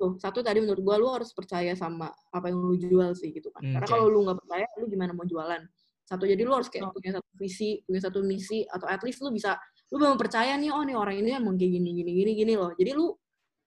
tuh 0.00 0.18
satu 0.18 0.42
tadi 0.42 0.58
menurut 0.58 0.80
gua 0.82 0.96
lu 0.98 1.06
harus 1.10 1.30
percaya 1.30 1.74
sama 1.78 2.10
apa 2.32 2.50
yang 2.50 2.58
lu 2.58 2.74
jual 2.74 3.14
sih 3.14 3.30
gitu 3.30 3.54
kan 3.54 3.62
Hmm, 3.62 3.72
karena 3.76 3.86
oke. 3.86 3.92
kalau 3.92 4.06
lu 4.10 4.18
nggak 4.24 4.38
percaya 4.40 4.66
lu 4.82 4.86
gimana 4.88 5.12
mau 5.14 5.22
jualan 5.22 5.62
satu 6.02 6.24
jadi 6.26 6.42
lu 6.42 6.50
harus 6.50 6.66
kayak 6.66 6.90
Oh. 6.90 6.94
punya 6.96 7.10
satu 7.20 7.30
visi 7.38 7.70
punya 7.86 8.00
satu 8.02 8.18
misi 8.24 8.58
atau 8.66 8.86
at 8.90 8.98
least 9.06 9.22
lu 9.22 9.30
bisa 9.30 9.54
lu 9.92 9.96
memang 10.00 10.16
percaya 10.16 10.56
nih 10.56 10.72
oh 10.72 10.80
nih 10.80 10.96
orang 10.96 11.20
ini 11.20 11.36
emang 11.36 11.60
kayak 11.60 11.76
gini 11.76 11.90
gini 12.00 12.10
gini 12.16 12.32
gini 12.32 12.52
loh. 12.56 12.72
Jadi 12.72 12.90
lu 12.96 13.12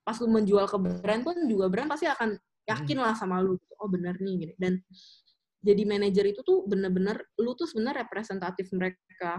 pas 0.01 0.17
lu 0.17 0.27
menjual 0.29 0.65
ke 0.65 0.77
brand 0.81 1.21
pun 1.21 1.37
juga 1.45 1.69
brand 1.69 1.85
pasti 1.85 2.09
akan 2.09 2.33
yakin 2.65 2.97
lah 2.97 3.13
sama 3.13 3.37
lu 3.45 3.61
gitu. 3.61 3.73
oh 3.77 3.85
bener 3.85 4.17
nih 4.17 4.33
gini. 4.41 4.53
Dan 4.57 4.81
jadi 5.61 5.81
manajer 5.85 6.25
itu 6.33 6.41
tuh 6.41 6.65
bener-bener 6.65 7.21
lu 7.37 7.53
tuh 7.53 7.69
sebenarnya 7.69 8.05
representatif 8.05 8.73
mereka. 8.73 9.37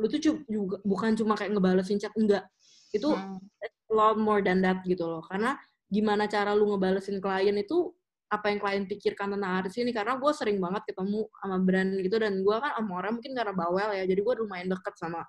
Lu 0.00 0.08
tuh 0.08 0.20
juga 0.20 0.80
bukan 0.84 1.12
cuma 1.20 1.36
kayak 1.36 1.52
ngebalesin 1.52 2.00
chat 2.00 2.12
enggak. 2.16 2.48
Itu 2.92 3.12
Hmm. 3.12 3.36
a 3.60 3.92
lot 3.92 4.16
more 4.16 4.40
than 4.40 4.64
that 4.64 4.80
gitu 4.88 5.04
loh. 5.04 5.20
Karena 5.28 5.52
gimana 5.92 6.24
cara 6.24 6.56
lu 6.56 6.64
ngebalesin 6.72 7.20
klien 7.20 7.56
itu 7.60 7.92
apa 8.32 8.48
yang 8.48 8.60
klien 8.64 8.84
pikirkan 8.88 9.36
tentang 9.36 9.52
artis 9.60 9.76
ini? 9.76 9.92
Karena 9.92 10.16
gue 10.16 10.32
sering 10.32 10.56
banget 10.56 10.88
ketemu 10.88 11.28
sama 11.28 11.56
brand 11.60 11.92
gitu 12.00 12.16
dan 12.16 12.40
gue 12.40 12.56
kan 12.56 12.72
sama 12.80 12.92
orang 13.04 13.20
mungkin 13.20 13.32
karena 13.36 13.52
bawel 13.52 13.88
ya. 13.92 14.04
Jadi 14.08 14.20
gue 14.24 14.34
lumayan 14.40 14.72
deket 14.72 14.96
sama 14.96 15.20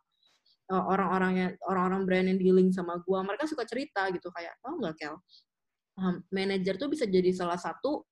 orang-orangnya 0.69 1.59
orang-orang 1.67 2.01
brand 2.07 2.27
yang 2.29 2.39
dealing 2.39 2.69
sama 2.71 2.99
gue 2.99 3.19
mereka 3.19 3.43
suka 3.45 3.67
cerita 3.67 4.07
gitu 4.09 4.31
kayak 4.31 4.55
oh 4.63 4.79
nggak 4.79 4.95
kel 4.95 5.15
um, 5.99 6.23
manajer 6.29 6.79
tuh 6.79 6.87
bisa 6.87 7.03
jadi 7.03 7.29
salah 7.31 7.59
satu 7.59 8.07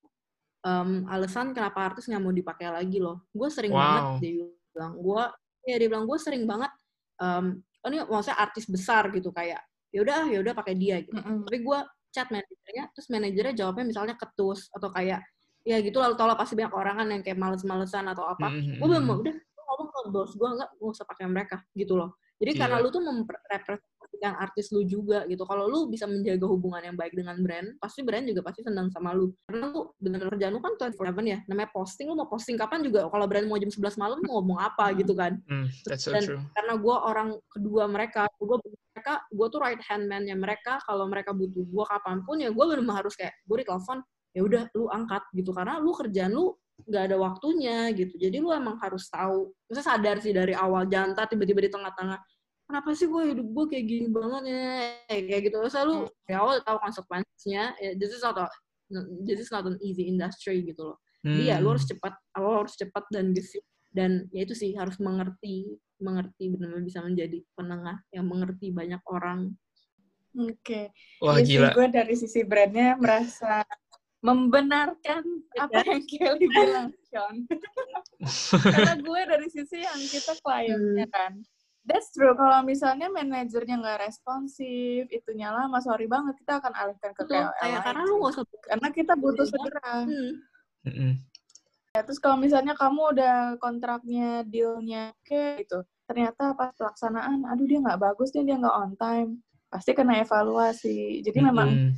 um, 0.62 1.08
alasan 1.08 1.56
kenapa 1.56 1.80
artis 1.82 2.12
nggak 2.12 2.22
mau 2.22 2.34
dipakai 2.34 2.68
lagi 2.68 3.00
loh 3.00 3.24
gue 3.32 3.48
sering 3.48 3.72
Wow. 3.72 3.80
banget 3.80 4.04
dia 4.20 4.32
bilang 4.72 4.94
gue 4.98 5.24
ya 5.64 5.76
dia 5.80 5.88
bilang 5.88 6.06
gue 6.06 6.18
sering 6.20 6.44
banget 6.44 6.72
um, 7.18 7.46
oh 7.82 7.88
ini 7.88 7.98
maksudnya 8.04 8.38
artis 8.38 8.66
besar 8.68 9.08
gitu 9.10 9.32
kayak 9.32 9.62
yaudah 9.92 10.28
yaudah 10.28 10.54
pakai 10.54 10.76
dia 10.76 11.00
gitu 11.04 11.16
Mm-mm. 11.18 11.44
tapi 11.48 11.58
gue 11.64 11.80
chat 12.12 12.28
manajernya 12.28 12.84
terus 12.92 13.08
manajernya 13.08 13.54
jawabnya 13.56 13.86
misalnya 13.88 14.16
ketus 14.20 14.68
atau 14.72 14.92
kayak 14.92 15.24
ya 15.62 15.78
gitu 15.80 16.02
lalu 16.02 16.18
tau 16.18 16.26
lah 16.28 16.36
pasti 16.36 16.58
banyak 16.58 16.74
orang 16.74 16.96
kan 17.00 17.08
yang 17.08 17.22
kayak 17.22 17.38
males-malesan 17.38 18.06
atau 18.10 18.26
apa 18.28 18.50
Mhm. 18.50 18.80
gue 18.82 18.88
belum 18.88 19.06
udah 19.08 19.36
lu 19.36 19.62
ngomong 19.64 19.88
ke 19.88 20.00
bos 20.12 20.32
gue 20.34 20.50
nggak 20.58 20.70
gue 20.76 20.90
usah 20.92 21.06
pakai 21.08 21.26
mereka 21.30 21.58
gitu 21.72 21.96
loh 21.96 22.18
jadi 22.42 22.52
karena 22.58 22.82
Iya. 22.82 22.84
lu 22.84 22.90
tuh 22.90 23.02
merepresentasikan 23.06 24.34
artis 24.42 24.74
lu 24.74 24.82
juga 24.84 25.24
gitu. 25.30 25.46
Kalau 25.46 25.70
lu 25.70 25.86
bisa 25.88 26.10
menjaga 26.10 26.46
hubungan 26.50 26.82
yang 26.82 26.98
baik 26.98 27.14
dengan 27.14 27.38
brand 27.38 27.78
pasti 27.78 28.02
brand 28.02 28.26
juga 28.26 28.42
pasti 28.42 28.66
senang 28.66 28.90
sama 28.90 29.14
lu. 29.14 29.30
Karena 29.46 29.70
lu 29.70 29.94
bener 30.02 30.26
kerjaan 30.26 30.52
lu 30.52 30.60
kan 30.60 30.74
24/7 30.78 31.22
ya 31.30 31.38
namanya 31.46 31.70
posting 31.70 32.10
lu 32.10 32.18
mau 32.18 32.26
posting 32.26 32.58
kapan 32.58 32.82
juga? 32.82 33.06
Kalau 33.06 33.26
brand 33.30 33.46
mau 33.46 33.62
jam 33.62 33.70
11 33.70 33.94
malam 34.02 34.18
mau 34.26 34.42
ngomong 34.42 34.58
apa 34.58 34.90
gitu 34.98 35.14
kan? 35.14 35.38
Hmm, 35.46 35.70
that's 35.86 36.10
so 36.10 36.12
dan 36.12 36.26
true. 36.26 36.42
karena 36.58 36.74
gue 36.82 36.96
orang 36.98 37.30
kedua 37.54 37.84
mereka 37.86 38.26
gue 38.42 38.58
mereka 38.92 39.14
gue 39.30 39.48
tuh 39.48 39.60
right 39.62 39.82
hand 39.86 40.10
man-nya 40.10 40.34
mereka. 40.34 40.82
Kalau 40.90 41.06
mereka 41.06 41.32
butuh 41.38 41.62
gue 41.62 41.86
kapan 41.86 42.26
pun 42.26 42.42
ya 42.42 42.50
gue 42.50 42.64
benar 42.66 43.06
harus 43.06 43.14
kayak 43.14 43.38
gue 43.46 43.58
ditelepon 43.62 44.02
ya 44.34 44.42
udah 44.42 44.64
lu 44.74 44.90
angkat 44.90 45.22
gitu. 45.38 45.54
Karena 45.54 45.78
lu 45.78 45.94
kerjaan 45.94 46.34
lu 46.34 46.58
nggak 46.88 47.04
ada 47.12 47.18
waktunya 47.18 47.90
gitu. 47.94 48.14
Jadi 48.18 48.38
lu 48.42 48.50
emang 48.52 48.78
harus 48.82 49.08
tahu. 49.08 49.52
Misalnya 49.70 49.88
sadar 49.88 50.16
sih 50.22 50.34
dari 50.34 50.54
awal 50.56 50.86
jangan 50.88 51.14
ntar 51.16 51.28
tiba-tiba 51.32 51.66
di 51.66 51.72
tengah-tengah 51.72 52.20
kenapa 52.68 52.88
sih 52.96 53.08
gue 53.12 53.24
hidup 53.36 53.48
gue 53.52 53.66
kayak 53.76 53.86
gini 53.86 54.08
banget 54.08 54.44
ya? 54.48 54.70
Kayak 55.28 55.42
gitu. 55.52 55.56
Terus 55.68 55.76
lu 55.86 55.98
ya 56.30 56.38
awal 56.42 56.62
tahu 56.64 56.78
konsekuensinya. 56.82 57.64
Ya, 57.80 57.90
this 58.00 58.12
is 58.12 58.24
not 58.24 58.38
a, 58.40 58.48
this 59.28 59.40
is 59.44 59.50
not 59.52 59.68
an 59.68 59.76
easy 59.84 60.08
industry 60.08 60.64
gitu 60.64 60.96
loh. 60.96 60.98
Jadi 61.22 61.54
ya 61.54 61.62
lu 61.62 61.70
Hmm. 61.70 61.74
harus 61.78 61.86
cepat 61.86 62.14
awal 62.34 62.66
harus 62.66 62.74
cepat 62.74 63.06
dan 63.14 63.30
gesit 63.36 63.62
dan 63.94 64.26
ya 64.34 64.42
itu 64.48 64.56
sih 64.58 64.74
harus 64.74 64.98
mengerti 64.98 65.78
mengerti 66.02 66.50
benar-benar 66.50 66.82
bisa 66.82 67.00
menjadi 67.06 67.46
penengah 67.54 68.02
yang 68.10 68.26
mengerti 68.26 68.74
banyak 68.74 68.98
orang. 69.06 69.54
Oke. 70.34 70.90
Wah, 71.22 71.38
Iya 71.38 71.44
sih, 71.46 71.60
gila. 71.60 71.70
gue 71.76 71.88
dari 71.92 72.16
sisi 72.18 72.42
brandnya 72.42 72.96
merasa 72.98 73.62
membenarkan 74.22 75.22
Iya 75.52 75.62
apa 75.66 75.78
kan? 75.82 75.86
yang 75.92 76.06
Kelly 76.06 76.46
bilang, 76.48 76.90
Sean. 77.10 77.36
Karena 78.64 78.94
gue 78.96 79.22
dari 79.26 79.48
sisi 79.50 79.82
yang 79.82 80.02
kita 80.08 80.38
kliennya 80.40 81.06
Hmm. 81.06 81.14
kan. 81.14 81.34
That's 81.82 82.14
true. 82.14 82.38
Kalau 82.38 82.62
misalnya 82.62 83.10
manajernya 83.10 83.82
nggak 83.82 84.06
responsif, 84.06 85.10
itunya 85.10 85.50
lama, 85.50 85.82
sorry 85.82 86.06
banget, 86.06 86.38
kita 86.38 86.62
akan 86.62 86.74
alihkan 86.78 87.12
ke 87.12 87.26
betul 87.26 87.42
KOL 87.42 87.50
kayak 87.58 87.74
lain 87.74 87.82
karena 87.82 88.02
lu 88.06 88.16
gak 88.22 88.32
usah 88.32 88.46
Karena 88.62 88.88
kita 88.94 89.14
butuh 89.18 89.46
Iya. 89.46 89.52
segera. 89.52 89.94
hmm. 90.86 91.14
Ya, 91.92 92.02
terus 92.08 92.22
kalau 92.24 92.38
misalnya 92.40 92.72
kamu 92.72 93.02
udah 93.18 93.36
kontraknya, 93.60 94.48
dealnya 94.48 95.12
oke 95.12 95.60
gitu, 95.60 95.84
ternyata 96.08 96.56
pas 96.56 96.72
pelaksanaan, 96.72 97.44
aduh 97.44 97.68
dia 97.68 97.84
nggak 97.84 98.00
bagus 98.00 98.32
nih, 98.32 98.48
dia 98.48 98.56
nggak 98.56 98.78
on 98.80 98.92
time, 98.96 99.32
pasti 99.68 99.92
kena 99.92 100.24
evaluasi. 100.24 101.20
Jadi 101.20 101.40
memang 101.44 101.68
Mm-mm. 101.68 101.92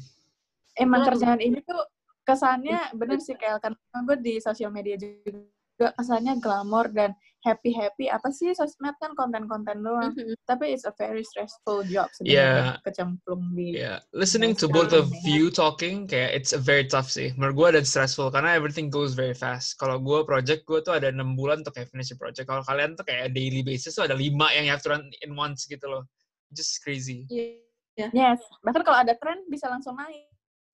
emang 0.73 1.05
kerjaan 1.05 1.37
ini 1.37 1.61
tuh 1.61 1.77
kesannya 2.23 2.79
bener 2.95 3.19
sih 3.19 3.35
kayak 3.35 3.59
karena 3.63 3.99
gue 4.07 4.17
di 4.23 4.33
sosial 4.39 4.71
media 4.71 4.95
juga 4.95 5.91
kesannya 5.99 6.39
glamor 6.39 6.87
dan 6.93 7.11
happy 7.43 7.75
happy 7.75 8.07
apa 8.07 8.31
sih 8.31 8.55
sosmed 8.55 8.95
kan 9.03 9.11
konten-konten 9.19 9.83
doang. 9.83 10.15
Mm-hmm. 10.15 10.39
tapi 10.47 10.71
it's 10.71 10.87
a 10.87 10.95
very 10.95 11.27
stressful 11.27 11.83
job 11.91 12.07
sebenarnya 12.15 12.79
yeah. 12.79 12.83
kecemplung 12.87 13.51
di 13.51 13.75
yeah. 13.75 13.99
listening 14.15 14.55
to 14.55 14.71
both 14.71 14.95
of 14.95 15.11
you 15.27 15.51
talking 15.51 16.07
kayak 16.07 16.31
it's 16.31 16.55
a 16.55 16.61
very 16.61 16.87
tough 16.87 17.11
sih. 17.11 17.35
Menurut 17.35 17.55
gue 17.59 17.83
dan 17.83 17.85
stressful 17.85 18.31
karena 18.31 18.55
everything 18.55 18.87
goes 18.87 19.11
very 19.11 19.35
fast. 19.35 19.75
Kalau 19.75 19.99
gue 19.99 20.23
project 20.23 20.63
gue 20.63 20.79
tuh 20.79 20.95
ada 20.95 21.11
enam 21.11 21.35
bulan 21.35 21.67
untuk 21.67 21.75
kayak 21.75 21.91
finish 21.91 22.15
project. 22.15 22.47
Kalau 22.47 22.63
kalian 22.63 22.95
tuh 22.95 23.03
kayak 23.03 23.35
daily 23.35 23.59
basis 23.59 23.99
tuh 23.99 24.07
ada 24.07 24.15
lima 24.15 24.47
yang 24.55 24.63
you 24.63 24.71
have 24.71 24.83
to 24.83 24.91
run 24.93 25.03
in 25.19 25.35
once 25.35 25.67
gitu 25.67 25.83
loh. 25.83 26.07
Just 26.55 26.79
crazy. 26.79 27.27
Yeah. 27.27 28.09
yes. 28.15 28.39
Bahkan 28.63 28.81
kalau 28.87 29.03
ada 29.03 29.19
tren 29.19 29.43
bisa 29.51 29.67
langsung 29.67 29.99
naik 29.99 30.32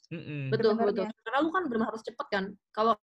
Mm-mm. 0.10 0.50
betul 0.50 0.74
betul. 0.74 1.06
Karena 1.06 1.40
lu 1.42 1.50
kan 1.54 1.64
benar 1.70 1.94
harus 1.94 2.02
cepet 2.02 2.28
kan? 2.30 2.46
Kalau 2.74 2.98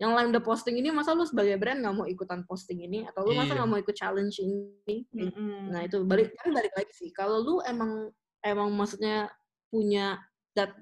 yang 0.00 0.16
lain 0.16 0.32
udah 0.32 0.40
posting 0.40 0.80
ini 0.80 0.88
masa 0.88 1.12
lu 1.12 1.28
sebagai 1.28 1.60
brand 1.60 1.84
nggak 1.84 1.94
mau 1.94 2.06
ikutan 2.08 2.40
posting 2.48 2.86
ini? 2.86 3.04
Atau 3.04 3.28
lu 3.28 3.36
masa 3.36 3.52
iya. 3.52 3.56
nggak 3.60 3.70
mau 3.70 3.78
ikut 3.78 3.96
challenge 3.96 4.36
ini? 4.40 4.96
Mm-hmm. 5.12 5.74
nah 5.74 5.80
itu 5.84 6.00
balik 6.06 6.32
kan 6.38 6.48
balik 6.54 6.72
lagi 6.72 6.92
sih. 6.96 7.10
Kalau 7.12 7.42
lu 7.42 7.54
emang 7.66 8.08
emang 8.40 8.72
maksudnya 8.72 9.28
punya 9.68 10.16
that 10.56 10.72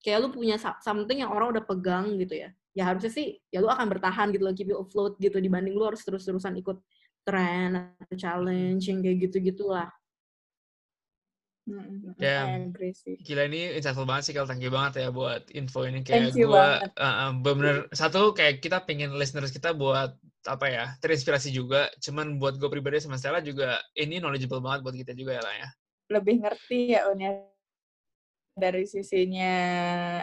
kayak 0.00 0.24
lu 0.24 0.28
punya 0.32 0.56
something 0.56 1.20
yang 1.20 1.28
orang 1.28 1.52
udah 1.52 1.64
pegang 1.66 2.16
gitu 2.16 2.40
ya 2.40 2.50
ya 2.70 2.86
harusnya 2.86 3.10
sih 3.10 3.36
ya 3.50 3.58
lu 3.60 3.68
akan 3.68 3.90
bertahan 3.90 4.30
gitu 4.30 4.42
loh 4.46 4.54
keep 4.54 4.70
you 4.70 4.78
afloat 4.78 5.18
gitu 5.18 5.36
dibanding 5.42 5.74
lu 5.74 5.84
harus 5.84 6.00
terus-terusan 6.06 6.54
ikut 6.62 6.78
tren 7.26 7.92
atau 8.00 8.16
challenge 8.16 8.88
yang 8.88 9.02
kayak 9.02 9.28
gitu 9.28 9.36
gitulah 9.42 9.90
Mm-hmm. 11.70 13.22
Gila 13.22 13.42
ini 13.46 13.78
insightful 13.78 14.02
banget 14.02 14.30
sih 14.30 14.34
kalau 14.34 14.50
thank 14.50 14.58
you 14.58 14.74
banget 14.74 15.06
ya 15.06 15.08
buat 15.14 15.46
info 15.54 15.86
ini. 15.86 16.02
Kayak 16.02 16.34
gue 16.34 16.66
uh, 16.98 17.30
bener 17.38 17.86
satu 17.94 18.34
kayak 18.34 18.58
kita 18.58 18.82
pengen 18.82 19.14
listeners 19.14 19.54
kita 19.54 19.70
buat 19.70 20.18
apa 20.50 20.66
ya 20.66 20.84
terinspirasi 20.98 21.54
juga. 21.54 21.86
Cuman 22.02 22.42
buat 22.42 22.58
gue 22.58 22.66
pribadi 22.66 22.98
sama 22.98 23.16
Stella 23.16 23.38
juga 23.38 23.78
ini 23.94 24.18
knowledgeable 24.18 24.58
banget 24.58 24.80
buat 24.82 24.96
kita 24.98 25.14
juga 25.14 25.38
ya 25.38 25.42
lah 25.46 25.54
ya. 25.54 25.68
Lebih 26.10 26.34
ngerti 26.42 26.80
ya 26.98 27.06
Unya 27.06 27.30
dari 28.58 28.82
sisinya 28.84 29.54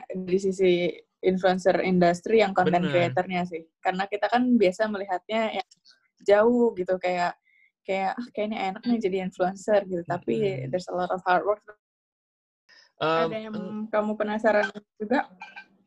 dari 0.03 0.39
sisi 0.43 0.91
influencer 1.23 1.81
industri 1.87 2.43
yang 2.43 2.51
content 2.51 2.91
creatornya 2.91 3.47
sih. 3.47 3.63
Karena 3.79 4.03
kita 4.05 4.27
kan 4.27 4.43
biasa 4.59 4.91
melihatnya 4.91 5.55
ya 5.55 5.63
jauh 6.27 6.75
gitu 6.75 6.99
kayak 6.99 7.39
kayak 7.87 8.13
ah, 8.19 8.27
kayaknya 8.35 8.57
enak 8.75 8.83
nih 8.83 8.99
jadi 8.99 9.17
influencer 9.23 9.79
gitu. 9.87 10.03
Tapi 10.03 10.35
hmm. 10.35 10.67
there's 10.69 10.91
a 10.91 10.95
lot 10.95 11.07
of 11.09 11.23
hard 11.23 11.47
work. 11.47 11.63
Um, 12.99 13.31
ada 13.31 13.39
yang 13.39 13.55
um, 13.55 13.87
kamu 13.87 14.19
penasaran 14.19 14.67
juga? 14.99 15.31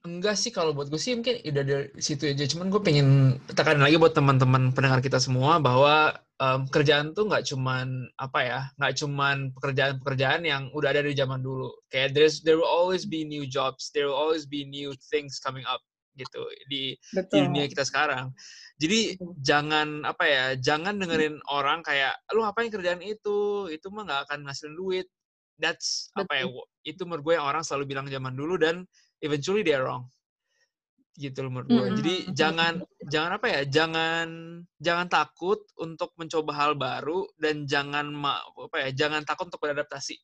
Enggak 0.01 0.41
sih 0.41 0.49
kalau 0.49 0.73
buat 0.73 0.89
gue 0.89 0.97
sih 0.97 1.13
mungkin 1.13 1.45
udah 1.45 1.65
dari 1.67 1.87
situ 2.01 2.25
aja. 2.25 2.49
Cuman 2.49 2.73
gue 2.73 2.81
pengen 2.81 3.37
tekan 3.53 3.85
lagi 3.85 4.01
buat 4.01 4.17
teman-teman 4.17 4.73
pendengar 4.73 5.05
kita 5.05 5.21
semua 5.21 5.61
bahwa 5.61 6.17
um, 6.41 6.65
kerjaan 6.73 7.13
tuh 7.13 7.29
nggak 7.29 7.45
cuman 7.53 8.09
apa 8.17 8.41
ya 8.41 8.61
nggak 8.81 8.95
cuman 8.97 9.37
pekerjaan-pekerjaan 9.61 10.49
yang 10.49 10.73
udah 10.73 10.97
ada 10.97 11.05
di 11.05 11.13
zaman 11.13 11.45
dulu. 11.45 11.69
Kayak 11.93 12.17
there's 12.17 12.41
there 12.41 12.57
will 12.57 12.71
always 12.71 13.05
be 13.05 13.29
new 13.29 13.45
jobs 13.45 13.93
there 13.93 14.09
will 14.09 14.17
always 14.17 14.49
be 14.49 14.65
new 14.65 14.97
things 15.13 15.37
coming 15.37 15.69
up 15.69 15.85
gitu 16.19 16.43
di, 16.67 16.99
di 16.99 17.39
dunia 17.43 17.71
kita 17.71 17.87
sekarang 17.87 18.35
jadi 18.81 19.21
jangan 19.37 20.09
apa 20.09 20.25
ya, 20.25 20.45
jangan 20.57 20.97
dengerin 20.97 21.37
orang 21.53 21.85
kayak 21.85 22.17
lu 22.33 22.41
ngapain 22.41 22.73
kerjaan 22.73 23.05
itu, 23.05 23.69
itu 23.69 23.87
mah 23.93 24.09
nggak 24.09 24.21
akan 24.25 24.49
ngasilin 24.49 24.73
duit. 24.73 25.07
That's 25.61 26.09
Betul. 26.17 26.25
apa 26.25 26.33
ya, 26.41 26.45
itu 26.89 27.03
menurut 27.05 27.23
gue 27.29 27.35
yang 27.37 27.45
orang 27.45 27.61
selalu 27.61 27.93
bilang 27.93 28.09
zaman 28.09 28.33
dulu 28.33 28.57
dan 28.57 28.89
eventually 29.21 29.61
they're 29.61 29.85
wrong. 29.85 30.09
Gitu 31.13 31.45
loh 31.45 31.53
menurut 31.53 31.69
gue. 31.69 31.77
Mm 31.77 31.85
-hmm. 31.85 31.99
Jadi 32.01 32.15
jangan 32.33 32.73
jangan 33.13 33.31
apa 33.37 33.47
ya, 33.53 33.61
jangan 33.69 34.27
jangan 34.81 35.07
takut 35.13 35.61
untuk 35.77 36.17
mencoba 36.17 36.53
hal 36.57 36.73
baru 36.73 37.29
dan 37.37 37.69
jangan 37.69 38.17
apa 38.17 38.89
ya, 38.89 38.97
jangan 38.97 39.29
takut 39.29 39.53
untuk 39.53 39.61
beradaptasi. 39.61 40.17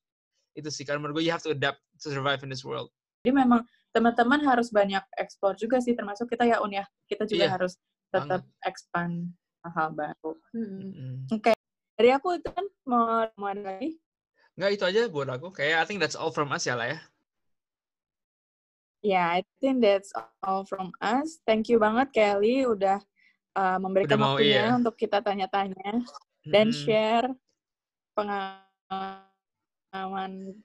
Itu 0.56 0.72
sih 0.72 0.88
karena 0.88 1.04
menurut 1.04 1.20
gue 1.20 1.28
you 1.28 1.34
have 1.36 1.44
to 1.44 1.52
adapt 1.52 1.84
to 2.00 2.08
survive 2.08 2.40
in 2.40 2.48
this 2.48 2.64
world. 2.64 2.88
Jadi 3.20 3.36
memang 3.36 3.60
teman-teman 3.96 4.44
harus 4.44 4.68
banyak 4.68 5.00
ekspor 5.16 5.56
juga 5.56 5.80
sih 5.80 5.96
termasuk 5.96 6.28
kita 6.28 6.44
ya 6.44 6.60
Un 6.60 6.76
ya. 6.76 6.84
Kita 7.08 7.24
juga 7.24 7.48
yeah. 7.48 7.52
harus 7.56 7.80
tetap 8.12 8.44
expand 8.68 9.32
hal 9.64 9.96
baru. 9.96 10.36
Hmm. 10.52 11.24
Oke. 11.32 11.50
Okay. 11.50 11.56
Dari 11.96 12.12
aku 12.12 12.36
itu 12.36 12.52
kan 12.52 12.68
mau, 12.84 13.24
mau 13.40 13.56
lagi? 13.56 13.96
Enggak, 14.60 14.70
itu 14.76 14.84
aja 14.84 15.00
buat 15.08 15.32
aku. 15.32 15.48
Kayak 15.56 15.80
I 15.80 15.86
think 15.88 16.04
that's 16.04 16.12
all 16.12 16.28
from 16.28 16.52
us 16.52 16.68
ya 16.68 16.76
lah 16.76 16.92
ya. 16.92 17.00
Ya, 19.00 19.12
yeah, 19.16 19.26
I 19.40 19.40
think 19.64 19.80
that's 19.80 20.12
all 20.44 20.68
from 20.68 20.92
us. 21.00 21.40
Thank 21.48 21.72
you 21.72 21.80
banget 21.80 22.12
Kelly 22.12 22.68
udah 22.68 23.00
uh, 23.56 23.78
memberikan 23.80 24.20
udah 24.20 24.36
waktunya 24.36 24.68
iya. 24.68 24.76
untuk 24.76 24.96
kita 24.98 25.24
tanya-tanya 25.24 26.04
dan 26.44 26.68
hmm. 26.68 26.76
share 26.76 27.28
pengalaman 28.16 29.12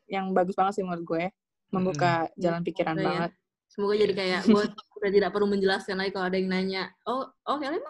yang 0.07 0.31
bagus 0.35 0.55
banget 0.55 0.79
sih 0.79 0.83
menurut 0.83 1.05
gue. 1.05 1.31
Membuka 1.71 2.27
hmm. 2.27 2.37
jalan 2.37 2.61
pikiran 2.61 2.95
oh, 2.99 3.03
banget. 3.03 3.31
Semoga 3.71 3.95
jadi 3.95 4.13
kayak 4.13 4.41
buat 4.53 4.71
udah 4.71 5.11
tidak 5.11 5.29
perlu 5.33 5.47
menjelaskan 5.49 5.95
lagi 5.97 6.11
kalau 6.13 6.25
ada 6.29 6.37
yang 6.37 6.49
nanya, 6.51 6.83
oh, 7.09 7.25
oh 7.47 7.57
kalian 7.57 7.81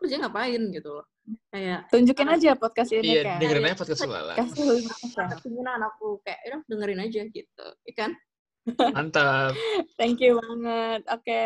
kerja 0.00 0.16
ngapain 0.20 0.62
gitu 0.72 1.04
Kayak 1.48 1.88
tunjukin 1.88 2.28
aja 2.28 2.52
podcast 2.52 2.92
ini 2.92 3.16
iya, 3.16 3.22
kan. 3.24 3.38
dengerin 3.40 3.64
aja 3.64 3.76
podcast 3.80 4.04
Lala. 4.04 4.36
Kasih 4.36 4.64
anakku 5.64 6.20
kayak, 6.20 6.40
udah 6.52 6.60
dengerin 6.68 7.00
aja 7.00 7.20
gitu, 7.32 7.66
ikan. 7.92 8.12
Iya 8.12 8.24
Mantap. 8.96 9.52
Thank 10.00 10.20
you 10.24 10.40
banget. 10.40 11.04
Oke. 11.12 11.20
Okay. 11.20 11.44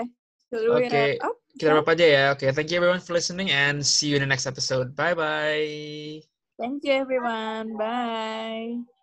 Oke. 0.55 0.86
Okay. 0.86 1.11
Kita 1.59 1.74
wrap 1.74 1.91
aja 1.91 2.07
ya. 2.07 2.24
Oke, 2.32 2.47
okay. 2.47 2.51
thank 2.55 2.70
you 2.70 2.78
everyone 2.78 3.03
for 3.03 3.12
listening 3.12 3.51
and 3.51 3.82
see 3.82 4.14
you 4.14 4.16
in 4.16 4.22
the 4.22 4.30
next 4.30 4.47
episode. 4.47 4.95
Bye 4.95 5.12
bye. 5.12 6.22
Thank 6.57 6.86
you 6.86 6.95
everyone. 6.95 7.74
Bye. 7.76 8.97